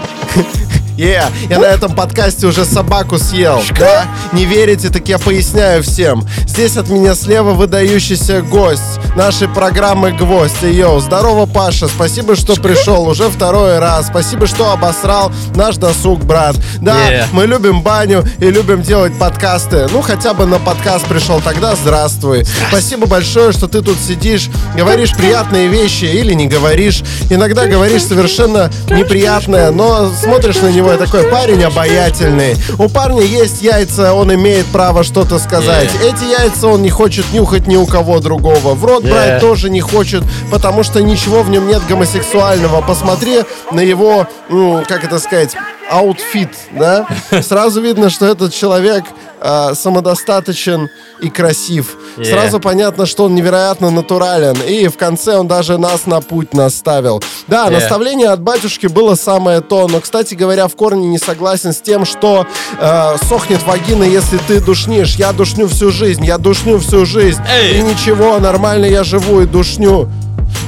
Yeah, 0.98 1.30
я 1.48 1.60
на 1.60 1.66
этом 1.66 1.94
подкасте 1.94 2.48
уже 2.48 2.64
собаку 2.64 3.18
съел. 3.18 3.62
Да? 3.78 4.06
Не 4.32 4.44
верите, 4.44 4.88
так 4.88 5.06
я 5.08 5.20
поясняю 5.20 5.84
всем. 5.84 6.26
Здесь 6.44 6.76
от 6.76 6.88
меня 6.88 7.14
слева 7.14 7.52
выдающийся 7.52 8.42
гость 8.42 8.82
нашей 9.14 9.46
программы 9.46 10.10
«Гвоздь». 10.10 10.60
Йоу, 10.62 10.98
здорово, 10.98 11.46
Паша. 11.46 11.86
Спасибо, 11.86 12.34
что 12.34 12.56
пришел 12.60 13.06
уже 13.06 13.28
второй 13.28 13.78
раз. 13.78 14.08
Спасибо, 14.08 14.48
что 14.48 14.72
обосрал 14.72 15.30
наш 15.54 15.76
досуг, 15.76 16.24
брат. 16.24 16.56
Да, 16.80 16.98
Yeah. 16.98 17.26
мы 17.30 17.46
любим 17.46 17.82
баню 17.82 18.24
и 18.40 18.50
любим 18.50 18.82
делать 18.82 19.16
подкасты. 19.16 19.86
Ну, 19.92 20.02
хотя 20.02 20.34
бы 20.34 20.46
на 20.46 20.58
подкаст 20.58 21.06
пришел, 21.06 21.40
тогда 21.40 21.76
здравствуй. 21.76 22.44
Спасибо 22.70 23.06
большое, 23.06 23.52
что 23.52 23.68
ты 23.68 23.82
тут 23.82 23.98
сидишь, 24.00 24.48
говоришь 24.76 25.14
приятные 25.14 25.68
вещи 25.68 26.06
или 26.06 26.34
не 26.34 26.48
говоришь. 26.48 27.02
Иногда 27.30 27.66
говоришь 27.66 28.02
совершенно 28.02 28.68
неприятное, 28.90 29.70
но 29.70 30.10
смотришь 30.10 30.56
на 30.56 30.72
него 30.72 30.87
и 30.92 30.98
такой 30.98 31.24
парень 31.24 31.62
обаятельный. 31.64 32.56
У 32.78 32.88
парня 32.88 33.22
есть 33.22 33.62
яйца, 33.62 34.14
он 34.14 34.32
имеет 34.34 34.66
право 34.66 35.02
что-то 35.04 35.38
сказать. 35.38 35.88
Yeah. 36.02 36.14
Эти 36.14 36.24
яйца 36.24 36.68
он 36.68 36.82
не 36.82 36.90
хочет 36.90 37.32
нюхать 37.32 37.66
ни 37.66 37.76
у 37.76 37.86
кого 37.86 38.20
другого. 38.20 38.74
В 38.74 38.84
рот 38.84 39.04
Yeah. 39.04 39.10
брать 39.12 39.40
тоже 39.40 39.70
не 39.70 39.80
хочет, 39.80 40.22
потому 40.50 40.82
что 40.82 41.02
ничего 41.02 41.42
в 41.42 41.50
нем 41.50 41.66
нет 41.68 41.82
гомосексуального. 41.88 42.80
Посмотри 42.82 43.40
на 43.72 43.80
его, 43.80 44.26
м, 44.50 44.84
как 44.84 45.04
это 45.04 45.18
сказать, 45.18 45.56
outfit, 45.90 46.50
да? 46.72 47.06
Сразу 47.42 47.80
видно, 47.80 48.10
что 48.10 48.26
этот 48.26 48.52
человек 48.52 49.04
а, 49.40 49.74
самодостаточен 49.74 50.88
и 51.20 51.30
красив. 51.30 51.96
Yeah. 52.18 52.30
Сразу 52.30 52.60
понятно, 52.60 53.06
что 53.06 53.24
он 53.24 53.34
невероятно 53.34 53.90
натурален. 53.90 54.56
И 54.66 54.88
в 54.88 54.96
конце 54.96 55.36
он 55.36 55.46
даже 55.48 55.78
нас 55.78 56.06
на 56.06 56.20
путь 56.20 56.52
наставил. 56.54 57.22
Да, 57.46 57.66
Yeah. 57.68 57.70
наставление 57.70 58.28
от 58.28 58.40
батюшки 58.40 58.86
было 58.86 59.14
самое 59.14 59.60
то. 59.60 59.88
Но, 59.88 60.00
кстати 60.00 60.34
говоря, 60.34 60.68
в 60.68 60.74
корне 60.76 61.06
не 61.08 61.18
согласен 61.18 61.72
с 61.72 61.80
тем, 61.80 62.04
что 62.04 62.46
э, 62.80 63.16
сохнет 63.28 63.62
вагина, 63.66 64.04
если 64.04 64.38
ты 64.48 64.60
душнишь. 64.60 65.16
Я 65.16 65.32
душню 65.32 65.68
всю 65.68 65.90
жизнь, 65.90 66.24
я 66.24 66.38
душню 66.38 66.78
всю 66.78 67.06
жизнь. 67.06 67.40
Эй! 67.48 67.78
И 67.78 67.82
ничего, 67.82 68.38
нормально 68.38 68.86
я 68.86 69.04
живу 69.04 69.40
и 69.40 69.46
душню. 69.46 70.08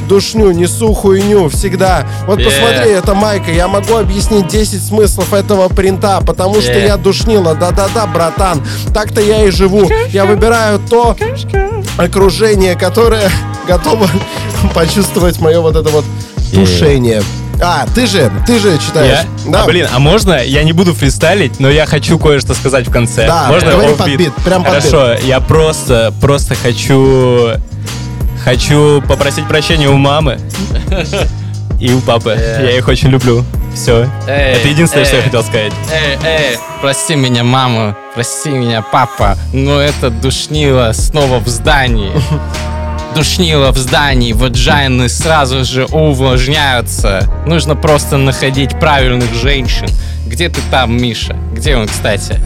Душню, 0.09 0.51
несу 0.51 0.93
хуйню 0.93 1.49
всегда. 1.49 2.05
Вот 2.27 2.41
Yeah. 2.41 2.45
посмотри, 2.45 2.91
это 2.93 3.15
майка. 3.15 3.53
Я 3.53 3.69
могу 3.69 3.95
объяснить 3.97 4.49
10 4.49 4.85
смыслов 4.85 5.33
этого 5.33 5.69
принта, 5.69 6.21
потому 6.21 6.61
что 6.61 6.73
Yeah. 6.73 6.87
я 6.87 6.97
душнила. 6.97 7.55
Да-да-да, 7.55 8.07
братан. 8.07 8.61
Так-то 8.93 9.21
я 9.21 9.45
и 9.45 9.51
живу. 9.51 9.89
Я 10.09 10.25
выбираю 10.25 10.81
то 10.81 11.17
окружение, 11.97 12.75
которое 12.75 13.31
готово 13.69 14.09
почувствовать 14.75 15.39
мое 15.41 15.61
вот 15.61 15.77
это 15.77 15.89
вот 15.91 16.05
душение. 16.53 17.23
А, 17.63 17.87
ты 17.95 18.07
же, 18.07 18.33
ты 18.47 18.59
же 18.59 18.79
читаешь. 18.79 19.27
Я? 19.45 19.51
Да. 19.53 19.65
А, 19.65 19.67
блин, 19.67 19.87
а 19.93 19.99
можно? 19.99 20.43
Я 20.43 20.63
не 20.63 20.73
буду 20.73 20.95
фристайлить, 20.95 21.61
но 21.61 21.69
я 21.69 21.85
хочу 21.85 22.19
кое-что 22.19 22.55
сказать 22.55 22.89
в 22.89 22.91
конце. 22.91 23.27
Да, 23.27 23.49
можно 23.49 23.73
говори 23.73 23.89
off 23.91 23.97
под 23.99 24.09
beat? 24.09 24.17
бит, 24.17 24.33
прям 24.47 24.65
под 24.65 24.73
Хорошо, 24.83 25.13
я 25.23 25.41
просто, 25.41 26.13
просто 26.23 26.55
хочу, 26.55 27.51
хочу 28.45 29.03
попросить 29.03 29.47
прощения 29.47 29.89
у 29.89 29.97
мамы 29.97 30.39
и 31.81 31.93
у 31.93 32.01
папы. 32.01 32.31
Yeah. 32.31 32.65
Я 32.65 32.79
их 32.79 32.89
очень 32.89 33.09
люблю. 33.09 33.45
Все. 33.75 34.09
Эй, 34.27 34.55
Это 34.55 34.69
единственное, 34.69 35.05
что 35.05 35.17
я 35.17 35.23
хотел 35.23 35.43
сказать. 35.43 35.73
Эй, 35.93 36.19
эй, 36.25 36.59
прости 36.81 37.15
меня, 37.15 37.45
мама, 37.45 37.97
прости 38.15 38.51
меня, 38.51 38.83
папа, 38.83 39.37
но 39.53 39.81
это 39.81 40.11
душнило 40.11 40.91
снова 40.93 41.39
в 41.39 41.49
здании. 41.49 42.11
Душнило 43.15 43.73
в 43.73 43.77
здании, 43.77 44.33
ваджайны 44.33 45.09
сразу 45.09 45.65
же 45.65 45.85
увлажняются. 45.87 47.29
Нужно 47.45 47.75
просто 47.75 48.17
находить 48.17 48.79
правильных 48.79 49.35
женщин. 49.35 49.89
Где 50.27 50.49
ты 50.49 50.61
там, 50.71 50.97
Миша? 50.97 51.37
Где 51.53 51.77
он, 51.77 51.89
кстати? 51.89 52.41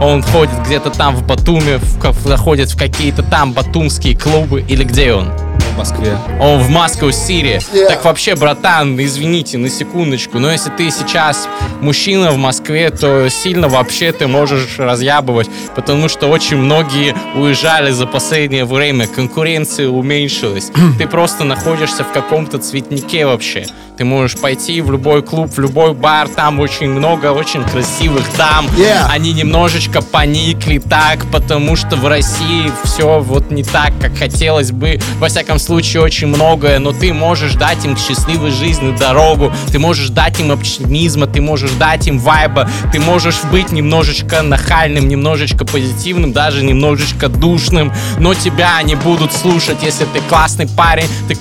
Он 0.00 0.22
ходит 0.22 0.54
где-то 0.66 0.90
там 0.90 1.16
в 1.16 1.26
Батуме, 1.26 1.78
в, 1.78 2.28
заходит 2.28 2.70
в 2.70 2.78
какие-то 2.78 3.22
там 3.22 3.52
батумские 3.52 4.16
клубы, 4.16 4.64
или 4.68 4.84
где 4.84 5.14
он? 5.14 5.30
В 5.74 5.78
Москве. 5.78 6.18
Он 6.40 6.58
в 6.60 6.70
Москву-Сити. 6.70 7.60
Yeah. 7.72 7.88
Так 7.88 8.04
вообще, 8.04 8.34
братан, 8.34 8.98
извините, 8.98 9.58
на 9.58 9.68
секундочку, 9.68 10.38
но 10.38 10.50
если 10.50 10.70
ты 10.70 10.90
сейчас 10.90 11.48
мужчина 11.80 12.30
в 12.30 12.38
Москве, 12.38 12.90
то 12.90 13.28
сильно 13.28 13.68
вообще 13.68 14.12
ты 14.12 14.26
можешь 14.26 14.78
разъябывать, 14.78 15.48
потому 15.74 16.08
что 16.08 16.28
очень 16.28 16.56
многие 16.56 17.14
уезжали 17.34 17.90
за 17.90 18.06
последнее 18.06 18.64
время, 18.64 19.06
конкуренция 19.06 19.88
уменьшилась. 19.88 20.70
Ты 20.98 21.06
просто 21.06 21.44
находишься 21.44 22.04
в 22.04 22.12
каком-то 22.12 22.58
цветнике 22.58 23.26
вообще. 23.26 23.66
Ты 23.96 24.04
можешь 24.04 24.38
пойти 24.38 24.82
в 24.82 24.90
любой 24.90 25.22
клуб, 25.22 25.50
в 25.50 25.58
любой 25.58 25.94
бар, 25.94 26.28
там 26.28 26.60
очень 26.60 26.90
много 26.90 27.32
очень 27.32 27.64
красивых 27.64 28.24
дам. 28.36 28.66
Yeah. 28.76 29.06
Они 29.10 29.32
немножечко 29.32 29.85
поникли 30.02 30.78
так, 30.78 31.24
потому 31.30 31.76
что 31.76 31.96
в 31.96 32.06
России 32.06 32.70
все 32.84 33.20
вот 33.20 33.50
не 33.50 33.62
так, 33.62 33.92
как 34.00 34.16
хотелось 34.16 34.72
бы. 34.72 34.98
Во 35.18 35.28
всяком 35.28 35.58
случае, 35.58 36.02
очень 36.02 36.28
многое, 36.28 36.78
но 36.78 36.92
ты 36.92 37.12
можешь 37.12 37.54
дать 37.54 37.84
им 37.84 37.96
счастливой 37.96 38.50
жизни 38.50 38.96
дорогу, 38.96 39.52
ты 39.72 39.78
можешь 39.78 40.10
дать 40.10 40.40
им 40.40 40.52
оптимизма, 40.52 41.26
ты 41.26 41.40
можешь 41.40 41.72
дать 41.72 42.06
им 42.06 42.18
вайба, 42.18 42.68
ты 42.92 43.00
можешь 43.00 43.42
быть 43.44 43.72
немножечко 43.72 44.42
нахальным, 44.42 45.08
немножечко 45.08 45.64
позитивным, 45.64 46.32
даже 46.32 46.64
немножечко 46.64 47.28
душным, 47.28 47.92
но 48.18 48.34
тебя 48.34 48.76
они 48.78 48.94
будут 48.94 49.32
слушать, 49.32 49.78
если 49.82 50.04
ты 50.04 50.20
классный 50.28 50.68
парень, 50.68 51.08
ты 51.28 51.36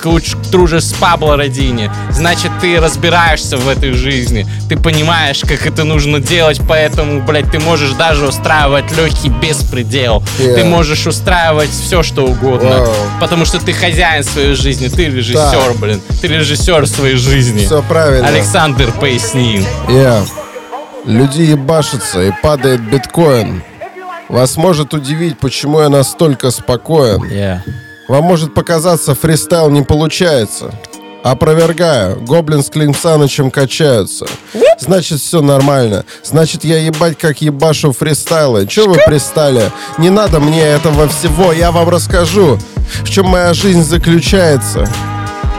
дружишь 0.52 0.86
с 0.86 0.94
Пабло 0.94 1.38
Родини, 1.38 1.92
значит, 2.10 2.52
ты 2.62 2.80
разбираешься 2.80 3.58
в 3.58 3.68
этой 3.68 3.92
жизни, 3.92 4.46
ты 4.70 4.78
понимаешь, 4.78 5.42
как 5.42 5.66
это 5.66 5.84
нужно 5.84 6.20
делать, 6.20 6.60
поэтому, 6.68 7.22
блядь, 7.22 7.52
ты 7.52 7.60
можешь 7.60 7.92
даже 7.92 8.28
устраивать 8.40 8.92
легкий 8.98 9.30
беспредел, 9.30 10.24
Yeah. 10.40 10.56
ты 10.56 10.64
можешь 10.66 11.08
устраивать 11.08 11.70
все, 11.70 12.04
что 12.04 12.26
угодно, 12.26 12.82
Вау. 12.82 12.94
потому 13.20 13.46
что 13.46 13.60
ты 13.60 13.72
хозяин 13.74 14.24
своей 14.24 14.56
жизни, 14.56 14.88
ты 14.88 15.06
режиссер, 15.06 15.52
Так. 15.72 15.78
блин, 15.78 16.02
ты 16.22 16.28
режиссер 16.28 16.88
своей 16.88 17.16
жизни. 17.16 17.66
Все 17.66 17.82
правильно. 17.84 18.28
Александр, 18.28 18.92
поясни. 19.00 19.66
Я. 19.90 20.24
Люди 21.06 21.42
ебашатся 21.44 22.22
и 22.24 22.32
падает 22.42 22.82
биткоин. 22.82 23.62
Вас 24.28 24.58
может 24.58 24.94
удивить, 24.94 25.38
почему 25.40 25.80
я 25.82 25.90
настолько 25.90 26.52
спокоен. 26.52 27.22
Вам 28.08 28.24
может 28.24 28.54
показаться, 28.54 29.16
фристайл 29.16 29.70
не 29.70 29.82
получается. 29.84 30.74
Опровергаю. 31.26 32.22
Гоблин 32.22 32.62
с 32.62 32.70
Клим 32.70 32.94
Санычем 32.94 33.50
качаются. 33.50 34.28
Значит, 34.78 35.20
все 35.20 35.42
нормально. 35.42 36.06
Значит, 36.22 36.64
я 36.64 36.78
ебать 36.78 37.18
как 37.18 37.42
ебашу 37.42 37.94
фристайлы. 37.94 38.68
Че 38.68 38.88
вы 38.88 38.98
пристали? 39.04 39.72
Не 39.98 40.12
надо 40.12 40.40
мне 40.40 40.62
этого 40.62 41.08
всего. 41.08 41.52
Я 41.52 41.72
вам 41.72 41.90
расскажу, 41.90 42.60
в 43.02 43.10
чем 43.10 43.26
моя 43.26 43.56
жизнь 43.56 43.82
заключается. 43.82 44.88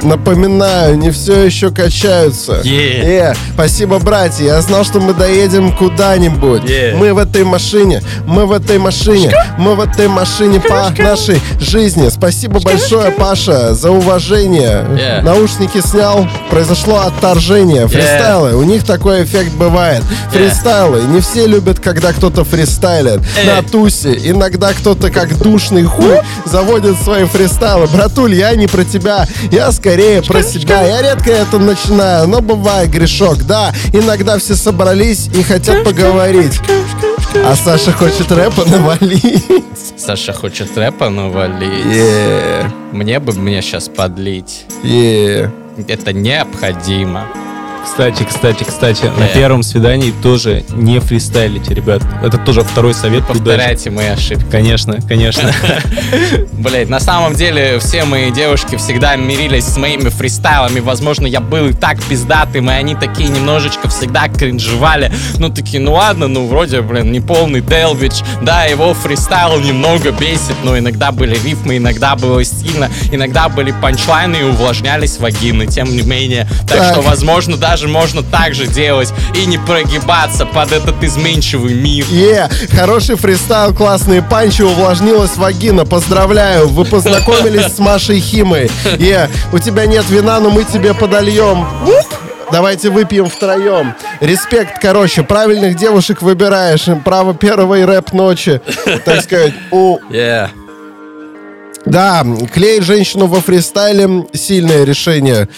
Напоминаю, 0.02 0.98
не 0.98 1.10
все 1.10 1.44
еще 1.44 1.70
качаются. 1.70 2.60
Yeah. 2.62 3.32
Э, 3.32 3.34
спасибо, 3.54 3.98
братья. 3.98 4.44
Я 4.44 4.60
знал, 4.60 4.84
что 4.84 5.00
мы 5.00 5.14
доедем 5.14 5.72
куда-нибудь. 5.72 6.62
Yeah. 6.62 6.96
Мы 6.96 7.14
в 7.14 7.18
этой 7.18 7.44
машине, 7.44 8.02
мы 8.26 8.46
в 8.46 8.52
этой 8.52 8.78
машине, 8.78 9.32
мы 9.58 9.74
в 9.74 9.80
этой 9.80 10.08
машине 10.08 10.60
по 10.60 10.92
нашей 10.98 11.40
жизни. 11.58 12.08
Спасибо 12.10 12.60
большое, 12.60 13.10
Паша, 13.10 13.74
за 13.74 13.90
уважение. 13.90 14.84
Yeah. 14.88 15.22
Наушники 15.22 15.80
снял, 15.80 16.28
произошло 16.50 17.00
отторжение. 17.00 17.88
Фристайлы, 17.88 18.54
у 18.54 18.62
них 18.62 18.84
такой 18.84 19.24
эффект 19.24 19.52
бывает. 19.52 20.02
Фристайлы, 20.30 21.02
не 21.02 21.20
все 21.20 21.46
любят, 21.46 21.80
когда 21.80 22.12
кто-то 22.12 22.44
фристайлит. 22.44 23.20
Эй. 23.38 23.46
На 23.46 23.62
тусе 23.62 24.12
иногда 24.30 24.72
кто-то 24.72 25.10
как 25.10 25.36
душный 25.38 25.84
хуй 25.84 26.18
заводит 26.44 26.96
свои 27.02 27.24
фристайлы. 27.24 27.86
Братуль, 27.86 28.34
я 28.34 28.54
не 28.54 28.66
про 28.66 28.84
тебя, 28.84 29.26
я 29.50 29.66
скорее 29.86 30.20
про 30.20 30.42
себя. 30.42 30.82
Я 30.82 31.00
редко 31.02 31.30
это 31.30 31.58
начинаю, 31.58 32.26
но 32.26 32.40
бывает 32.40 32.90
грешок. 32.90 33.44
Да, 33.44 33.72
иногда 33.92 34.36
все 34.38 34.56
собрались 34.56 35.28
и 35.28 35.42
хотят 35.44 35.84
поговорить. 35.84 36.60
А 37.44 37.54
Саша 37.54 37.92
хочет 37.92 38.32
рэпа 38.32 38.64
навалить. 38.64 39.44
Саша 39.96 40.32
хочет 40.32 40.76
рэпа 40.76 41.08
навалить. 41.08 41.86
Yeah, 41.86 42.68
Мне 42.92 43.20
бы 43.20 43.32
мне 43.34 43.62
сейчас 43.62 43.88
подлить. 43.88 44.66
yeah. 44.82 45.50
Это 45.86 46.12
необходимо. 46.12 47.26
Кстати, 47.86 48.24
кстати, 48.24 48.64
кстати, 48.64 49.04
на 49.16 49.24
Э. 49.24 49.32
первом 49.32 49.62
свидании 49.62 50.12
тоже 50.22 50.64
не 50.74 50.98
фристайлите, 51.00 51.72
ребят. 51.72 52.02
Это 52.22 52.36
тоже 52.36 52.62
второй 52.62 52.92
совет. 52.92 53.24
Повторяйте 53.26 53.88
мои 53.90 54.08
ошибки. 54.08 54.44
Конечно, 54.50 54.98
конечно. 55.08 55.50
Блять, 56.52 56.90
на 56.90 57.00
самом 57.00 57.34
деле 57.34 57.78
все 57.78 58.04
мои 58.04 58.30
девушки 58.30 58.76
всегда 58.76 59.16
мирились 59.16 59.64
с 59.64 59.76
моими 59.78 60.08
фристайлами. 60.10 60.80
Возможно, 60.80 61.26
я 61.26 61.40
был 61.40 61.68
и 61.68 61.72
так 61.72 62.02
пиздатым, 62.02 62.70
и 62.70 62.74
они 62.74 62.94
такие 62.96 63.30
немножечко 63.30 63.88
всегда 63.88 64.28
кринжевали. 64.28 65.10
Ну, 65.38 65.48
такие, 65.48 65.80
ну 65.80 65.94
ладно, 65.94 66.28
ну 66.28 66.46
вроде, 66.48 66.82
блин, 66.82 67.12
не 67.12 67.20
полный 67.20 67.60
Делвич. 67.62 68.14
Да, 68.42 68.64
его 68.64 68.92
фристайл 68.94 69.58
немного 69.60 70.10
бесит, 70.10 70.56
но 70.64 70.76
иногда 70.78 71.12
были 71.12 71.38
рифмы, 71.42 71.78
иногда 71.78 72.14
было 72.16 72.44
стильно, 72.44 72.90
иногда 73.12 73.48
были 73.48 73.72
панчлайны 73.80 74.36
и 74.36 74.42
увлажнялись 74.42 75.18
вагины, 75.18 75.66
тем 75.66 75.96
не 75.96 76.02
менее. 76.02 76.46
Так, 76.68 76.78
Так. 76.78 76.92
что, 76.92 77.00
возможно, 77.02 77.56
даже 77.56 77.75
можно 77.84 78.22
так 78.22 78.54
же 78.54 78.66
делать 78.66 79.12
и 79.34 79.46
не 79.46 79.58
прогибаться 79.58 80.46
под 80.46 80.72
этот 80.72 81.02
изменчивый 81.02 81.74
мир. 81.74 82.06
Е, 82.10 82.48
хороший 82.72 83.16
фристайл, 83.16 83.74
классные 83.74 84.22
панчи, 84.22 84.62
увлажнилась 84.62 85.36
вагина. 85.36 85.84
Поздравляю, 85.84 86.68
вы 86.68 86.84
познакомились 86.84 87.74
с 87.74 87.78
Машей 87.78 88.20
Химой. 88.20 88.70
Е, 88.98 89.28
у 89.52 89.58
тебя 89.58 89.86
нет 89.86 90.08
вина, 90.08 90.40
но 90.40 90.50
мы 90.50 90.64
тебе 90.64 90.94
подольем. 90.94 91.66
Давайте 92.52 92.90
выпьем 92.90 93.28
втроем. 93.28 93.94
Респект, 94.20 94.80
короче, 94.80 95.22
правильных 95.24 95.76
девушек 95.76 96.22
выбираешь. 96.22 96.86
Им 96.86 97.00
право 97.00 97.34
первой 97.34 97.84
рэп 97.84 98.12
ночи. 98.12 98.60
Так 99.04 99.22
сказать. 99.22 99.52
У, 99.72 99.98
Yeah. 100.10 100.48
да, 101.84 102.24
клеить 102.52 102.84
женщину 102.84 103.26
во 103.26 103.40
фристайле– 103.40 104.26
сильное 104.32 104.84
решение. 104.84 105.48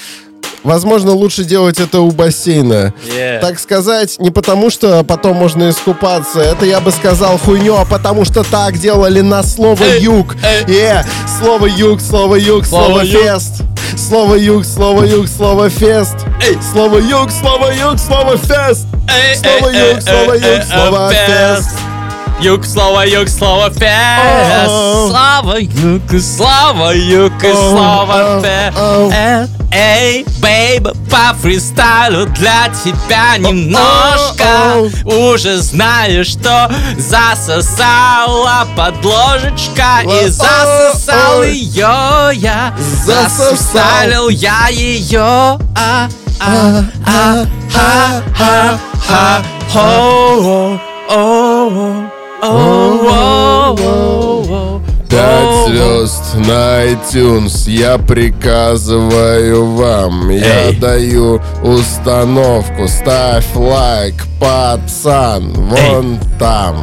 Возможно, 0.69 1.12
лучше 1.12 1.45
делать 1.45 1.81
это 1.81 2.01
у 2.01 2.11
бассейна. 2.11 2.93
Yeah. 3.07 3.41
Так 3.41 3.59
сказать, 3.59 4.16
не 4.19 4.31
потому, 4.31 4.69
что 4.69 5.03
потом 5.03 5.37
можно 5.37 5.71
искупаться. 5.71 6.41
Это 6.41 6.66
я 6.66 6.81
бы 6.81 6.91
сказал 6.91 7.39
хуйню, 7.39 7.75
а 7.75 7.87
потому 7.87 8.27
что 8.27 8.45
так 8.45 8.77
делали 8.77 9.23
на 9.23 9.43
слово 9.43 9.83
юг. 9.99 10.37
Е, 10.66 11.07
слово 11.39 11.69
юг, 11.69 12.03
слово 12.03 12.35
юг, 12.35 12.66
Слово 12.66 13.07
фест. 13.07 13.62
Слово 13.97 14.35
юг, 14.35 14.66
слово 14.66 15.05
юг, 15.05 15.27
слово 15.27 15.71
фест. 15.71 16.16
Эй. 16.47 16.59
Слово 16.61 16.99
юг, 16.99 17.31
слово 17.31 17.73
юг, 17.73 17.99
слово 17.99 18.37
фест. 18.37 18.87
Эй, 19.09 19.37
Слово 19.37 19.73
эй, 19.73 19.89
юг, 19.89 19.97
эй, 19.97 20.03
слово 20.03 20.35
эй, 20.35 20.57
юг, 20.57 20.64
слово 20.64 21.12
фест. 21.14 21.71
Юг, 22.41 22.66
слово 22.66 23.07
юг, 23.07 23.29
слово 23.31 23.71
фест. 23.71 24.71
Слава 25.09 25.57
юг, 25.59 26.03
слава 26.21 26.93
юг, 26.95 27.33
о-о. 27.43 28.43
фест. 29.11 29.58
Эй, 29.71 30.25
бейб, 30.41 30.89
по 31.11 31.35
фристайлю 31.41 32.27
для 32.27 32.69
тебя 32.83 33.37
немножко. 33.37 34.91
Уже 35.05 35.59
знаю, 35.59 36.25
что 36.25 36.71
засосала 36.97 38.66
подложечка 38.75 40.01
и 40.05 40.29
засосал 40.29 41.43
ее 41.43 42.31
я. 42.35 42.75
Засосал. 43.05 43.57
Засосалил 43.57 44.29
я 44.31 44.69
ее. 44.69 45.21
А, 45.21 46.09
а, 46.41 46.85
а, 47.07 47.47
а, 47.75 48.23
а, 48.41 48.79
а, 49.11 49.43
о, 49.75 49.79
о, 50.41 50.81
о, 51.11 52.09
о, 52.43 52.49
о, 52.49 53.77
о. 53.79 54.88
Пять 55.09 55.69
звезд 55.69 56.35
на 56.35 56.85
iTunes 56.85 57.69
я 57.71 57.97
приказываю 57.99 59.65
вам. 59.75 60.29
Я 60.31 60.67
Эй. 60.69 60.77
даю 60.77 61.41
установку. 61.63 62.87
Ставь 62.89 63.47
лайк, 63.55 64.15
пацан. 64.41 65.51
Вон 65.53 66.19
там. 66.39 66.77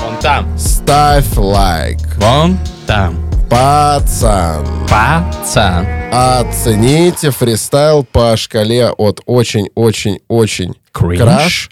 Вон 0.00 0.16
там, 0.20 0.58
Ставь 0.58 1.36
лайк, 1.36 1.98
вон 2.18 2.58
там, 2.86 3.16
пацан. 3.50 4.66
Пацан. 4.88 5.86
Оцените 6.12 7.30
фристайл 7.30 8.04
по 8.04 8.36
шкале 8.36 8.88
от 8.90 9.20
очень-очень-очень 9.26 10.74
Кринж. 10.92 11.18
краш. 11.20 11.70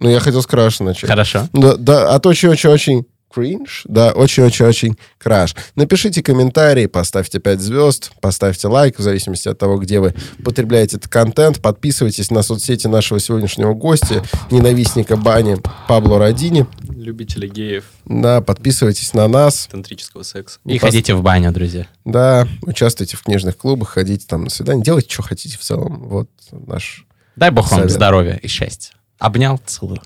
Ну, 0.00 0.08
я 0.10 0.20
хотел 0.20 0.42
с 0.42 0.46
краша 0.46 0.84
начать. 0.84 1.08
Хорошо. 1.10 1.48
Да, 1.52 1.74
да, 1.76 2.14
от 2.14 2.24
очень-очень-очень 2.26 3.04
кринж, 3.38 3.82
да, 3.88 4.10
очень-очень-очень 4.12 4.96
краш. 5.18 5.54
Напишите 5.76 6.22
комментарий, 6.22 6.88
поставьте 6.88 7.38
5 7.38 7.60
звезд, 7.60 8.10
поставьте 8.20 8.66
лайк, 8.68 8.98
в 8.98 9.02
зависимости 9.02 9.48
от 9.48 9.58
того, 9.58 9.78
где 9.78 10.00
вы 10.00 10.14
потребляете 10.44 10.96
этот 10.96 11.08
контент. 11.10 11.60
Подписывайтесь 11.60 12.30
на 12.30 12.42
соцсети 12.42 12.86
нашего 12.88 13.20
сегодняшнего 13.20 13.74
гостя, 13.74 14.24
ненавистника 14.50 15.16
бани 15.16 15.56
Пабло 15.86 16.18
Родини. 16.18 16.66
Любители 16.88 17.46
геев, 17.46 17.84
Да, 18.06 18.40
подписывайтесь 18.40 19.14
на 19.14 19.28
нас. 19.28 19.68
тантрического 19.70 20.22
секса. 20.24 20.58
И 20.64 20.76
Пос- 20.76 20.80
ходите 20.80 21.14
в 21.14 21.22
баню, 21.22 21.52
друзья. 21.52 21.86
Да, 22.04 22.48
участвуйте 22.62 23.16
в 23.16 23.22
книжных 23.22 23.56
клубах, 23.56 23.90
ходите 23.90 24.26
там 24.26 24.44
на 24.44 24.50
свидание, 24.50 24.84
делайте, 24.84 25.10
что 25.12 25.22
хотите 25.22 25.56
в 25.56 25.60
целом. 25.60 26.08
Вот 26.08 26.28
наш 26.50 27.04
Дай 27.36 27.50
бог 27.50 27.70
вам 27.70 27.80
Совет. 27.80 27.92
здоровья 27.92 28.34
и 28.42 28.48
счастья. 28.48 28.94
Обнял, 29.20 29.60
целую. 29.64 30.00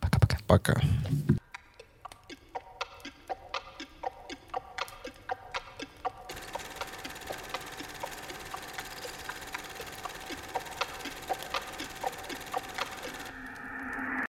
Пока-пока. 0.00 0.38
пока. 0.46 0.80